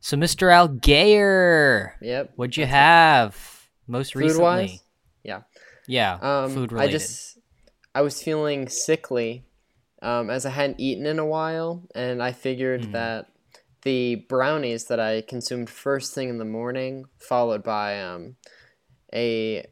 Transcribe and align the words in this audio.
So, 0.00 0.16
Mr. 0.16 0.52
Al 0.52 0.68
Gayer, 0.68 1.96
Yep. 2.00 2.32
what'd 2.36 2.56
you 2.56 2.66
have 2.66 3.68
most 3.86 4.12
Food 4.14 4.20
recently? 4.20 4.42
wise? 4.42 4.82
Yeah. 5.22 5.42
Yeah, 5.86 6.18
Um, 6.20 6.54
food 6.54 6.72
I 6.78 6.88
just 6.88 7.38
I 7.94 8.02
was 8.02 8.22
feeling 8.22 8.68
sickly, 8.68 9.44
um, 10.02 10.28
as 10.30 10.44
I 10.46 10.50
hadn't 10.50 10.78
eaten 10.80 11.06
in 11.06 11.18
a 11.18 11.24
while, 11.26 11.82
and 11.94 12.22
I 12.22 12.32
figured 12.32 12.82
Mm. 12.82 12.92
that 12.92 13.26
the 13.82 14.16
brownies 14.28 14.84
that 14.84 15.00
I 15.00 15.22
consumed 15.22 15.70
first 15.70 16.14
thing 16.14 16.28
in 16.28 16.38
the 16.38 16.44
morning, 16.44 17.06
followed 17.18 17.62
by 17.62 18.00
um, 18.00 18.36
a 19.14 19.66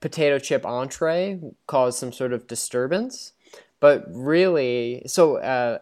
potato 0.00 0.38
chip 0.38 0.64
entree, 0.64 1.40
caused 1.66 1.98
some 1.98 2.12
sort 2.12 2.32
of 2.32 2.46
disturbance. 2.46 3.32
But 3.80 4.04
really, 4.08 5.02
so 5.06 5.36
uh, 5.38 5.78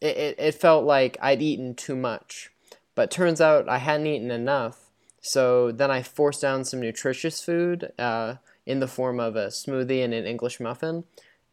it, 0.00 0.16
it, 0.16 0.36
it 0.38 0.54
felt 0.54 0.84
like 0.84 1.18
I'd 1.20 1.42
eaten 1.42 1.74
too 1.74 1.96
much. 1.96 2.49
But 3.00 3.10
turns 3.10 3.40
out 3.40 3.66
I 3.66 3.78
hadn't 3.78 4.08
eaten 4.08 4.30
enough. 4.30 4.90
So 5.22 5.72
then 5.72 5.90
I 5.90 6.02
forced 6.02 6.42
down 6.42 6.64
some 6.64 6.80
nutritious 6.80 7.42
food 7.42 7.92
uh, 7.98 8.34
in 8.66 8.80
the 8.80 8.86
form 8.86 9.18
of 9.18 9.36
a 9.36 9.46
smoothie 9.46 10.04
and 10.04 10.12
an 10.12 10.26
English 10.26 10.60
muffin. 10.60 11.04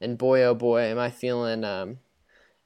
And 0.01 0.17
boy, 0.17 0.43
oh 0.43 0.53
boy, 0.53 0.81
am 0.81 0.99
I 0.99 1.09
feeling 1.09 1.63
um, 1.63 1.99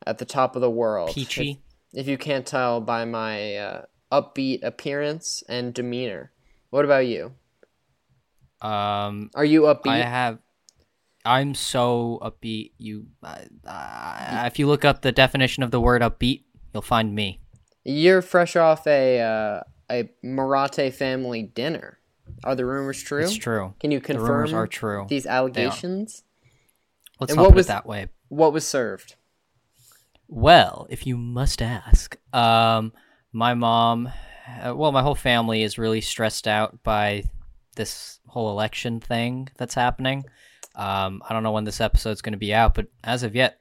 at 0.07 0.17
the 0.17 0.25
top 0.25 0.55
of 0.55 0.63
the 0.63 0.69
world. 0.71 1.09
If- 1.09 1.15
Peachy. 1.15 1.61
If, 1.93 2.07
you 2.07 2.17
can't 2.17 2.43
tell 2.43 2.81
by 2.81 3.05
my 3.05 3.55
uh, 3.55 3.81
upbeat 4.11 4.63
appearance 4.63 5.43
and 5.47 5.75
demeanor. 5.75 6.31
What 6.71 6.83
about 6.83 7.05
you? 7.05 7.35
Um, 8.63 9.29
Are 9.35 9.45
you 9.45 9.61
upbeat? 9.61 9.91
I 9.91 9.97
have. 9.97 10.39
I'm 11.23 11.53
so 11.53 12.17
upbeat. 12.23 12.71
You, 12.79 13.05
uh, 13.21 13.41
uh, 13.63 14.43
if 14.47 14.57
you 14.57 14.65
look 14.65 14.83
up 14.85 15.03
the 15.03 15.11
definition 15.11 15.61
of 15.61 15.69
the 15.69 15.79
word 15.79 16.01
upbeat, 16.01 16.45
you'll 16.73 16.81
find 16.81 17.13
me. 17.13 17.41
You're 17.83 18.21
fresh 18.21 18.55
off 18.55 18.85
a 18.87 19.19
uh, 19.21 19.61
a 19.91 20.09
Marate 20.23 20.93
family 20.93 21.43
dinner. 21.43 21.97
Are 22.43 22.55
the 22.55 22.65
rumors 22.65 23.01
true? 23.01 23.23
It's 23.23 23.35
true. 23.35 23.73
Can 23.79 23.91
you 23.91 23.99
The 23.99 24.05
confirm 24.05 24.27
rumors 24.29 24.53
are 24.53 24.67
true. 24.67 25.05
these 25.09 25.25
allegations? 25.25 26.23
Let's 27.19 27.33
and 27.33 27.41
what 27.41 27.49
put 27.49 27.55
was- 27.55 27.65
it 27.65 27.69
that 27.69 27.85
way. 27.85 28.07
What 28.29 28.53
was 28.53 28.65
served? 28.65 29.15
Well, 30.27 30.87
if 30.89 31.05
you 31.05 31.17
must 31.17 31.61
ask, 31.61 32.17
um, 32.33 32.93
my 33.33 33.53
mom, 33.53 34.09
uh, 34.63 34.73
well, 34.73 34.93
my 34.93 35.01
whole 35.01 35.15
family 35.15 35.61
is 35.63 35.77
really 35.77 35.99
stressed 35.99 36.47
out 36.47 36.81
by 36.83 37.25
this 37.75 38.19
whole 38.27 38.49
election 38.49 39.01
thing 39.01 39.49
that's 39.57 39.73
happening. 39.73 40.23
Um, 40.75 41.21
I 41.27 41.33
don't 41.33 41.43
know 41.43 41.51
when 41.51 41.65
this 41.65 41.81
episode's 41.81 42.21
going 42.21 42.31
to 42.31 42.37
be 42.39 42.53
out, 42.53 42.75
but 42.75 42.87
as 43.03 43.23
of 43.23 43.35
yet, 43.35 43.59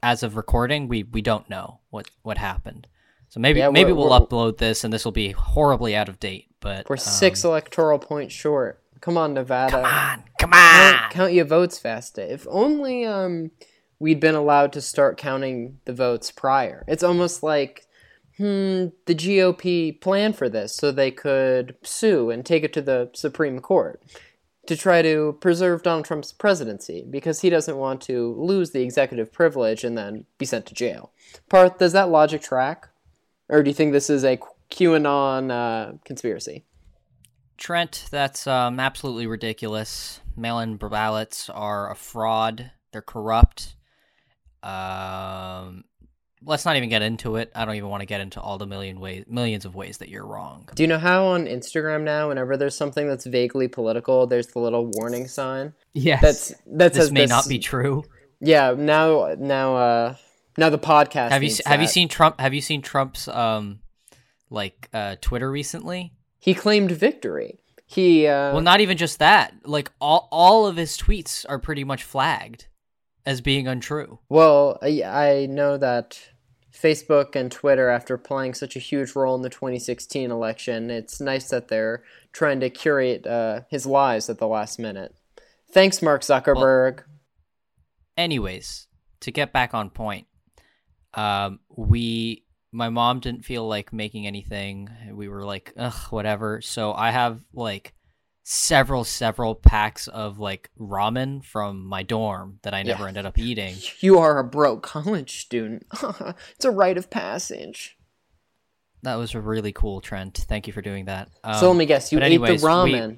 as 0.00 0.22
of 0.22 0.36
recording, 0.36 0.86
we 0.86 1.02
we 1.02 1.20
don't 1.20 1.50
know 1.50 1.80
what 1.90 2.08
what 2.22 2.38
happened. 2.38 2.86
So 3.28 3.40
maybe 3.40 3.60
Yeah, 3.60 3.70
maybe 3.70 3.92
we'll 3.92 4.10
upload 4.10 4.58
this, 4.58 4.84
and 4.84 4.92
this 4.92 5.04
will 5.04 5.12
be 5.12 5.32
horribly 5.32 5.94
out 5.94 6.08
of 6.08 6.18
date. 6.18 6.46
But 6.60 6.88
We're 6.88 6.96
six 6.96 7.44
electoral 7.44 7.98
points 7.98 8.34
short. 8.34 8.82
Come 9.00 9.16
on, 9.16 9.34
Nevada. 9.34 9.78
Um, 9.78 9.84
come 9.84 9.84
on, 9.84 10.24
come 10.38 10.50
count, 10.50 11.02
on. 11.02 11.10
count 11.10 11.32
your 11.32 11.44
votes 11.44 11.78
fast. 11.78 12.18
If 12.18 12.46
only 12.50 13.04
um 13.04 13.50
we'd 14.00 14.20
been 14.20 14.34
allowed 14.34 14.72
to 14.72 14.80
start 14.80 15.18
counting 15.18 15.78
the 15.84 15.92
votes 15.92 16.30
prior. 16.30 16.84
It's 16.88 17.02
almost 17.02 17.42
like 17.42 17.86
hmm 18.38 18.86
the 19.06 19.14
GOP 19.14 20.00
planned 20.00 20.36
for 20.36 20.48
this 20.48 20.74
so 20.74 20.90
they 20.90 21.10
could 21.10 21.76
sue 21.82 22.30
and 22.30 22.44
take 22.44 22.64
it 22.64 22.72
to 22.72 22.82
the 22.82 23.10
Supreme 23.14 23.60
Court 23.60 24.02
to 24.66 24.76
try 24.76 25.00
to 25.00 25.36
preserve 25.40 25.82
Donald 25.82 26.04
Trump's 26.04 26.32
presidency 26.32 27.04
because 27.08 27.40
he 27.40 27.50
doesn't 27.50 27.78
want 27.78 28.02
to 28.02 28.34
lose 28.38 28.70
the 28.72 28.82
executive 28.82 29.32
privilege 29.32 29.82
and 29.82 29.96
then 29.96 30.26
be 30.36 30.44
sent 30.44 30.66
to 30.66 30.74
jail. 30.74 31.10
Parth, 31.48 31.78
does 31.78 31.92
that 31.92 32.10
logic 32.10 32.42
track? 32.42 32.88
Or 33.48 33.62
do 33.62 33.70
you 33.70 33.74
think 33.74 33.92
this 33.92 34.10
is 34.10 34.24
a 34.24 34.38
QAnon 34.70 35.50
uh, 35.50 35.92
conspiracy? 36.04 36.64
Trent, 37.56 38.06
that's 38.10 38.46
um, 38.46 38.78
absolutely 38.78 39.26
ridiculous. 39.26 40.20
Mail-in 40.36 40.76
ballots 40.76 41.50
are 41.50 41.90
a 41.90 41.94
fraud. 41.96 42.70
They're 42.92 43.02
corrupt. 43.02 43.74
Um, 44.62 45.84
let's 46.44 46.64
not 46.64 46.76
even 46.76 46.88
get 46.88 47.02
into 47.02 47.36
it. 47.36 47.50
I 47.54 47.64
don't 47.64 47.74
even 47.74 47.88
want 47.88 48.02
to 48.02 48.06
get 48.06 48.20
into 48.20 48.40
all 48.40 48.58
the 48.58 48.66
million 48.66 49.00
ways, 49.00 49.24
millions 49.28 49.64
of 49.64 49.74
ways 49.74 49.98
that 49.98 50.08
you're 50.08 50.26
wrong. 50.26 50.68
Do 50.74 50.82
you 50.82 50.86
know 50.86 50.98
how 50.98 51.26
on 51.26 51.46
Instagram 51.46 52.02
now, 52.02 52.28
whenever 52.28 52.56
there's 52.56 52.74
something 52.76 53.08
that's 53.08 53.26
vaguely 53.26 53.66
political, 53.68 54.26
there's 54.26 54.48
the 54.48 54.58
little 54.60 54.86
warning 54.94 55.26
sign 55.26 55.72
Yes, 55.94 56.20
that's 56.20 56.48
that 56.66 56.92
this 56.92 57.04
says 57.04 57.12
may 57.12 57.22
this- 57.22 57.30
not 57.30 57.48
be 57.48 57.58
true. 57.58 58.04
Yeah, 58.40 58.74
now 58.78 59.34
now 59.36 59.76
uh 59.76 60.14
now 60.58 60.70
the 60.70 60.78
podcast. 60.78 61.30
Have 61.30 61.42
you 61.42 61.54
have 61.64 61.80
you 61.80 61.86
seen 61.86 62.08
Trump? 62.08 62.40
Have 62.40 62.52
you 62.52 62.60
seen 62.60 62.82
Trump's 62.82 63.28
um, 63.28 63.80
like 64.50 64.88
uh, 64.92 65.16
Twitter 65.20 65.50
recently? 65.50 66.12
He 66.38 66.54
claimed 66.54 66.90
victory. 66.90 67.60
He 67.86 68.26
uh, 68.26 68.52
well, 68.52 68.60
not 68.60 68.80
even 68.80 68.96
just 68.96 69.18
that. 69.18 69.54
Like 69.64 69.90
all 70.00 70.28
all 70.30 70.66
of 70.66 70.76
his 70.76 70.98
tweets 70.98 71.46
are 71.48 71.58
pretty 71.58 71.84
much 71.84 72.02
flagged 72.04 72.66
as 73.24 73.40
being 73.40 73.66
untrue. 73.66 74.18
Well, 74.28 74.78
I, 74.82 75.02
I 75.02 75.46
know 75.46 75.76
that 75.76 76.18
Facebook 76.72 77.34
and 77.34 77.50
Twitter, 77.50 77.88
after 77.88 78.16
playing 78.16 78.54
such 78.54 78.76
a 78.76 78.78
huge 78.78 79.16
role 79.16 79.34
in 79.34 79.42
the 79.42 79.50
2016 79.50 80.30
election, 80.30 80.90
it's 80.90 81.20
nice 81.20 81.48
that 81.48 81.68
they're 81.68 82.02
trying 82.32 82.60
to 82.60 82.70
curate 82.70 83.26
uh, 83.26 83.62
his 83.68 83.84
lies 83.84 84.30
at 84.30 84.38
the 84.38 84.46
last 84.46 84.78
minute. 84.78 85.14
Thanks, 85.70 86.00
Mark 86.00 86.22
Zuckerberg. 86.22 87.02
anyways, 88.16 88.86
to 89.20 89.30
get 89.30 89.52
back 89.52 89.74
on 89.74 89.90
point, 89.90 90.27
um, 91.14 91.60
we 91.76 92.44
my 92.70 92.90
mom 92.90 93.20
didn't 93.20 93.44
feel 93.44 93.66
like 93.66 93.92
making 93.92 94.26
anything. 94.26 94.90
We 95.12 95.28
were 95.28 95.44
like, 95.44 95.72
ugh, 95.76 95.94
whatever. 96.10 96.60
So 96.60 96.92
I 96.92 97.10
have 97.10 97.40
like 97.54 97.94
several, 98.44 99.04
several 99.04 99.54
packs 99.54 100.06
of 100.08 100.38
like 100.38 100.68
ramen 100.78 101.42
from 101.42 101.84
my 101.86 102.02
dorm 102.02 102.58
that 102.62 102.74
I 102.74 102.82
never 102.82 103.04
Yeah. 103.04 103.08
ended 103.08 103.26
up 103.26 103.38
eating. 103.38 103.74
you 104.00 104.18
are 104.18 104.38
a 104.38 104.44
broke 104.44 104.82
college 104.82 105.40
student. 105.40 105.86
it's 106.56 106.64
a 106.66 106.70
rite 106.70 106.98
of 106.98 107.08
passage. 107.10 107.96
That 109.02 109.14
was 109.16 109.34
a 109.34 109.40
really 109.40 109.72
cool 109.72 110.00
trend. 110.02 110.34
Thank 110.34 110.66
you 110.66 110.72
for 110.72 110.82
doing 110.82 111.06
that. 111.06 111.30
Um, 111.44 111.54
so 111.54 111.68
let 111.68 111.76
me 111.78 111.86
guess, 111.86 112.12
you 112.12 112.18
but 112.18 112.24
ate 112.24 112.26
anyways, 112.26 112.60
the 112.60 112.66
we- 112.66 112.70
ramen 112.92 113.16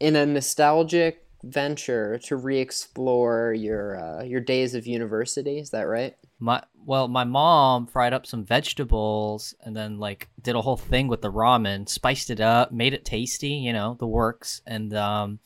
in 0.00 0.16
a 0.16 0.26
nostalgic 0.26 1.26
venture 1.44 2.18
to 2.18 2.36
re-explore 2.36 3.52
your 3.52 3.98
uh, 4.20 4.22
your 4.24 4.40
days 4.40 4.74
of 4.74 4.86
university. 4.86 5.58
Is 5.58 5.70
that 5.70 5.82
right? 5.82 6.16
My 6.40 6.62
well, 6.74 7.06
my 7.06 7.24
mom 7.24 7.86
fried 7.86 8.14
up 8.14 8.26
some 8.26 8.44
vegetables 8.44 9.54
and 9.60 9.76
then 9.76 9.98
like 9.98 10.28
did 10.40 10.56
a 10.56 10.62
whole 10.62 10.76
thing 10.76 11.06
with 11.06 11.20
the 11.20 11.30
ramen, 11.30 11.88
spiced 11.88 12.30
it 12.30 12.40
up, 12.40 12.72
made 12.72 12.94
it 12.94 13.04
tasty, 13.04 13.50
you 13.50 13.72
know, 13.72 13.96
the 14.00 14.06
works. 14.06 14.62
And 14.66 14.94
um, 14.94 15.38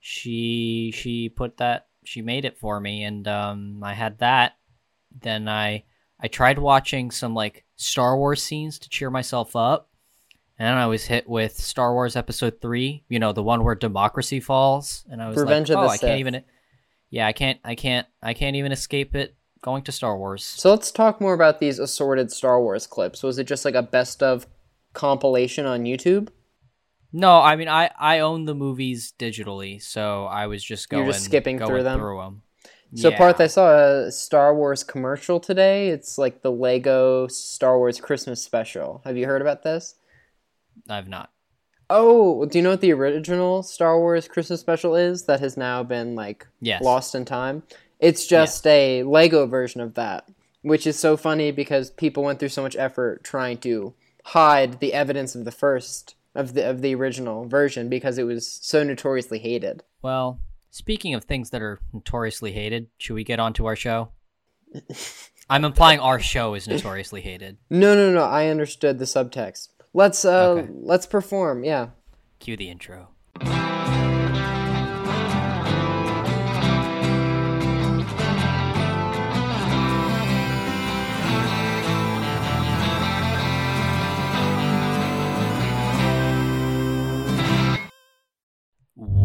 she 0.00 0.92
she 0.94 1.28
put 1.28 1.58
that 1.58 1.86
she 2.04 2.22
made 2.22 2.44
it 2.44 2.58
for 2.58 2.80
me, 2.80 3.04
and 3.04 3.28
um, 3.28 3.82
I 3.84 3.94
had 3.94 4.18
that. 4.18 4.56
Then 5.20 5.48
I 5.48 5.84
I 6.20 6.28
tried 6.28 6.58
watching 6.58 7.10
some 7.10 7.34
like 7.34 7.64
Star 7.76 8.16
Wars 8.16 8.42
scenes 8.42 8.78
to 8.80 8.88
cheer 8.88 9.10
myself 9.10 9.54
up, 9.54 9.90
and 10.58 10.78
I 10.78 10.86
was 10.86 11.04
hit 11.04 11.28
with 11.28 11.58
Star 11.58 11.92
Wars 11.92 12.16
Episode 12.16 12.60
Three. 12.60 13.04
You 13.08 13.18
know, 13.18 13.32
the 13.32 13.42
one 13.42 13.62
where 13.62 13.74
democracy 13.74 14.40
falls, 14.40 15.04
and 15.10 15.22
I 15.22 15.28
was 15.28 15.38
Revenge 15.38 15.70
like, 15.70 15.78
oh, 15.78 15.88
I 15.88 15.96
Sith. 15.96 16.08
can't 16.08 16.20
even. 16.20 16.44
Yeah, 17.10 17.26
I 17.26 17.32
can't. 17.32 17.60
I 17.64 17.74
can't. 17.74 18.06
I 18.22 18.34
can't 18.34 18.56
even 18.56 18.72
escape 18.72 19.14
it. 19.14 19.36
Going 19.60 19.82
to 19.84 19.92
Star 19.92 20.16
Wars. 20.16 20.44
So 20.44 20.70
let's 20.70 20.90
talk 20.92 21.20
more 21.20 21.34
about 21.34 21.58
these 21.58 21.78
assorted 21.78 22.30
Star 22.30 22.60
Wars 22.62 22.86
clips. 22.86 23.22
Was 23.22 23.38
it 23.38 23.44
just 23.44 23.64
like 23.64 23.74
a 23.74 23.82
best 23.82 24.22
of 24.22 24.46
compilation 24.92 25.66
on 25.66 25.84
YouTube? 25.84 26.28
No, 27.12 27.40
I 27.40 27.56
mean 27.56 27.68
I 27.68 27.90
I 27.98 28.20
own 28.20 28.44
the 28.44 28.54
movies 28.54 29.12
digitally, 29.18 29.82
so 29.82 30.26
I 30.26 30.46
was 30.46 30.62
just 30.62 30.88
going 30.88 31.04
You're 31.04 31.12
just 31.12 31.24
skipping 31.24 31.56
going 31.56 31.70
through 31.70 31.82
them? 31.82 31.98
Through 32.00 32.20
'em. 32.22 32.42
So 32.94 33.10
Yeah. 33.10 33.16
Parth, 33.18 33.40
I 33.40 33.46
saw 33.48 34.04
a 34.06 34.12
Star 34.12 34.54
Wars 34.54 34.82
commercial 34.84 35.40
today. 35.40 35.88
It's 35.88 36.18
like 36.18 36.42
the 36.42 36.52
Lego 36.52 37.26
Star 37.26 37.78
Wars 37.78 38.00
Christmas 38.00 38.42
special. 38.42 39.02
Have 39.04 39.16
you 39.16 39.26
heard 39.26 39.42
about 39.42 39.62
this? 39.62 39.96
I've 40.88 41.08
not. 41.08 41.30
Oh, 41.90 42.44
do 42.44 42.58
you 42.58 42.62
know 42.62 42.70
what 42.70 42.80
the 42.82 42.92
original 42.92 43.62
Star 43.62 43.98
Wars 43.98 44.28
Christmas 44.28 44.60
special 44.60 44.94
is 44.94 45.24
that 45.24 45.40
has 45.40 45.56
now 45.56 45.82
been 45.82 46.14
like 46.14 46.46
Yes. 46.60 46.82
lost 46.82 47.14
in 47.14 47.24
time? 47.24 47.62
It's 47.98 48.26
just 48.26 48.66
a 48.66 49.02
Lego 49.02 49.46
version 49.46 49.80
of 49.80 49.94
that, 49.94 50.28
which 50.62 50.86
is 50.86 50.98
so 50.98 51.16
funny 51.16 51.50
because 51.50 51.90
people 51.90 52.22
went 52.22 52.38
through 52.38 52.50
so 52.50 52.62
much 52.62 52.76
effort 52.76 53.24
trying 53.24 53.58
to 53.58 53.94
hide 54.24 54.78
the 54.80 54.92
evidence 54.92 55.34
of 55.34 55.44
the 55.44 55.50
first 55.50 56.14
of 56.34 56.54
the 56.54 56.68
of 56.68 56.82
the 56.82 56.94
original 56.94 57.46
version 57.46 57.88
because 57.88 58.18
it 58.18 58.24
was 58.24 58.46
so 58.46 58.82
notoriously 58.84 59.38
hated. 59.40 59.82
Well, 60.02 60.40
speaking 60.70 61.14
of 61.14 61.24
things 61.24 61.50
that 61.50 61.62
are 61.62 61.80
notoriously 61.92 62.52
hated, 62.52 62.86
should 62.98 63.14
we 63.14 63.24
get 63.24 63.40
on 63.40 63.52
to 63.54 63.66
our 63.66 63.76
show? 63.76 64.10
I'm 65.50 65.64
implying 65.64 65.98
our 65.98 66.20
show 66.20 66.54
is 66.54 66.68
notoriously 66.68 67.22
hated. 67.22 67.56
No, 67.70 67.94
no, 67.94 68.12
no. 68.12 68.22
I 68.22 68.48
understood 68.48 68.98
the 68.98 69.06
subtext. 69.06 69.68
Let's 69.94 70.24
uh 70.24 70.50
Okay. 70.50 70.68
let's 70.72 71.06
perform. 71.06 71.64
Yeah. 71.64 71.88
Cue 72.38 72.56
the 72.56 72.68
intro. 72.68 73.08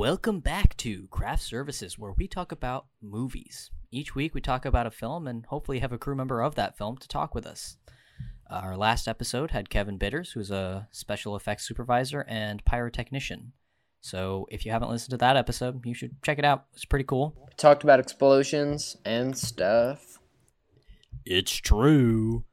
Welcome 0.03 0.41
back 0.41 0.75
to 0.79 1.07
Craft 1.11 1.43
Services, 1.43 1.97
where 1.97 2.11
we 2.11 2.27
talk 2.27 2.51
about 2.51 2.87
movies. 3.01 3.71
Each 3.89 4.13
week, 4.13 4.35
we 4.35 4.41
talk 4.41 4.65
about 4.65 4.85
a 4.85 4.91
film 4.91 5.27
and 5.27 5.45
hopefully 5.45 5.79
have 5.79 5.93
a 5.93 5.97
crew 5.97 6.13
member 6.13 6.41
of 6.41 6.55
that 6.55 6.77
film 6.77 6.97
to 6.97 7.07
talk 7.07 7.33
with 7.33 7.45
us. 7.45 7.77
Our 8.49 8.75
last 8.75 9.07
episode 9.07 9.51
had 9.51 9.69
Kevin 9.69 9.97
Bitters, 9.97 10.33
who's 10.33 10.51
a 10.51 10.89
special 10.91 11.37
effects 11.37 11.65
supervisor 11.65 12.25
and 12.27 12.65
pyrotechnician. 12.65 13.51
So 14.01 14.45
if 14.51 14.65
you 14.65 14.73
haven't 14.73 14.89
listened 14.89 15.11
to 15.11 15.17
that 15.19 15.37
episode, 15.37 15.85
you 15.85 15.93
should 15.93 16.21
check 16.21 16.37
it 16.37 16.43
out. 16.43 16.65
It's 16.73 16.83
pretty 16.83 17.05
cool. 17.05 17.33
We 17.37 17.53
talked 17.55 17.85
about 17.85 18.01
explosions 18.01 18.97
and 19.05 19.37
stuff. 19.37 20.19
It's 21.25 21.55
true. 21.55 22.43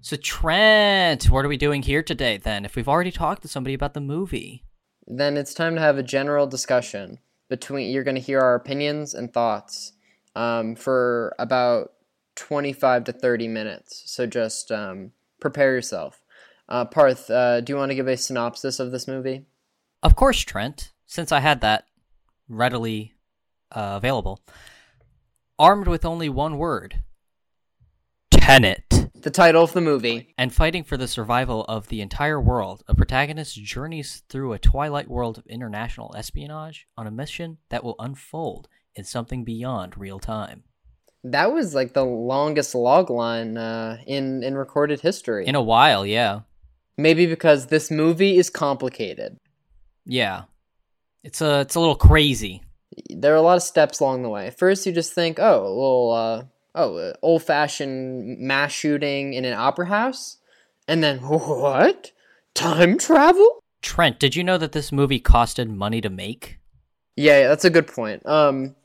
So, 0.00 0.16
Trent, 0.16 1.24
what 1.24 1.44
are 1.44 1.48
we 1.48 1.58
doing 1.58 1.82
here 1.82 2.02
today 2.02 2.38
then? 2.38 2.64
If 2.64 2.74
we've 2.74 2.88
already 2.88 3.12
talked 3.12 3.42
to 3.42 3.48
somebody 3.48 3.74
about 3.74 3.92
the 3.92 4.00
movie, 4.00 4.62
Then 5.06 5.36
it's 5.36 5.54
time 5.54 5.74
to 5.76 5.80
have 5.80 5.98
a 5.98 6.02
general 6.02 6.46
discussion 6.46 7.18
between. 7.48 7.90
You're 7.90 8.04
going 8.04 8.16
to 8.16 8.20
hear 8.20 8.40
our 8.40 8.54
opinions 8.54 9.14
and 9.14 9.32
thoughts 9.32 9.92
um, 10.34 10.74
for 10.74 11.34
about 11.38 11.92
25 12.34 13.04
to 13.04 13.12
30 13.12 13.48
minutes. 13.48 14.02
So 14.06 14.26
just 14.26 14.70
um, 14.72 15.12
prepare 15.40 15.72
yourself. 15.72 16.22
Uh, 16.68 16.84
Parth, 16.84 17.30
uh, 17.30 17.60
do 17.60 17.72
you 17.72 17.76
want 17.76 17.90
to 17.90 17.94
give 17.94 18.08
a 18.08 18.16
synopsis 18.16 18.80
of 18.80 18.90
this 18.90 19.06
movie? 19.06 19.46
of 20.06 20.14
course, 20.14 20.40
Trent, 20.40 20.92
since 21.06 21.32
I 21.32 21.40
had 21.40 21.60
that 21.62 21.86
readily 22.48 23.14
uh, 23.72 23.94
available, 23.96 24.40
armed 25.58 25.88
with 25.88 26.04
only 26.04 26.28
one 26.28 26.58
word 26.58 27.02
Tenet. 28.30 28.85
The 29.26 29.32
title 29.32 29.64
of 29.64 29.72
the 29.72 29.80
movie. 29.80 30.32
And 30.38 30.54
fighting 30.54 30.84
for 30.84 30.96
the 30.96 31.08
survival 31.08 31.64
of 31.64 31.88
the 31.88 32.00
entire 32.00 32.40
world, 32.40 32.84
a 32.86 32.94
protagonist 32.94 33.60
journeys 33.60 34.22
through 34.28 34.52
a 34.52 34.58
twilight 34.60 35.10
world 35.10 35.36
of 35.36 35.44
international 35.48 36.14
espionage 36.16 36.86
on 36.96 37.08
a 37.08 37.10
mission 37.10 37.58
that 37.70 37.82
will 37.82 37.96
unfold 37.98 38.68
in 38.94 39.02
something 39.02 39.42
beyond 39.42 39.98
real 39.98 40.20
time. 40.20 40.62
That 41.24 41.52
was 41.52 41.74
like 41.74 41.92
the 41.92 42.04
longest 42.04 42.72
log 42.76 43.10
line 43.10 43.56
uh, 43.56 43.98
in 44.06 44.44
in 44.44 44.54
recorded 44.54 45.00
history. 45.00 45.44
In 45.44 45.56
a 45.56 45.60
while, 45.60 46.06
yeah. 46.06 46.42
Maybe 46.96 47.26
because 47.26 47.66
this 47.66 47.90
movie 47.90 48.38
is 48.38 48.48
complicated. 48.48 49.40
Yeah. 50.04 50.44
It's 51.24 51.40
a 51.40 51.62
it's 51.62 51.74
a 51.74 51.80
little 51.80 51.96
crazy. 51.96 52.62
There 53.10 53.32
are 53.32 53.38
a 53.38 53.42
lot 53.42 53.56
of 53.56 53.64
steps 53.64 53.98
along 53.98 54.22
the 54.22 54.28
way. 54.28 54.50
First, 54.50 54.86
you 54.86 54.92
just 54.92 55.14
think, 55.14 55.40
oh, 55.40 55.62
a 55.62 55.68
little, 55.68 56.12
uh, 56.12 56.44
oh, 56.76 56.96
uh, 56.96 57.12
old 57.22 57.42
fashioned 57.42 58.38
mass 58.38 58.70
shooting 58.70 59.34
in 59.34 59.44
an 59.44 59.54
opera 59.54 59.86
house, 59.86 60.36
and 60.86 61.02
then 61.02 61.18
what? 61.18 62.12
Time 62.54 62.98
travel? 62.98 63.64
Trent, 63.82 64.18
did 64.18 64.36
you 64.36 64.44
know 64.44 64.58
that 64.58 64.72
this 64.72 64.92
movie 64.92 65.20
costed 65.20 65.68
money 65.68 66.00
to 66.00 66.10
make? 66.10 66.58
Yeah, 67.16 67.40
yeah, 67.40 67.48
that's 67.48 67.64
a 67.64 67.70
good 67.70 67.86
point. 67.86 68.24
Um, 68.26 68.76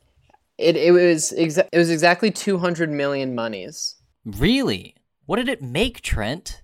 it 0.58 0.76
it 0.76 0.92
was 0.92 1.34
exa- 1.38 1.70
it 1.72 1.78
was 1.78 1.90
exactly 1.90 2.32
two 2.32 2.58
hundred 2.58 2.90
million 2.90 3.36
monies. 3.36 3.96
Really? 4.26 4.96
What 5.26 5.38
did 5.38 5.50
it 5.50 5.62
make, 5.62 6.02
Trent? 6.02 6.62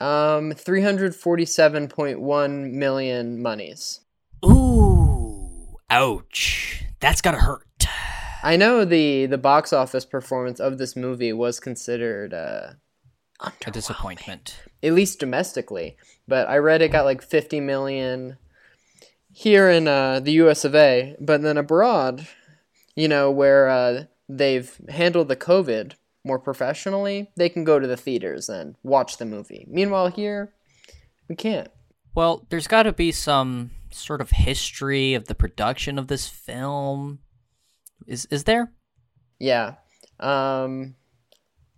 Um, 0.00 0.52
three 0.52 0.82
hundred 0.82 1.14
forty-seven 1.14 1.88
point 1.88 2.20
one 2.20 2.78
million 2.78 3.42
monies. 3.42 4.00
Ooh, 4.44 5.76
ouch. 5.90 6.84
That's 7.00 7.20
gotta 7.20 7.38
hurt. 7.38 7.67
I 8.42 8.56
know 8.56 8.84
the 8.84 9.26
the 9.26 9.38
box 9.38 9.72
office 9.72 10.04
performance 10.04 10.60
of 10.60 10.78
this 10.78 10.94
movie 10.96 11.32
was 11.32 11.60
considered 11.60 12.32
uh, 12.34 12.72
A 13.66 13.70
disappointment. 13.70 14.60
at 14.82 14.92
least 14.92 15.20
domestically, 15.20 15.96
but 16.26 16.48
I 16.48 16.58
read 16.58 16.82
it 16.82 16.92
got 16.92 17.04
like 17.04 17.22
50 17.22 17.60
million 17.60 18.36
here 19.32 19.70
in 19.70 19.86
uh, 19.86 20.20
the 20.20 20.32
US 20.32 20.64
of 20.64 20.74
A, 20.74 21.16
but 21.20 21.42
then 21.42 21.56
abroad, 21.56 22.26
you 22.96 23.08
know, 23.08 23.30
where 23.30 23.68
uh, 23.68 24.04
they've 24.28 24.76
handled 24.88 25.28
the 25.28 25.36
COVID 25.36 25.92
more 26.24 26.38
professionally, 26.38 27.30
they 27.36 27.48
can 27.48 27.64
go 27.64 27.78
to 27.78 27.86
the 27.86 27.96
theaters 27.96 28.48
and 28.48 28.74
watch 28.82 29.16
the 29.18 29.24
movie. 29.24 29.64
Meanwhile, 29.68 30.08
here, 30.08 30.52
we 31.28 31.36
can't. 31.36 31.68
Well, 32.14 32.44
there's 32.50 32.66
gotta 32.66 32.92
be 32.92 33.12
some 33.12 33.70
sort 33.92 34.20
of 34.20 34.30
history 34.30 35.14
of 35.14 35.26
the 35.26 35.34
production 35.34 35.98
of 35.98 36.08
this 36.08 36.26
film. 36.28 37.20
Is 38.06 38.26
is 38.26 38.44
there? 38.44 38.72
Yeah. 39.38 39.74
Um, 40.20 40.96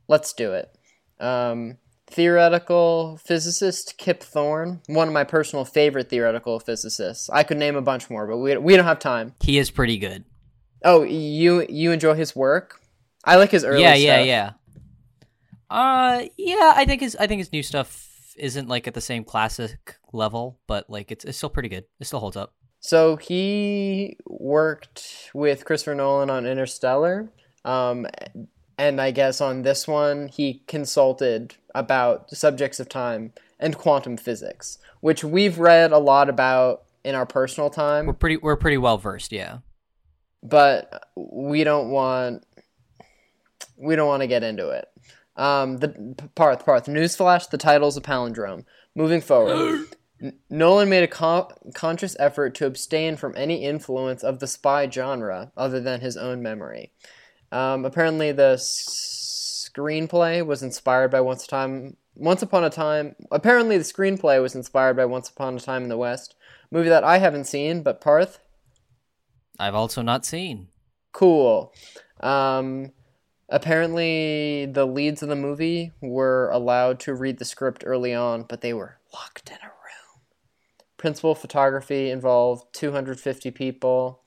let's 0.09 0.33
do 0.33 0.53
it. 0.53 0.77
Um, 1.19 1.79
theoretical 2.07 3.19
physicist 3.25 3.97
Kip 3.99 4.23
Thorne, 4.23 4.81
one 4.87 5.09
of 5.09 5.15
my 5.15 5.25
personal 5.25 5.65
favorite 5.65 6.09
theoretical 6.09 6.59
physicists. 6.59 7.29
I 7.31 7.43
could 7.43 7.59
name 7.59 7.77
a 7.77 7.83
bunch 7.83 8.11
more, 8.11 8.27
but 8.27 8.39
we, 8.39 8.57
we 8.57 8.77
don't 8.77 8.85
have 8.85 8.99
time. 8.99 9.35
He 9.41 9.59
is 9.59 9.71
pretty 9.71 9.99
good. 9.99 10.25
Oh, 10.85 11.03
you 11.03 11.67
you 11.69 11.93
enjoy 11.93 12.15
his 12.15 12.35
work? 12.35 12.81
I 13.25 13.37
like 13.37 13.51
his 13.51 13.65
early 13.65 13.83
stuff. 13.83 13.99
yeah, 13.99 14.17
yeah, 14.17 14.17
stuff. 14.17 14.27
yeah. 14.27 14.53
Uh, 15.71 16.27
yeah. 16.37 16.73
I 16.75 16.85
think 16.87 17.03
his 17.03 17.17
I 17.17 17.27
think 17.27 17.41
his 17.41 17.53
new 17.53 17.63
stuff 17.63 18.07
isn't 18.37 18.69
like 18.69 18.89
at 18.89 18.95
the 18.95 19.01
same 19.01 19.25
classic 19.25 19.97
level, 20.13 20.59
but 20.67 20.89
like 20.89 21.13
it's 21.13 21.25
it's 21.25 21.37
still 21.37 21.51
pretty 21.51 21.69
good. 21.69 21.85
It 22.01 22.07
still 22.07 22.21
holds 22.21 22.37
up. 22.37 22.55
So 22.81 23.17
he 23.17 24.17
worked 24.27 25.31
with 25.35 25.65
Christopher 25.65 25.95
Nolan 25.95 26.31
on 26.31 26.47
Interstellar. 26.47 27.31
Um, 27.65 28.07
and 28.79 29.01
I 29.01 29.11
guess 29.11 29.41
on 29.41 29.63
this 29.63 29.87
one, 29.87 30.29
he 30.29 30.63
consulted 30.67 31.55
about 31.75 32.31
subjects 32.31 32.81
of 32.81 32.89
time 32.89 33.33
and 33.59 33.77
quantum 33.77 34.17
physics, 34.17 34.79
which 35.01 35.23
we've 35.23 35.59
read 35.59 35.93
a 35.93 35.99
lot 35.99 36.31
about 36.31 36.85
in 37.05 37.15
our 37.15 37.27
personal 37.27 37.69
time. 37.69 38.07
We're 38.07 38.13
time, 38.15 38.19
pretty 38.19 38.37
we're 38.39 38.57
pretty 38.57 38.79
well 38.79 38.97
versed. 38.97 39.33
Yeah. 39.33 39.59
but 40.43 41.11
we 41.17 41.65
don't 41.65 41.91
want 41.91 42.45
we 43.77 43.97
don't 43.97 44.09
want 44.09 44.23
to 44.23 44.27
get 44.27 44.43
into 44.43 44.71
it. 44.71 44.87
Um, 45.37 45.77
the 45.79 46.15
Parth 46.35 46.65
Parth 46.65 46.87
newsflash: 46.87 47.51
the 47.51 47.59
title's 47.59 47.97
a 47.99 48.01
palindrome. 48.01 48.65
Moving 48.95 49.21
forward, 49.21 49.57
N- 49.57 49.87
Nolan 50.51 50.89
made 50.89 51.03
a 51.03 51.09
con- 51.09 51.53
conscious 51.75 52.15
effort 52.19 52.55
to 52.57 52.67
abstain 52.67 53.17
from 53.17 53.35
any 53.37 53.65
influence 53.65 54.23
of 54.23 54.39
the 54.39 54.47
spy 54.47 54.89
genre 54.91 55.53
other 55.57 55.81
than 55.81 56.01
his 56.01 56.17
own 56.17 56.43
memory. 56.43 56.93
Um, 57.53 57.85
apparently, 57.85 58.31
the 58.33 58.53
s- 58.55 59.71
screenplay 59.75 60.45
was 60.45 60.63
inspired 60.63 61.11
by 61.11 61.21
Once 61.21 61.45
a 61.45 61.49
Time. 61.49 61.97
Once 62.15 62.43
Upon 62.43 62.65
a 62.65 62.71
Time. 62.71 63.17
Apparently, 63.31 63.79
the 63.79 63.85
screenplay 63.85 64.43
was 64.43 64.55
inspired 64.55 64.95
by 64.97 65.05
Once 65.07 65.29
Upon 65.31 65.57
a 65.57 65.61
Time 65.61 65.85
in 65.85 65.89
the 65.89 65.97
West, 65.97 66.35
movie 66.71 66.89
that 66.91 67.05
I 67.05 67.19
haven't 67.19 67.45
seen, 67.45 67.83
but 67.83 68.01
Parth, 68.01 68.41
I've 69.59 69.75
also 69.75 70.03
not 70.03 70.25
seen. 70.27 70.69
cool. 71.13 71.73
Um, 72.21 72.93
apparently, 73.49 74.67
the 74.67 74.87
leads 74.87 75.23
of 75.23 75.29
the 75.29 75.37
movie 75.37 75.93
were 76.01 76.51
allowed 76.51 77.01
to 77.01 77.15
read 77.15 77.39
the 77.39 77.45
script 77.45 77.83
early 77.87 78.15
on, 78.15 78.43
but 78.49 78.61
they 78.61 78.73
were 78.75 78.99
locked 79.15 79.49
in 79.51 79.57
a 79.57 79.67
room. 79.69 79.75
Principal 81.01 81.35
photography 81.35 82.11
involved 82.11 82.75
250 82.75 83.51
people. 83.53 84.21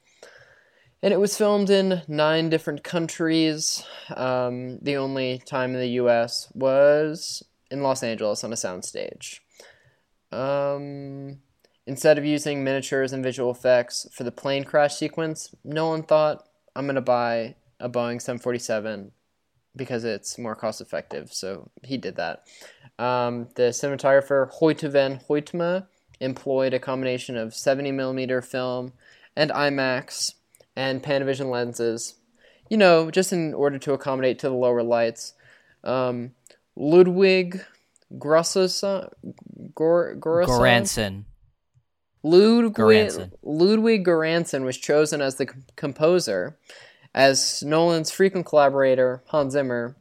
And 1.03 1.13
it 1.13 1.19
was 1.19 1.37
filmed 1.37 1.69
in 1.69 2.01
nine 2.07 2.49
different 2.49 2.83
countries. 2.83 3.85
Um, 4.17 4.79
the 4.81 4.97
only 4.97 5.37
time 5.45 5.75
in 5.75 5.79
the 5.79 6.01
US 6.01 6.51
was 6.55 7.43
in 7.69 7.83
Los 7.83 8.01
Angeles 8.01 8.43
on 8.43 8.51
a 8.51 8.55
soundstage. 8.55 9.41
Um, 10.31 11.41
instead 11.85 12.17
of 12.17 12.25
using 12.25 12.63
miniatures 12.63 13.13
and 13.13 13.23
visual 13.23 13.51
effects 13.51 14.07
for 14.11 14.23
the 14.23 14.31
plane 14.31 14.63
crash 14.63 14.95
sequence, 14.95 15.53
Nolan 15.63 16.01
thought, 16.01 16.43
I'm 16.75 16.87
going 16.87 16.95
to 16.95 17.01
buy 17.01 17.53
a 17.79 17.87
Boeing 17.87 18.19
747 18.19 19.11
because 19.75 20.03
it's 20.05 20.39
more 20.39 20.55
cost 20.55 20.81
effective. 20.81 21.31
So 21.31 21.69
he 21.83 21.97
did 21.97 22.15
that. 22.15 22.47
Um, 22.97 23.49
the 23.53 23.69
cinematographer 23.69 24.51
Hoyte 24.51 24.91
van 24.91 25.19
Hoytema 25.29 25.85
employed 26.19 26.73
a 26.73 26.79
combination 26.79 27.37
of 27.37 27.55
70 27.55 27.91
millimeter 27.91 28.41
film 28.41 28.93
and 29.35 29.51
IMAX 29.51 30.33
and 30.75 31.03
Panavision 31.03 31.49
lenses, 31.49 32.15
you 32.69 32.77
know, 32.77 33.11
just 33.11 33.33
in 33.33 33.53
order 33.53 33.77
to 33.79 33.93
accommodate 33.93 34.39
to 34.39 34.49
the 34.49 34.55
lower 34.55 34.83
lights. 34.83 35.33
Um, 35.83 36.31
Ludwig 36.75 37.63
Grossosa, 38.17 39.11
Gor, 39.75 40.15
Goranson. 40.15 41.25
Ludwig 42.23 44.05
Göransson 44.05 44.63
was 44.63 44.77
chosen 44.77 45.21
as 45.21 45.35
the 45.35 45.47
composer, 45.75 46.57
as 47.13 47.61
Nolan's 47.63 48.11
frequent 48.11 48.45
collaborator 48.45 49.21
Hans 49.27 49.53
Zimmer 49.53 49.95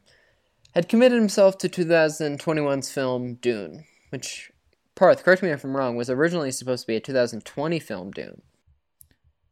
had 0.75 0.89
committed 0.89 1.19
himself 1.19 1.59
to 1.59 1.69
2021's 1.69 2.91
film 2.91 3.35
Dune, 3.35 3.85
which 4.11 4.52
Parth, 4.95 5.25
correct 5.25 5.43
me 5.43 5.51
if 5.51 5.65
I'm 5.65 5.77
wrong, 5.77 5.97
was 5.97 6.11
originally 6.11 6.53
supposed 6.53 6.83
to 6.83 6.87
be 6.87 6.97
a 6.97 7.01
2020 7.01 7.79
film 7.81 8.11
Dune, 8.11 8.43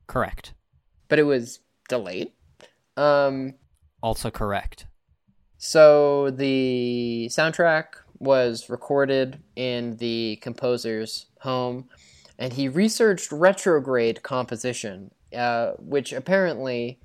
Correct. 0.06 0.52
but 1.08 1.18
it 1.18 1.24
was 1.24 1.60
delayed. 1.88 2.32
Um, 2.96 3.54
Also 4.02 4.30
correct. 4.30 4.86
So 5.56 6.30
the 6.30 7.28
soundtrack 7.30 7.86
was 8.18 8.68
recorded 8.68 9.42
in 9.56 9.96
the 9.96 10.36
composer's 10.42 11.26
home, 11.40 11.88
and 12.38 12.52
he 12.52 12.68
researched 12.68 13.32
retrograde 13.32 14.22
composition 14.22 15.10
uh, 15.34 15.72
which 15.78 16.12
apparently 16.12 16.98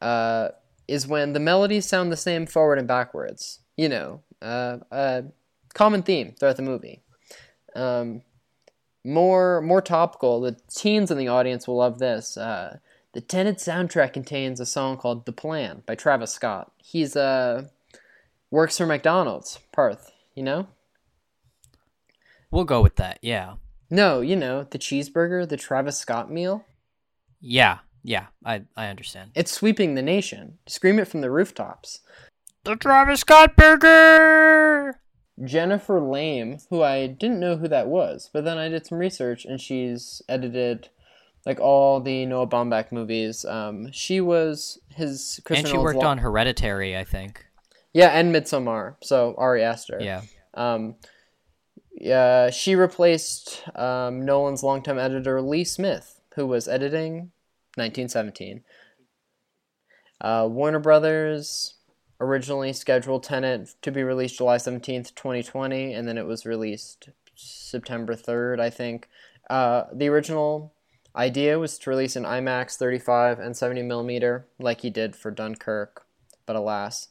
uh, 0.00 0.48
is 0.88 1.06
when 1.06 1.32
the 1.32 1.40
melodies 1.40 1.86
sound 1.86 2.10
the 2.10 2.16
same 2.16 2.46
forward 2.46 2.78
and 2.78 2.88
backwards. 2.88 3.60
You 3.76 3.88
know, 3.88 4.22
uh, 4.42 4.78
a 4.90 5.24
common 5.72 6.02
theme 6.02 6.34
throughout 6.38 6.56
the 6.56 6.62
movie. 6.62 7.02
Um, 7.74 8.22
more 9.04 9.60
more 9.60 9.82
topical. 9.82 10.40
The 10.40 10.56
teens 10.70 11.10
in 11.10 11.18
the 11.18 11.28
audience 11.28 11.68
will 11.68 11.76
love 11.76 11.98
this. 11.98 12.36
Uh, 12.36 12.78
the 13.12 13.20
Tenet 13.20 13.58
soundtrack 13.58 14.12
contains 14.12 14.60
a 14.60 14.66
song 14.66 14.96
called 14.96 15.26
"The 15.26 15.32
Plan" 15.32 15.82
by 15.86 15.94
Travis 15.94 16.32
Scott. 16.32 16.72
He's 16.78 17.14
uh 17.16 17.64
works 18.50 18.78
for 18.78 18.86
McDonald's. 18.86 19.58
Parth, 19.72 20.12
you 20.34 20.42
know. 20.42 20.68
We'll 22.50 22.64
go 22.64 22.80
with 22.80 22.96
that. 22.96 23.18
Yeah. 23.20 23.54
No, 23.90 24.20
you 24.20 24.36
know 24.36 24.64
the 24.64 24.78
cheeseburger, 24.78 25.48
the 25.48 25.56
Travis 25.56 25.98
Scott 25.98 26.30
meal. 26.30 26.64
Yeah. 27.40 27.78
Yeah. 28.02 28.26
I 28.44 28.62
I 28.76 28.86
understand. 28.86 29.32
It's 29.34 29.52
sweeping 29.52 29.94
the 29.94 30.02
nation. 30.02 30.58
Scream 30.66 30.98
it 30.98 31.08
from 31.08 31.20
the 31.20 31.30
rooftops. 31.30 32.00
The 32.64 32.76
Travis 32.76 33.20
Scott 33.20 33.56
burger. 33.56 34.98
Jennifer 35.42 36.00
Lame, 36.00 36.58
who 36.70 36.82
I 36.82 37.06
didn't 37.06 37.40
know 37.40 37.56
who 37.56 37.68
that 37.68 37.88
was, 37.88 38.30
but 38.32 38.44
then 38.44 38.58
I 38.58 38.68
did 38.68 38.86
some 38.86 38.98
research 38.98 39.44
and 39.44 39.60
she's 39.60 40.22
edited 40.28 40.88
like 41.44 41.60
all 41.60 42.00
the 42.00 42.24
Noah 42.26 42.46
Baumbach 42.46 42.92
movies. 42.92 43.44
Um, 43.44 43.90
she 43.92 44.20
was 44.20 44.78
his 44.90 45.40
and 45.50 45.66
she 45.66 45.76
worked 45.76 46.02
on 46.02 46.18
Hereditary, 46.18 46.96
I 46.96 47.04
think. 47.04 47.44
Yeah, 47.92 48.08
and 48.08 48.34
Midsommar. 48.34 48.96
So 49.02 49.34
Ari 49.36 49.62
Aster. 49.62 49.98
Yeah. 50.00 50.22
Um, 50.54 50.96
yeah, 51.94 52.50
she 52.50 52.74
replaced 52.74 53.62
um, 53.76 54.24
Nolan's 54.24 54.62
longtime 54.62 54.98
editor 54.98 55.40
Lee 55.40 55.64
Smith, 55.64 56.20
who 56.34 56.46
was 56.46 56.66
editing 56.66 57.32
1917. 57.76 58.62
Uh, 60.20 60.48
Warner 60.50 60.78
Brothers 60.78 61.73
originally 62.20 62.72
scheduled 62.72 63.22
Tenet 63.22 63.74
to 63.82 63.90
be 63.90 64.02
released 64.02 64.38
July 64.38 64.56
17th, 64.56 65.14
2020, 65.14 65.92
and 65.92 66.06
then 66.06 66.18
it 66.18 66.26
was 66.26 66.46
released 66.46 67.08
September 67.34 68.14
3rd, 68.14 68.60
I 68.60 68.70
think. 68.70 69.08
Uh, 69.50 69.84
the 69.92 70.08
original 70.08 70.72
idea 71.16 71.58
was 71.58 71.78
to 71.78 71.90
release 71.90 72.16
in 72.16 72.24
IMAX 72.24 72.76
35 72.76 73.38
and 73.38 73.56
70 73.56 73.82
millimeter, 73.82 74.46
like 74.58 74.80
he 74.80 74.90
did 74.90 75.14
for 75.14 75.30
Dunkirk, 75.30 76.06
but 76.46 76.56
alas. 76.56 77.08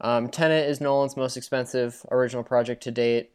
Um, 0.00 0.28
Tenet 0.28 0.68
is 0.68 0.80
Nolan's 0.80 1.16
most 1.16 1.36
expensive 1.36 2.04
original 2.10 2.44
project 2.44 2.82
to 2.84 2.90
date. 2.90 3.30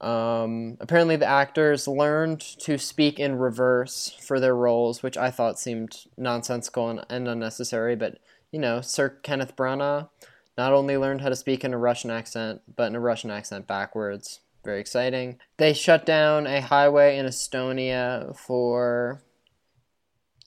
Um, 0.00 0.76
apparently, 0.80 1.16
the 1.16 1.26
actors 1.26 1.86
learned 1.86 2.40
to 2.40 2.76
speak 2.76 3.20
in 3.20 3.38
reverse 3.38 4.16
for 4.20 4.40
their 4.40 4.56
roles, 4.56 5.02
which 5.02 5.16
I 5.16 5.30
thought 5.30 5.60
seemed 5.60 5.96
nonsensical 6.16 6.90
and, 6.90 7.04
and 7.08 7.28
unnecessary. 7.28 7.94
But, 7.94 8.18
you 8.52 8.60
know, 8.60 8.80
Sir 8.80 9.08
Kenneth 9.08 9.56
Branagh 9.56 10.08
not 10.56 10.72
only 10.72 10.96
learned 10.96 11.22
how 11.22 11.30
to 11.30 11.36
speak 11.36 11.64
in 11.64 11.72
a 11.72 11.78
Russian 11.78 12.10
accent, 12.10 12.60
but 12.76 12.84
in 12.84 12.94
a 12.94 13.00
Russian 13.00 13.30
accent 13.30 13.66
backwards. 13.66 14.40
Very 14.64 14.80
exciting. 14.80 15.38
They 15.56 15.72
shut 15.72 16.06
down 16.06 16.46
a 16.46 16.60
highway 16.60 17.16
in 17.16 17.26
Estonia 17.26 18.36
for, 18.36 19.22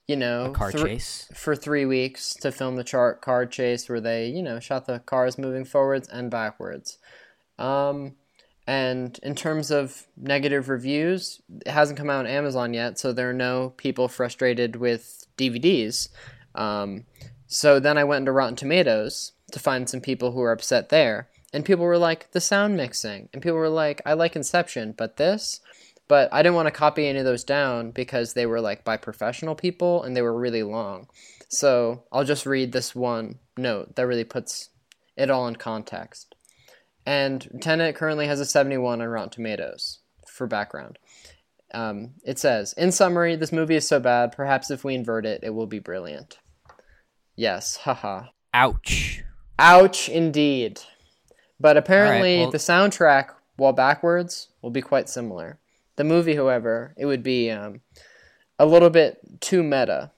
you 0.07 0.15
know, 0.15 0.45
a 0.45 0.51
car 0.51 0.71
th- 0.71 0.83
chase 0.83 1.29
for 1.33 1.55
three 1.55 1.85
weeks 1.85 2.33
to 2.35 2.51
film 2.51 2.75
the 2.75 2.83
chart 2.83 3.21
car 3.21 3.45
chase, 3.45 3.89
where 3.89 3.99
they, 3.99 4.27
you 4.27 4.41
know, 4.41 4.59
shot 4.59 4.85
the 4.85 4.99
cars 4.99 5.37
moving 5.37 5.65
forwards 5.65 6.07
and 6.07 6.31
backwards. 6.31 6.97
Um, 7.57 8.15
and 8.67 9.19
in 9.21 9.35
terms 9.35 9.69
of 9.69 10.07
negative 10.15 10.69
reviews, 10.69 11.41
it 11.65 11.71
hasn't 11.71 11.97
come 11.97 12.09
out 12.09 12.19
on 12.19 12.27
Amazon 12.27 12.73
yet, 12.73 12.97
so 12.97 13.11
there 13.11 13.29
are 13.29 13.33
no 13.33 13.73
people 13.75 14.07
frustrated 14.07 14.77
with 14.77 15.27
DVDs. 15.37 16.09
Um, 16.55 17.05
so 17.47 17.79
then 17.79 17.97
I 17.97 18.03
went 18.03 18.23
into 18.23 18.31
Rotten 18.31 18.55
Tomatoes 18.55 19.33
to 19.51 19.59
find 19.59 19.89
some 19.89 20.01
people 20.01 20.31
who 20.31 20.39
were 20.39 20.51
upset 20.51 20.89
there. 20.89 21.29
And 21.53 21.63
people 21.63 21.85
were 21.85 21.97
like 21.97 22.31
the 22.31 22.41
sound 22.41 22.75
mixing. 22.75 23.29
And 23.33 23.41
people 23.41 23.57
were 23.57 23.69
like 23.69 24.01
i 24.05 24.13
like 24.13 24.35
inception 24.35 24.93
but 24.97 25.17
this? 25.17 25.61
But 26.07 26.29
i 26.33 26.41
didn't 26.41 26.55
want 26.55 26.67
to 26.67 26.71
copy 26.71 27.07
any 27.07 27.19
of 27.19 27.25
those 27.25 27.43
down 27.43 27.91
because 27.91 28.33
they 28.33 28.45
were 28.45 28.61
like 28.61 28.83
by 28.83 28.97
professional 28.97 29.55
people 29.55 30.03
and 30.03 30.15
they 30.15 30.21
were 30.21 30.37
really 30.37 30.63
long. 30.63 31.07
So 31.47 32.03
i'll 32.11 32.23
just 32.23 32.45
read 32.45 32.71
this 32.71 32.95
one 32.95 33.39
note 33.57 33.95
that 33.95 34.07
really 34.07 34.23
puts 34.23 34.69
it 35.15 35.29
all 35.29 35.47
in 35.47 35.55
context. 35.55 36.35
And 37.05 37.47
tenet 37.61 37.95
currently 37.95 38.27
has 38.27 38.39
a 38.39 38.45
71 38.45 39.01
on 39.01 39.07
rotten 39.07 39.29
tomatoes 39.29 39.99
for 40.27 40.47
background. 40.47 40.97
Um, 41.73 42.15
it 42.25 42.39
says 42.39 42.73
in 42.73 42.91
summary 42.91 43.35
this 43.35 43.51
movie 43.51 43.75
is 43.75 43.87
so 43.87 43.99
bad 43.99 44.31
perhaps 44.31 44.71
if 44.71 44.83
we 44.83 44.95
invert 44.95 45.25
it 45.25 45.41
it 45.43 45.49
will 45.49 45.67
be 45.67 45.79
brilliant 45.79 46.37
yes 47.35 47.77
haha 47.77 48.23
ouch 48.53 49.23
ouch 49.59 50.09
indeed 50.09 50.79
but 51.59 51.77
apparently, 51.77 52.37
right, 52.37 52.41
well, 52.41 52.51
the 52.51 52.57
soundtrack, 52.57 53.29
while 53.55 53.73
backwards, 53.73 54.49
will 54.61 54.71
be 54.71 54.81
quite 54.81 55.07
similar. 55.09 55.59
The 55.95 56.03
movie, 56.03 56.35
however, 56.35 56.93
it 56.97 57.05
would 57.05 57.23
be 57.23 57.49
um, 57.49 57.81
a 58.59 58.65
little 58.65 58.89
bit 58.89 59.19
too 59.39 59.63
meta 59.63 60.11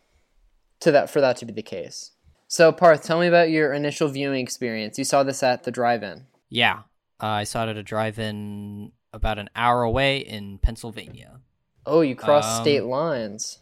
to 0.79 0.91
that 0.91 1.09
for 1.09 1.21
that 1.21 1.37
to 1.37 1.45
be 1.45 1.53
the 1.53 1.61
case. 1.61 2.11
So, 2.47 2.71
Parth, 2.71 3.03
tell 3.03 3.19
me 3.19 3.27
about 3.27 3.49
your 3.49 3.73
initial 3.73 4.07
viewing 4.07 4.41
experience. 4.41 4.97
You 4.97 5.03
saw 5.03 5.23
this 5.23 5.43
at 5.43 5.63
the 5.63 5.71
drive-in. 5.71 6.25
Yeah, 6.49 6.79
uh, 7.21 7.27
I 7.27 7.43
saw 7.43 7.65
it 7.65 7.69
at 7.69 7.77
a 7.77 7.83
drive-in 7.83 8.91
about 9.13 9.37
an 9.37 9.49
hour 9.55 9.83
away 9.83 10.17
in 10.17 10.57
Pennsylvania. 10.59 11.41
Oh, 11.85 12.01
you 12.01 12.15
crossed 12.15 12.59
um, 12.59 12.63
state 12.63 12.83
lines. 12.83 13.59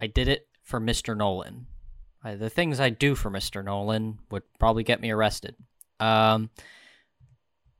I 0.00 0.06
did 0.06 0.28
it 0.28 0.48
for 0.62 0.80
Mr. 0.80 1.16
Nolan. 1.16 1.66
I, 2.28 2.34
the 2.34 2.50
things 2.50 2.80
I 2.80 2.90
do 2.90 3.14
for 3.14 3.30
Mr. 3.30 3.64
Nolan 3.64 4.18
would 4.30 4.42
probably 4.58 4.84
get 4.84 5.00
me 5.00 5.10
arrested. 5.10 5.54
Um, 6.00 6.50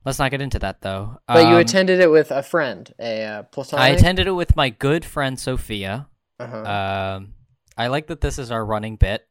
Let's 0.05 0.17
not 0.17 0.31
get 0.31 0.41
into 0.41 0.59
that 0.59 0.81
though. 0.81 1.19
But 1.27 1.45
um, 1.45 1.51
you 1.51 1.57
attended 1.57 1.99
it 1.99 2.09
with 2.09 2.31
a 2.31 2.41
friend, 2.41 2.91
a 2.99 3.23
uh, 3.23 3.43
platonic. 3.43 3.83
I 3.83 3.89
attended 3.89 4.27
it 4.27 4.31
with 4.31 4.55
my 4.55 4.69
good 4.69 5.03
friend 5.03 5.39
Sophia. 5.39 6.07
Uh-huh. 6.39 7.17
Um, 7.17 7.33
I 7.77 7.87
like 7.87 8.07
that 8.07 8.21
this 8.21 8.39
is 8.39 8.49
our 8.49 8.65
running 8.65 8.95
bit. 8.95 9.27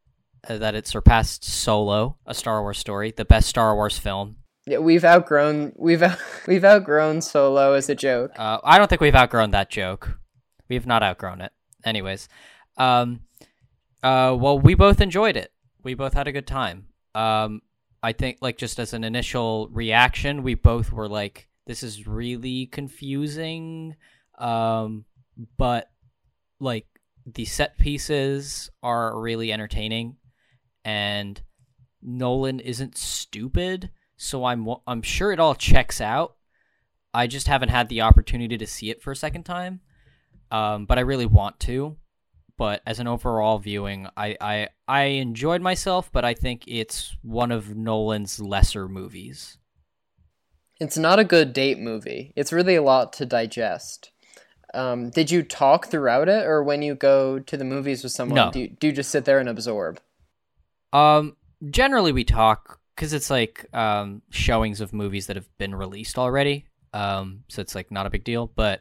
Uh, 0.49 0.59
that 0.59 0.77
it 0.77 0.87
surpassed 0.87 1.43
Solo, 1.43 2.17
a 2.25 2.33
Star 2.33 2.63
Wars 2.63 2.79
story, 2.79 3.11
the 3.11 3.25
best 3.25 3.49
Star 3.49 3.75
Wars 3.75 3.99
film. 3.99 4.37
Yeah, 4.67 4.79
we've 4.79 5.05
outgrown 5.05 5.73
we've 5.75 6.03
we've 6.47 6.65
outgrown 6.65 7.23
Solo 7.23 7.73
as 7.73 7.89
a 7.89 7.95
joke. 7.95 8.33
Uh, 8.39 8.59
I 8.63 8.79
don't 8.79 8.89
think 8.89 9.01
we've 9.01 9.17
outgrown 9.17 9.51
that 9.53 9.71
joke. 9.71 10.19
We've 10.69 10.87
not 10.87 11.03
outgrown 11.03 11.41
it. 11.41 11.51
Anyways, 11.85 12.29
um, 12.77 13.23
uh, 14.03 14.37
well, 14.39 14.59
we 14.59 14.75
both 14.75 15.01
enjoyed 15.01 15.37
it. 15.37 15.53
We 15.83 15.95
both 15.95 16.15
had 16.15 16.29
a 16.29 16.33
good 16.33 16.47
time. 16.47 16.87
Um, 17.15 17.63
I 18.03 18.13
think 18.13 18.39
like 18.41 18.57
just 18.57 18.79
as 18.79 18.93
an 18.93 19.05
initial 19.05 19.69
reaction, 19.73 20.43
we 20.43 20.55
both 20.55 20.93
were 20.93 21.09
like, 21.09 21.49
"This 21.67 21.83
is 21.83 22.07
really 22.07 22.67
confusing," 22.67 23.97
um, 24.39 25.05
but 25.57 25.91
like 26.61 26.87
the 27.27 27.45
set 27.45 27.77
pieces 27.79 28.71
are 28.83 29.19
really 29.19 29.53
entertaining, 29.53 30.17
and 30.85 31.41
Nolan 32.01 32.61
isn't 32.61 32.97
stupid, 32.97 33.91
so 34.17 34.45
I'm 34.45 34.69
I'm 34.87 35.03
sure 35.03 35.33
it 35.33 35.41
all 35.41 35.55
checks 35.55 36.01
out. 36.01 36.37
I 37.13 37.27
just 37.27 37.49
haven't 37.49 37.71
had 37.71 37.89
the 37.89 38.03
opportunity 38.03 38.59
to 38.59 38.67
see 38.67 38.91
it 38.91 39.03
for 39.03 39.11
a 39.11 39.17
second 39.17 39.45
time, 39.45 39.81
um, 40.53 40.87
but 40.87 40.99
I 40.99 41.03
really 41.03 41.27
want 41.27 41.59
to 41.61 41.97
but 42.59 42.83
as 42.85 42.99
an 42.99 43.07
overall 43.07 43.59
viewing, 43.59 44.09
I, 44.17 44.37
I 44.41 44.69
I 44.87 45.03
enjoyed 45.05 45.63
myself, 45.63 46.11
but 46.13 46.25
I 46.25 46.35
think 46.35 46.65
it's 46.67 47.17
one 47.23 47.51
of 47.51 47.75
Nolan's 47.75 48.41
lesser 48.41 48.89
movies. 48.89 49.57
It's 50.81 50.99
not 50.99 51.19
a 51.19 51.25
good 51.25 51.53
date 51.53 51.79
movie. 51.79 52.33
It's 52.37 52.53
really 52.53 52.75
a 52.75 52.83
lot 52.83 53.13
to 53.15 53.27
digest. 53.27 54.11
Um, 54.75 55.09
did 55.11 55.31
you 55.31 55.43
talk 55.43 55.87
throughout 55.87 56.29
it, 56.29 56.45
or 56.47 56.63
when 56.63 56.83
you 56.83 56.95
go 56.95 57.39
to 57.39 57.57
the 57.57 57.65
movies 57.65 58.03
with 58.03 58.13
someone, 58.13 58.37
no. 58.37 58.51
do, 58.51 58.61
you, 58.61 58.69
do 58.69 58.89
you 58.89 58.93
just 58.93 59.11
sit 59.11 59.25
there 59.25 59.39
and 59.39 59.49
absorb? 59.49 60.01
Um, 60.93 61.37
generally 61.71 62.13
we 62.13 62.25
talk 62.25 62.81
because 62.95 63.13
it's 63.13 63.31
like 63.31 63.67
um, 63.73 64.23
showings 64.31 64.81
of 64.81 64.93
movies 64.93 65.29
that 65.29 65.37
have 65.37 65.49
been 65.59 65.75
released 65.75 66.19
already. 66.19 66.67
Um, 66.93 67.45
so 67.49 67.63
it's 67.63 67.75
like 67.75 67.91
not 67.91 68.07
a 68.07 68.11
big 68.11 68.25
deal. 68.25 68.47
But 68.47 68.81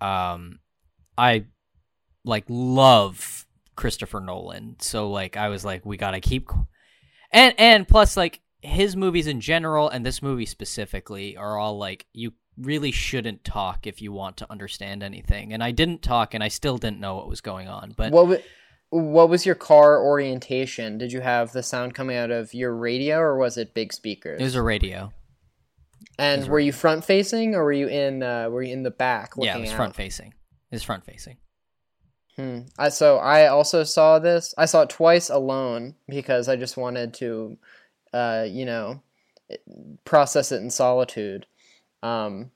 um, 0.00 0.60
I 1.18 1.46
like 2.24 2.44
love 2.48 3.46
Christopher 3.76 4.20
Nolan. 4.20 4.76
So 4.80 5.10
like 5.10 5.36
I 5.36 5.48
was 5.48 5.64
like 5.64 5.84
we 5.84 5.96
got 5.96 6.12
to 6.12 6.20
keep 6.20 6.50
and 7.32 7.54
and 7.58 7.88
plus 7.88 8.16
like 8.16 8.40
his 8.60 8.94
movies 8.94 9.26
in 9.26 9.40
general 9.40 9.88
and 9.88 10.06
this 10.06 10.22
movie 10.22 10.46
specifically 10.46 11.36
are 11.36 11.58
all 11.58 11.78
like 11.78 12.06
you 12.12 12.32
really 12.58 12.92
shouldn't 12.92 13.44
talk 13.44 13.86
if 13.86 14.02
you 14.02 14.12
want 14.12 14.36
to 14.36 14.50
understand 14.50 15.02
anything. 15.02 15.52
And 15.52 15.62
I 15.62 15.70
didn't 15.70 16.02
talk 16.02 16.34
and 16.34 16.44
I 16.44 16.48
still 16.48 16.78
didn't 16.78 17.00
know 17.00 17.16
what 17.16 17.28
was 17.28 17.40
going 17.40 17.68
on. 17.68 17.94
But 17.96 18.12
What 18.12 18.22
w- 18.22 18.42
what 18.90 19.30
was 19.30 19.46
your 19.46 19.54
car 19.54 20.04
orientation? 20.04 20.98
Did 20.98 21.12
you 21.12 21.22
have 21.22 21.52
the 21.52 21.62
sound 21.62 21.94
coming 21.94 22.16
out 22.16 22.30
of 22.30 22.52
your 22.52 22.76
radio 22.76 23.18
or 23.18 23.38
was 23.38 23.56
it 23.56 23.72
big 23.72 23.92
speakers? 23.92 24.38
It 24.40 24.44
was 24.44 24.54
a 24.54 24.62
radio. 24.62 25.12
And 26.18 26.46
were 26.46 26.60
you 26.60 26.72
front 26.72 27.04
facing 27.04 27.54
or 27.54 27.64
were 27.64 27.72
you 27.72 27.88
in 27.88 28.22
uh, 28.22 28.50
were 28.50 28.62
you 28.62 28.72
in 28.72 28.82
the 28.82 28.90
back 28.90 29.32
Yeah, 29.38 29.56
it 29.56 29.62
was 29.62 29.72
front 29.72 29.96
facing. 29.96 30.28
It 30.28 30.74
was 30.76 30.82
front 30.82 31.04
facing. 31.04 31.38
Hmm. 32.36 32.60
I, 32.78 32.88
so 32.88 33.18
I 33.18 33.46
also 33.46 33.84
saw 33.84 34.18
this. 34.18 34.54
I 34.56 34.64
saw 34.64 34.82
it 34.82 34.90
twice 34.90 35.28
alone 35.28 35.96
because 36.08 36.48
I 36.48 36.56
just 36.56 36.76
wanted 36.76 37.12
to, 37.14 37.58
uh, 38.12 38.46
you 38.48 38.64
know, 38.64 39.02
process 40.04 40.50
it 40.50 40.62
in 40.62 40.70
solitude. 40.70 41.46
Um, 42.02 42.50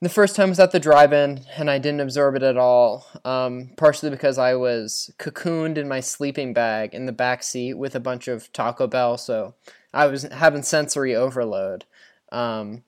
the 0.00 0.08
first 0.08 0.36
time 0.36 0.48
was 0.48 0.60
at 0.60 0.70
the 0.70 0.78
drive-in, 0.78 1.44
and 1.56 1.68
I 1.68 1.78
didn't 1.78 2.00
absorb 2.00 2.36
it 2.36 2.42
at 2.42 2.56
all. 2.56 3.06
Um, 3.24 3.70
partially 3.76 4.10
because 4.10 4.38
I 4.38 4.54
was 4.54 5.12
cocooned 5.18 5.76
in 5.76 5.88
my 5.88 6.00
sleeping 6.00 6.54
bag 6.54 6.94
in 6.94 7.06
the 7.06 7.12
back 7.12 7.42
seat 7.42 7.74
with 7.74 7.94
a 7.94 8.00
bunch 8.00 8.28
of 8.28 8.52
Taco 8.52 8.86
Bell, 8.86 9.18
so 9.18 9.54
I 9.92 10.06
was 10.06 10.22
having 10.22 10.62
sensory 10.62 11.14
overload. 11.14 11.84
Um, 12.30 12.84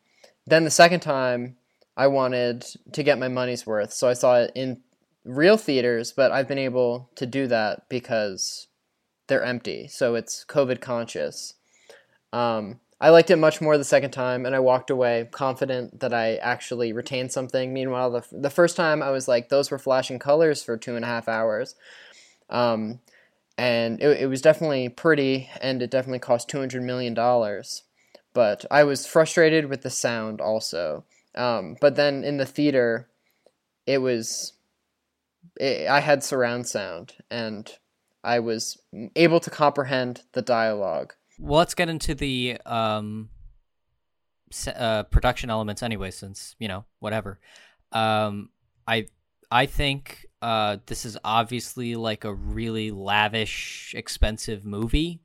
then 0.47 0.65
the 0.65 0.71
second 0.71 1.01
time, 1.01 1.57
I 1.97 2.07
wanted 2.07 2.65
to 2.93 3.03
get 3.03 3.19
my 3.19 3.29
money's 3.29 3.67
worth, 3.67 3.93
so 3.93 4.09
I 4.09 4.15
saw 4.15 4.37
it 4.37 4.53
in 4.55 4.81
real 5.25 5.57
theaters, 5.57 6.13
but 6.13 6.33
I've 6.33 6.49
been 6.49 6.59
able 6.59 7.11
to 7.17 7.27
do 7.27 7.47
that 7.49 7.89
because 7.89 8.69
they're 9.27 9.45
empty, 9.45 9.87
so 9.89 10.15
it's 10.15 10.45
COVID 10.45 10.81
conscious. 10.81 11.55
Um, 12.33 12.81
I 13.01 13.09
liked 13.09 13.31
it 13.31 13.37
much 13.37 13.63
more 13.63 13.79
the 13.79 13.85
second 13.85 14.11
time, 14.11 14.45
and 14.45 14.55
I 14.55 14.59
walked 14.59 14.91
away 14.91 15.27
confident 15.31 16.01
that 16.01 16.13
I 16.13 16.37
actually 16.37 16.93
retained 16.93 17.33
something. 17.33 17.73
Meanwhile, 17.73 18.11
the, 18.11 18.25
the 18.31 18.51
first 18.51 18.77
time 18.77 19.03
I 19.03 19.11
was 19.11 19.27
like, 19.27 19.49
those 19.49 19.71
were 19.71 19.79
flashing 19.79 20.19
colors 20.19 20.63
for 20.63 20.77
two 20.77 20.97
and 20.97 21.05
a 21.05 21.09
half 21.09 21.27
hours. 21.27 21.75
Um, 22.51 23.01
and 23.57 24.03
it, 24.03 24.23
it 24.23 24.27
was 24.27 24.43
definitely 24.43 24.91
pretty, 24.91 25.49
and 25.63 25.81
it 25.81 25.91
definitely 25.91 26.19
cost 26.19 26.51
$200 26.51 26.83
million. 26.83 27.15
But 28.35 28.67
I 28.71 28.85
was 28.85 29.07
frustrated 29.07 29.71
with 29.71 29.81
the 29.81 29.91
sound 29.91 30.43
also. 30.43 31.05
Um, 31.35 31.77
but 31.81 31.97
then 31.97 32.23
in 32.23 32.37
the 32.37 32.47
theater, 32.47 33.09
it 33.87 33.99
was, 33.99 34.53
I 35.61 36.01
had 36.01 36.25
surround 36.25 36.67
sound, 36.67 37.15
and 37.31 37.71
I 38.25 38.39
was 38.39 38.79
able 39.15 39.41
to 39.41 39.51
comprehend 39.51 40.23
the 40.33 40.43
dialogue 40.43 41.15
well, 41.41 41.59
let's 41.59 41.75
get 41.75 41.89
into 41.89 42.15
the 42.15 42.59
um, 42.67 43.31
uh, 44.67 45.05
production 45.05 45.51
elements 45.51 45.83
anyway, 45.83 46.11
since 46.11 46.55
you 46.59 46.69
know 46.69 46.85
whatever. 46.99 47.41
Um, 47.93 48.51
I 48.87 49.07
I 49.51 49.67
think 49.67 50.27
uh, 50.43 50.79
this 50.87 51.05
is 51.05 51.17
obviously 51.25 51.97
like 51.97 52.25
a 52.25 52.35
really 52.35 52.91
lavish, 52.91 53.95
expensive 53.97 54.65
movie. 54.65 55.23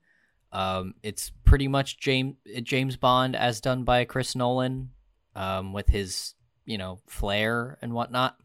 Um, 0.54 0.96
it's 1.04 1.32
pretty 1.44 1.68
much 1.68 2.00
James 2.00 2.36
James 2.64 2.96
Bond 2.96 3.36
as 3.36 3.60
done 3.60 3.84
by 3.84 4.06
Chris 4.06 4.36
Nolan, 4.36 4.92
um, 5.36 5.74
with 5.74 5.90
his 5.90 6.34
you 6.66 6.78
know 6.78 7.00
flair 7.08 7.78
and 7.82 7.94
whatnot. 7.94 8.38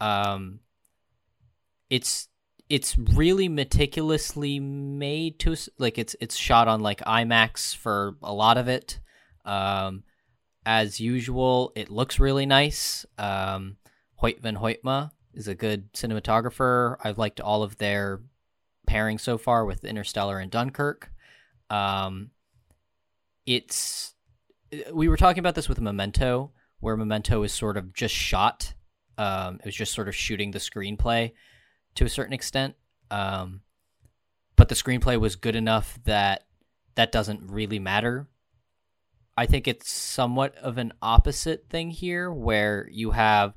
Um, 0.00 0.58
it's 1.92 2.28
it's 2.70 2.96
really 2.96 3.50
meticulously 3.50 4.58
made 4.58 5.38
to 5.38 5.54
like 5.76 5.98
it's 5.98 6.16
it's 6.22 6.34
shot 6.34 6.66
on 6.66 6.80
like 6.80 7.00
IMAX 7.00 7.76
for 7.76 8.16
a 8.22 8.32
lot 8.32 8.56
of 8.56 8.66
it. 8.66 8.98
Um, 9.44 10.02
as 10.64 10.98
usual, 10.98 11.70
it 11.76 11.90
looks 11.90 12.18
really 12.18 12.46
nice. 12.46 13.04
Um, 13.18 13.76
Hoyte 14.22 14.40
van 14.40 14.56
Hoytema 14.56 15.10
is 15.34 15.48
a 15.48 15.54
good 15.54 15.92
cinematographer. 15.92 16.96
I've 17.04 17.18
liked 17.18 17.42
all 17.42 17.62
of 17.62 17.76
their 17.76 18.22
pairing 18.86 19.18
so 19.18 19.36
far 19.36 19.66
with 19.66 19.84
Interstellar 19.84 20.38
and 20.38 20.50
Dunkirk. 20.50 21.12
Um, 21.68 22.30
it's 23.44 24.14
we 24.94 25.08
were 25.08 25.18
talking 25.18 25.40
about 25.40 25.56
this 25.56 25.68
with 25.68 25.78
Memento, 25.78 26.52
where 26.80 26.96
Memento 26.96 27.42
is 27.42 27.52
sort 27.52 27.76
of 27.76 27.92
just 27.92 28.14
shot. 28.14 28.72
Um, 29.18 29.56
it 29.56 29.66
was 29.66 29.74
just 29.74 29.92
sort 29.92 30.08
of 30.08 30.16
shooting 30.16 30.52
the 30.52 30.58
screenplay 30.58 31.32
to 31.94 32.04
a 32.04 32.08
certain 32.08 32.32
extent. 32.32 32.74
Um, 33.10 33.60
but 34.56 34.68
the 34.68 34.74
screenplay 34.74 35.18
was 35.18 35.36
good 35.36 35.56
enough 35.56 35.98
that 36.04 36.44
that 36.94 37.12
doesn't 37.12 37.50
really 37.50 37.78
matter. 37.78 38.28
I 39.36 39.46
think 39.46 39.66
it's 39.66 39.90
somewhat 39.90 40.54
of 40.56 40.78
an 40.78 40.92
opposite 41.00 41.68
thing 41.70 41.90
here, 41.90 42.30
where 42.30 42.88
you 42.90 43.12
have 43.12 43.54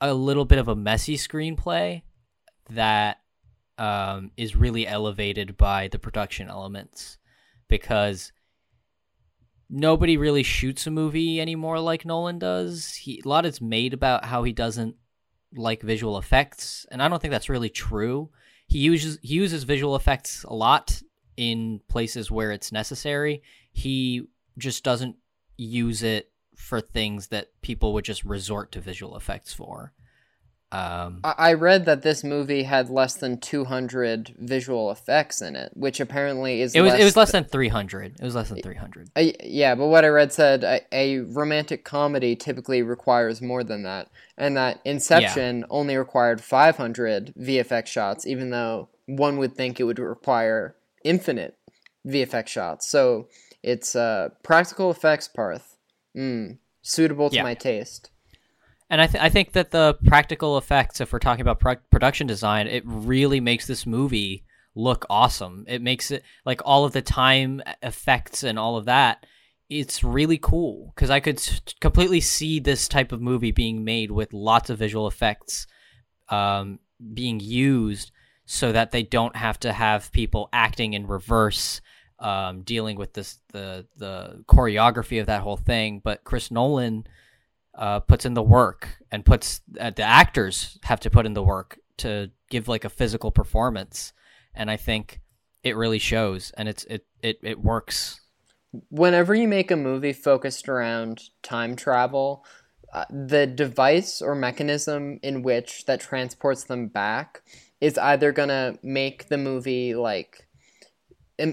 a 0.00 0.12
little 0.12 0.44
bit 0.44 0.58
of 0.58 0.68
a 0.68 0.76
messy 0.76 1.16
screenplay 1.16 2.02
that 2.70 3.18
um, 3.78 4.30
is 4.36 4.54
really 4.54 4.86
elevated 4.86 5.56
by 5.56 5.88
the 5.88 5.98
production 5.98 6.48
elements 6.48 7.18
because 7.68 8.32
nobody 9.70 10.16
really 10.16 10.42
shoots 10.42 10.86
a 10.86 10.90
movie 10.90 11.40
anymore 11.40 11.80
like 11.80 12.04
Nolan 12.04 12.38
does. 12.38 12.94
He, 12.94 13.22
a 13.24 13.28
lot 13.28 13.46
is 13.46 13.60
made 13.60 13.94
about 13.94 14.26
how 14.26 14.42
he 14.42 14.52
doesn't 14.52 14.96
like 15.54 15.82
visual 15.82 16.18
effects, 16.18 16.86
and 16.90 17.02
I 17.02 17.08
don't 17.08 17.20
think 17.20 17.32
that's 17.32 17.48
really 17.48 17.70
true. 17.70 18.30
He 18.66 18.78
uses 18.78 19.18
he 19.22 19.34
uses 19.34 19.64
visual 19.64 19.96
effects 19.96 20.44
a 20.44 20.54
lot 20.54 21.02
in 21.36 21.80
places 21.88 22.30
where 22.30 22.52
it's 22.52 22.72
necessary. 22.72 23.42
He 23.72 24.24
just 24.58 24.84
doesn't 24.84 25.16
use 25.56 26.02
it 26.02 26.30
for 26.56 26.80
things 26.80 27.28
that 27.28 27.48
people 27.62 27.92
would 27.92 28.04
just 28.04 28.24
resort 28.24 28.72
to 28.72 28.80
visual 28.80 29.16
effects 29.16 29.52
for. 29.52 29.92
Um, 30.72 31.20
I 31.22 31.52
read 31.52 31.84
that 31.84 32.00
this 32.00 32.24
movie 32.24 32.62
had 32.62 32.88
less 32.88 33.16
than 33.16 33.38
200 33.38 34.36
visual 34.38 34.90
effects 34.90 35.42
in 35.42 35.54
it, 35.54 35.70
which 35.74 36.00
apparently 36.00 36.62
is. 36.62 36.74
It 36.74 36.80
was 36.80 36.94
it 36.94 37.04
was 37.04 37.14
less 37.14 37.32
than 37.32 37.44
300. 37.44 38.16
It 38.18 38.24
was 38.24 38.34
less 38.34 38.48
than 38.48 38.62
300. 38.62 39.10
Uh, 39.14 39.24
yeah, 39.44 39.74
but 39.74 39.88
what 39.88 40.06
I 40.06 40.08
read 40.08 40.32
said 40.32 40.64
a, 40.64 40.80
a, 40.90 41.18
romantic 41.18 41.84
comedy 41.84 42.34
typically 42.34 42.80
requires 42.80 43.42
more 43.42 43.62
than 43.62 43.82
that, 43.82 44.08
and 44.38 44.56
that 44.56 44.80
Inception 44.86 45.58
yeah. 45.58 45.66
only 45.68 45.94
required 45.94 46.40
500 46.40 47.34
VFX 47.38 47.86
shots, 47.88 48.26
even 48.26 48.48
though 48.48 48.88
one 49.04 49.36
would 49.36 49.54
think 49.54 49.78
it 49.78 49.84
would 49.84 49.98
require 49.98 50.74
infinite 51.04 51.58
VFX 52.06 52.48
shots. 52.48 52.88
So 52.88 53.28
it's 53.62 53.94
uh, 53.94 54.30
practical 54.42 54.90
effects, 54.90 55.28
Parth. 55.28 55.76
Mm, 56.16 56.56
suitable 56.80 57.28
to 57.28 57.36
yeah. 57.36 57.42
my 57.42 57.54
taste. 57.54 58.08
And 58.92 59.00
I, 59.00 59.06
th- 59.06 59.24
I 59.24 59.30
think 59.30 59.52
that 59.52 59.70
the 59.70 59.96
practical 60.04 60.58
effects, 60.58 61.00
if 61.00 61.14
we're 61.14 61.18
talking 61.18 61.40
about 61.40 61.58
pro- 61.58 61.76
production 61.90 62.26
design, 62.26 62.66
it 62.66 62.82
really 62.84 63.40
makes 63.40 63.66
this 63.66 63.86
movie 63.86 64.44
look 64.74 65.06
awesome. 65.08 65.64
It 65.66 65.80
makes 65.80 66.10
it 66.10 66.22
like 66.44 66.60
all 66.62 66.84
of 66.84 66.92
the 66.92 67.00
time 67.00 67.62
effects 67.82 68.42
and 68.42 68.58
all 68.58 68.76
of 68.76 68.84
that. 68.84 69.24
It's 69.70 70.04
really 70.04 70.36
cool 70.36 70.92
because 70.94 71.08
I 71.08 71.20
could 71.20 71.36
s- 71.36 71.62
completely 71.80 72.20
see 72.20 72.60
this 72.60 72.86
type 72.86 73.12
of 73.12 73.22
movie 73.22 73.50
being 73.50 73.82
made 73.82 74.10
with 74.10 74.34
lots 74.34 74.68
of 74.68 74.78
visual 74.78 75.08
effects 75.08 75.66
um, 76.28 76.78
being 77.14 77.40
used 77.40 78.12
so 78.44 78.72
that 78.72 78.90
they 78.90 79.02
don't 79.02 79.36
have 79.36 79.58
to 79.60 79.72
have 79.72 80.12
people 80.12 80.50
acting 80.52 80.92
in 80.92 81.06
reverse, 81.06 81.80
um, 82.18 82.60
dealing 82.60 82.98
with 82.98 83.14
this 83.14 83.38
the 83.54 83.86
the 83.96 84.44
choreography 84.46 85.18
of 85.18 85.28
that 85.28 85.40
whole 85.40 85.56
thing. 85.56 86.02
But 86.04 86.24
Chris 86.24 86.50
Nolan 86.50 87.06
uh, 87.74 88.00
puts 88.00 88.24
in 88.24 88.34
the 88.34 88.42
work 88.42 88.98
and 89.10 89.24
puts 89.24 89.60
uh, 89.80 89.90
the 89.90 90.02
actors 90.02 90.78
have 90.84 91.00
to 91.00 91.10
put 91.10 91.26
in 91.26 91.34
the 91.34 91.42
work 91.42 91.78
to 91.98 92.30
give 92.50 92.68
like 92.68 92.84
a 92.84 92.90
physical 92.90 93.30
performance. 93.30 94.12
And 94.54 94.70
i 94.70 94.76
think 94.76 95.20
it 95.62 95.76
really 95.76 95.98
shows 95.98 96.52
and 96.56 96.68
it's 96.68 96.84
it 96.84 97.06
it, 97.22 97.38
it 97.42 97.60
works. 97.60 98.20
Whenever 98.88 99.34
you 99.34 99.48
make 99.48 99.70
a 99.70 99.76
movie 99.76 100.12
focused 100.12 100.68
around 100.68 101.30
time 101.42 101.76
travel 101.76 102.44
uh, 102.92 103.06
the 103.10 103.46
device 103.46 104.20
or 104.20 104.34
mechanism 104.34 105.18
in 105.22 105.42
which 105.42 105.86
that 105.86 106.00
transports 106.00 106.64
them 106.64 106.88
back 106.88 107.42
is 107.80 107.96
either 107.96 108.32
going 108.32 108.50
to 108.50 108.78
make 108.82 109.28
the 109.28 109.38
movie 109.38 109.94
like 109.94 110.46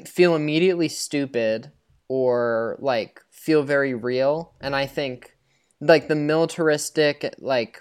feel 0.05 0.35
immediately 0.35 0.89
stupid 0.89 1.71
or 2.09 2.77
like 2.79 3.21
feel 3.31 3.63
very 3.63 3.93
real. 3.93 4.53
And 4.59 4.75
i 4.75 4.85
think 4.85 5.37
like 5.81 6.07
the 6.07 6.15
militaristic 6.15 7.33
like 7.39 7.79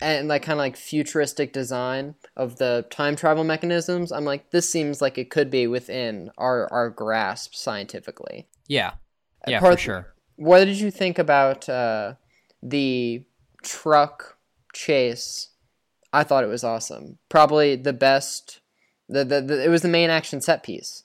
and 0.00 0.28
like 0.28 0.42
kind 0.42 0.54
of 0.54 0.58
like 0.58 0.76
futuristic 0.76 1.52
design 1.52 2.14
of 2.36 2.56
the 2.56 2.86
time 2.90 3.16
travel 3.16 3.44
mechanisms 3.44 4.12
i'm 4.12 4.24
like 4.24 4.50
this 4.50 4.70
seems 4.70 5.02
like 5.02 5.18
it 5.18 5.30
could 5.30 5.50
be 5.50 5.66
within 5.66 6.30
our 6.38 6.68
our 6.72 6.90
grasp 6.90 7.54
scientifically. 7.54 8.48
Yeah. 8.66 8.92
Yeah 9.46 9.60
Parth, 9.60 9.78
for 9.78 9.82
sure. 9.82 10.14
what 10.36 10.64
did 10.64 10.78
you 10.78 10.90
think 10.90 11.18
about 11.18 11.68
uh, 11.68 12.14
the 12.62 13.24
truck 13.62 14.38
chase? 14.72 15.50
I 16.12 16.24
thought 16.24 16.44
it 16.44 16.48
was 16.48 16.64
awesome. 16.64 17.18
Probably 17.28 17.76
the 17.76 17.92
best 17.92 18.60
the, 19.08 19.24
the, 19.24 19.40
the 19.40 19.64
it 19.64 19.68
was 19.68 19.82
the 19.82 19.88
main 19.88 20.10
action 20.10 20.40
set 20.40 20.62
piece 20.62 21.04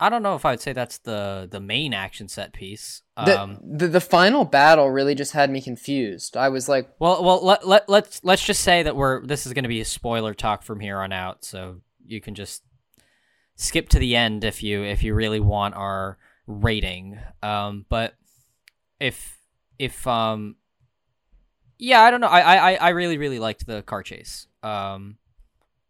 I 0.00 0.08
don't 0.08 0.22
know 0.22 0.34
if 0.34 0.44
I 0.44 0.50
would 0.50 0.60
say 0.60 0.72
that's 0.72 0.98
the 0.98 1.48
the 1.50 1.60
main 1.60 1.94
action 1.94 2.28
set 2.28 2.52
piece. 2.52 3.02
Um, 3.16 3.60
the, 3.62 3.86
the, 3.86 3.88
the 3.88 4.00
final 4.00 4.44
battle 4.44 4.90
really 4.90 5.14
just 5.14 5.32
had 5.32 5.50
me 5.50 5.60
confused. 5.60 6.36
I 6.36 6.48
was 6.48 6.68
like, 6.68 6.90
well, 6.98 7.22
well, 7.22 7.44
let 7.44 7.66
let 7.66 7.88
let's 7.88 8.20
let's 8.24 8.44
just 8.44 8.62
say 8.62 8.82
that 8.82 8.96
we're 8.96 9.24
this 9.24 9.46
is 9.46 9.52
going 9.52 9.62
to 9.62 9.68
be 9.68 9.80
a 9.80 9.84
spoiler 9.84 10.34
talk 10.34 10.62
from 10.62 10.80
here 10.80 10.98
on 10.98 11.12
out, 11.12 11.44
so 11.44 11.80
you 12.04 12.20
can 12.20 12.34
just 12.34 12.62
skip 13.54 13.88
to 13.90 14.00
the 14.00 14.16
end 14.16 14.42
if 14.42 14.62
you 14.62 14.82
if 14.82 15.02
you 15.04 15.14
really 15.14 15.40
want 15.40 15.74
our 15.76 16.18
rating. 16.46 17.18
Um, 17.42 17.86
but 17.88 18.14
if 18.98 19.38
if 19.78 20.06
um 20.06 20.56
Yeah, 21.78 22.02
I 22.02 22.10
don't 22.10 22.20
know. 22.20 22.26
I 22.26 22.72
I 22.72 22.74
I 22.74 22.88
really 22.90 23.16
really 23.16 23.38
liked 23.38 23.66
the 23.66 23.82
car 23.82 24.02
chase. 24.02 24.48
Um, 24.62 25.18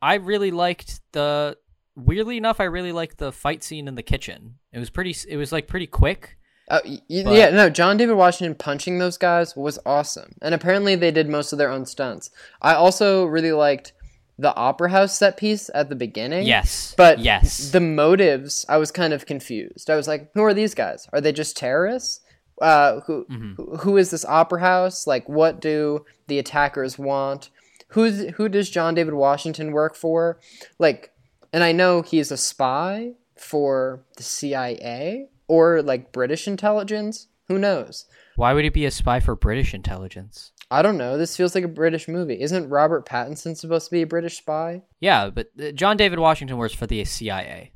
I 0.03 0.15
really 0.15 0.51
liked 0.51 1.01
the. 1.13 1.57
Weirdly 1.97 2.37
enough, 2.37 2.61
I 2.61 2.65
really 2.65 2.93
liked 2.93 3.19
the 3.19 3.31
fight 3.33 3.63
scene 3.63 3.87
in 3.89 3.95
the 3.95 4.03
kitchen. 4.03 4.57
It 4.73 4.79
was 4.79 4.91
pretty. 4.91 5.15
It 5.29 5.37
was 5.37 5.53
like 5.53 5.69
pretty 5.69 5.87
quick. 5.87 6.37
Uh, 6.69 6.81
y- 6.85 6.99
But- 7.25 7.35
yeah, 7.37 7.51
no, 7.51 7.69
John 7.69 7.97
David 7.99 8.15
Washington 8.15 8.55
punching 8.55 8.99
those 8.99 9.19
guys 9.19 9.55
was 9.55 9.79
awesome. 9.85 10.35
And 10.43 10.55
apparently 10.55 10.95
they 10.97 11.11
did 11.11 11.29
most 11.29 11.53
of 11.53 11.59
their 11.59 11.71
own 11.71 11.85
stunts. 11.87 12.31
I 12.63 12.75
also 12.75 13.27
really 13.27 13.53
liked 13.53 13.93
the 14.39 14.53
opera 14.57 14.91
house 14.91 15.17
set 15.17 15.37
piece 15.37 15.71
at 15.75 15.89
the 15.91 15.95
beginning. 15.95 16.47
Yes, 16.47 16.95
But 16.97 17.19
yes, 17.21 17.71
the 17.71 17.81
motives, 17.81 18.65
I 18.69 18.79
was 18.79 18.91
kind 18.91 19.13
of 19.13 19.27
confused. 19.27 19.89
I 19.91 19.95
was 19.95 20.09
like, 20.09 20.31
who 20.35 20.43
are 20.43 20.55
these 20.55 20.75
guys? 20.75 21.07
Are 21.13 21.21
they 21.21 21.33
just 21.33 21.57
terrorists? 21.57 22.21
Uh, 22.61 23.01
who, 23.01 23.27
Mhm. 23.31 23.57
who 23.57 23.77
who 23.79 23.97
is 23.97 24.11
this 24.11 24.25
opera 24.25 24.61
house? 24.61 25.07
Like, 25.07 25.29
what 25.29 25.61
do 25.61 26.05
the 26.29 26.39
attackers 26.39 26.99
want? 26.99 27.51
Who's 27.89 28.31
who 28.37 28.49
does 28.49 28.71
John 28.71 28.95
David 28.95 29.15
Washington 29.15 29.71
work 29.71 29.95
for? 29.95 30.41
Like, 30.79 31.11
and 31.55 31.63
I 31.63 31.71
know 31.71 32.03
he's 32.03 32.33
a 32.33 32.37
spy 32.37 33.13
for 33.39 34.05
the 34.17 34.25
CIA 34.25 35.29
or 35.47 35.83
like 35.83 36.11
British 36.11 36.49
intelligence. 36.49 37.29
Who 37.47 37.61
knows? 37.61 38.07
Why 38.35 38.53
would 38.53 38.65
he 38.65 38.71
be 38.71 38.87
a 38.87 38.91
spy 38.91 39.21
for 39.21 39.37
British 39.37 39.73
intelligence? 39.73 40.51
I 40.69 40.83
don't 40.83 40.99
know. 40.99 41.17
This 41.17 41.37
feels 41.37 41.55
like 41.55 41.63
a 41.63 41.69
British 41.69 42.09
movie. 42.09 42.41
Isn't 42.43 42.71
Robert 42.71 43.07
Pattinson 43.07 43.57
supposed 43.57 43.85
to 43.85 43.93
be 43.93 44.03
a 44.03 44.07
British 44.07 44.39
spy? 44.39 44.83
Yeah, 44.99 45.31
but 45.31 45.51
uh, 45.63 45.71
John 45.71 45.97
David 45.97 46.19
Washington 46.19 46.57
works 46.57 46.75
for 46.75 46.89
the 46.89 47.05
CIA. 47.05 47.71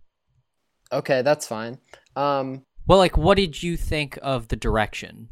Okay, 0.91 1.23
that's 1.23 1.47
fine. 1.47 1.79
Um, 2.17 2.65
Well, 2.89 2.99
like, 2.99 3.17
what 3.17 3.37
did 3.37 3.63
you 3.63 3.77
think 3.77 4.19
of 4.23 4.49
the 4.49 4.57
direction? 4.57 5.29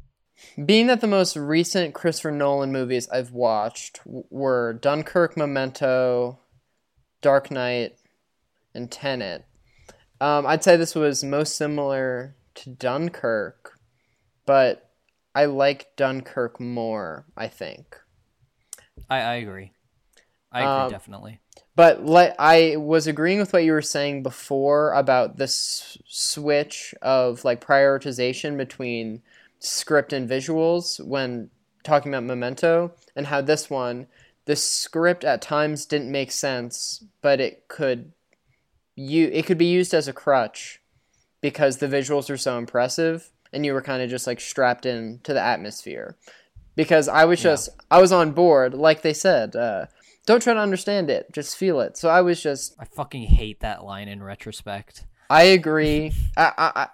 Being 0.65 0.87
that 0.87 1.01
the 1.01 1.09
most 1.09 1.35
recent 1.37 1.95
Christopher 1.95 2.31
Nolan 2.31 2.71
movies 2.71 3.09
I've 3.09 3.33
watched 3.33 4.03
were 4.05 4.75
Dunkirk, 4.75 5.37
Memento, 5.37 6.39
Dark 7.23 7.51
Knight, 7.51 7.97
and 8.77 8.91
Tenet, 8.91 9.45
um, 10.21 10.47
I'd 10.47 10.62
say 10.62 10.77
this 10.77 10.95
was 10.95 11.25
most 11.25 11.57
similar 11.57 12.37
to 12.57 12.71
Dunkirk, 12.71 13.79
but 14.47 14.91
I 15.35 15.47
like 15.47 15.97
Dunkirk 15.97 16.61
more, 16.61 17.27
I 17.37 17.49
think. 17.49 17.97
I, 19.11 19.21
I 19.21 19.35
agree. 19.35 19.73
I 20.53 20.61
agree 20.61 20.71
Um, 20.71 20.91
definitely. 20.91 21.41
But 21.75 22.01
I 22.39 22.77
was 22.79 23.07
agreeing 23.07 23.39
with 23.39 23.53
what 23.53 23.65
you 23.65 23.73
were 23.73 23.83
saying 23.83 24.23
before 24.23 24.93
about 24.93 25.37
this 25.37 25.99
switch 26.07 26.95
of 27.03 27.45
like 27.45 27.65
prioritization 27.65 28.57
between 28.57 29.23
script 29.59 30.12
and 30.12 30.29
visuals 30.29 31.05
when 31.05 31.51
talking 31.87 32.12
about 32.12 32.25
Memento, 32.25 32.93
and 33.15 33.29
how 33.29 33.41
this 33.41 33.71
one, 33.71 34.09
the 34.45 34.57
script 34.57 35.25
at 35.25 35.41
times 35.41 35.87
didn't 35.87 36.11
make 36.11 36.33
sense, 36.33 37.05
but 37.23 37.41
it 37.41 37.69
could 37.69 38.12
you 38.97 39.29
it 39.33 39.47
could 39.47 39.59
be 39.59 39.67
used 39.67 39.95
as 39.95 40.09
a 40.09 40.13
crutch 40.13 40.81
because 41.41 41.77
the 41.79 41.87
visuals 41.87 42.29
are 42.31 42.37
so 42.37 42.59
impressive, 42.59 43.31
and 43.53 43.65
you 43.65 43.73
were 43.75 43.83
kind 43.83 44.03
of 44.03 44.11
just 44.11 44.27
like 44.27 44.41
strapped 44.41 44.85
in 44.87 45.21
to 45.23 45.33
the 45.33 45.41
atmosphere. 45.43 46.17
Because 46.75 47.09
I 47.09 47.25
was 47.25 47.41
Yeah. 47.41 47.53
just 47.53 47.69
I 47.91 48.01
was 48.01 48.11
on 48.13 48.33
board, 48.33 48.75
like 48.75 49.03
they 49.03 49.13
said. 49.15 49.55
Uh, 49.57 49.87
don't 50.27 50.43
try 50.43 50.53
to 50.55 50.59
understand 50.61 51.09
it 51.09 51.29
just 51.33 51.57
feel 51.57 51.79
it 51.79 51.97
so 51.97 52.09
i 52.09 52.21
was 52.21 52.43
just 52.43 52.75
I 52.81 52.85
fucking 52.85 53.23
hate 53.29 53.61
that 53.61 53.85
line 53.85 54.09
in 54.09 54.25
retrospect. 54.25 55.05
i 55.31 55.45
agree 55.45 56.11
I, 56.37 56.53
I, 56.59 56.73
I, 56.83 56.89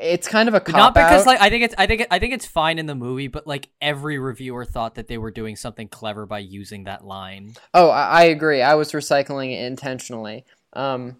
it's 0.00 0.26
kind 0.26 0.48
of 0.48 0.54
a 0.54 0.60
cop 0.60 0.76
Not 0.76 0.94
because 0.94 1.20
out. 1.22 1.26
like 1.26 1.40
I 1.42 1.50
think 1.50 1.64
it's 1.64 1.74
I 1.76 1.86
think 1.86 2.00
it, 2.00 2.08
I 2.10 2.18
think 2.18 2.32
it's 2.32 2.46
fine 2.46 2.78
in 2.78 2.86
the 2.86 2.94
movie, 2.94 3.28
but 3.28 3.46
like 3.46 3.68
every 3.82 4.18
reviewer 4.18 4.64
thought 4.64 4.94
that 4.94 5.08
they 5.08 5.18
were 5.18 5.30
doing 5.30 5.56
something 5.56 5.88
clever 5.88 6.24
by 6.24 6.38
using 6.38 6.84
that 6.84 7.04
line. 7.04 7.52
oh 7.74 7.90
I, 7.90 8.04
I 8.06 8.22
agree 8.24 8.62
i 8.62 8.72
was 8.74 8.92
recycling 8.92 9.52
it 9.52 9.62
intentionally 9.66 10.46
um 10.72 11.18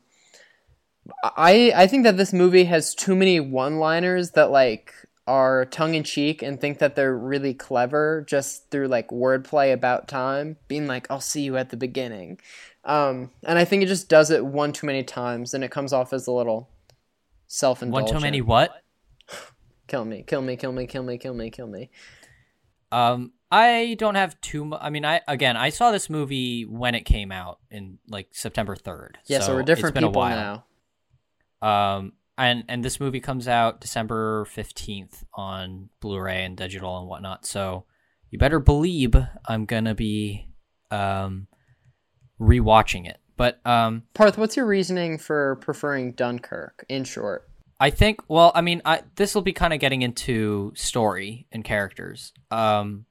i 1.36 1.72
i 1.74 1.86
think 1.86 2.04
that 2.04 2.16
this 2.16 2.32
movie 2.32 2.64
has 2.64 2.94
too 2.94 3.14
many 3.14 3.40
one 3.40 3.78
liners 3.78 4.32
that 4.32 4.50
like 4.50 4.94
are 5.26 5.64
tongue-in-cheek 5.66 6.42
and 6.42 6.60
think 6.60 6.78
that 6.78 6.96
they're 6.96 7.16
really 7.16 7.54
clever 7.54 8.24
just 8.26 8.70
through 8.70 8.88
like 8.88 9.08
wordplay 9.08 9.72
about 9.72 10.08
time 10.08 10.56
being 10.66 10.86
like 10.86 11.06
i'll 11.10 11.20
see 11.20 11.42
you 11.42 11.56
at 11.56 11.70
the 11.70 11.76
beginning 11.76 12.38
um 12.84 13.30
and 13.44 13.58
i 13.58 13.64
think 13.64 13.82
it 13.82 13.86
just 13.86 14.08
does 14.08 14.30
it 14.30 14.44
one 14.44 14.72
too 14.72 14.86
many 14.86 15.02
times 15.02 15.54
and 15.54 15.62
it 15.62 15.70
comes 15.70 15.92
off 15.92 16.12
as 16.12 16.26
a 16.26 16.32
little 16.32 16.68
self-indulgent 17.46 18.12
One 18.12 18.20
too 18.20 18.24
many 18.24 18.40
what? 18.40 18.82
kill 19.86 20.04
me 20.04 20.24
kill 20.26 20.42
me 20.42 20.56
kill 20.56 20.72
me 20.72 20.86
kill 20.86 21.02
me 21.02 21.18
kill 21.18 21.34
me 21.34 21.50
kill 21.50 21.66
me 21.66 21.90
Um, 22.92 23.32
I 23.50 23.96
don't 23.98 24.14
have 24.14 24.40
too 24.40 24.64
much. 24.64 24.80
I 24.82 24.90
mean, 24.90 25.04
I 25.04 25.20
again, 25.26 25.56
I 25.56 25.70
saw 25.70 25.90
this 25.90 26.08
movie 26.10 26.64
when 26.64 26.94
it 26.94 27.04
came 27.04 27.32
out 27.32 27.58
in 27.70 27.98
like 28.08 28.28
September 28.32 28.76
third. 28.76 29.18
Yeah, 29.26 29.40
so, 29.40 29.54
we're 29.54 29.60
it's 29.60 29.66
different 29.66 29.96
people 29.96 30.12
while. 30.12 30.36
now. 30.36 30.64
Um, 31.62 32.12
and 32.38 32.64
and 32.68 32.84
this 32.84 33.00
movie 33.00 33.20
comes 33.20 33.46
out 33.46 33.80
December 33.80 34.44
fifteenth 34.46 35.24
on 35.34 35.90
Blu-ray 36.00 36.44
and 36.44 36.56
digital 36.56 36.98
and 36.98 37.06
whatnot. 37.06 37.44
So 37.46 37.84
you 38.30 38.38
better 38.38 38.60
believe 38.60 39.14
I'm 39.46 39.66
gonna 39.66 39.94
be 39.94 40.52
um 40.90 41.46
rewatching 42.40 43.06
it. 43.08 43.18
But 43.36 43.64
um, 43.66 44.02
Parth, 44.14 44.36
what's 44.36 44.56
your 44.56 44.66
reasoning 44.66 45.16
for 45.16 45.56
preferring 45.56 46.12
Dunkirk? 46.12 46.84
In 46.88 47.04
short, 47.04 47.48
I 47.78 47.90
think. 47.90 48.20
Well, 48.28 48.52
I 48.54 48.60
mean, 48.60 48.82
I 48.84 49.02
this 49.16 49.34
will 49.34 49.42
be 49.42 49.52
kind 49.52 49.72
of 49.72 49.80
getting 49.80 50.02
into 50.02 50.72
story 50.74 51.46
and 51.50 51.64
characters. 51.64 52.32
Um, 52.50 53.06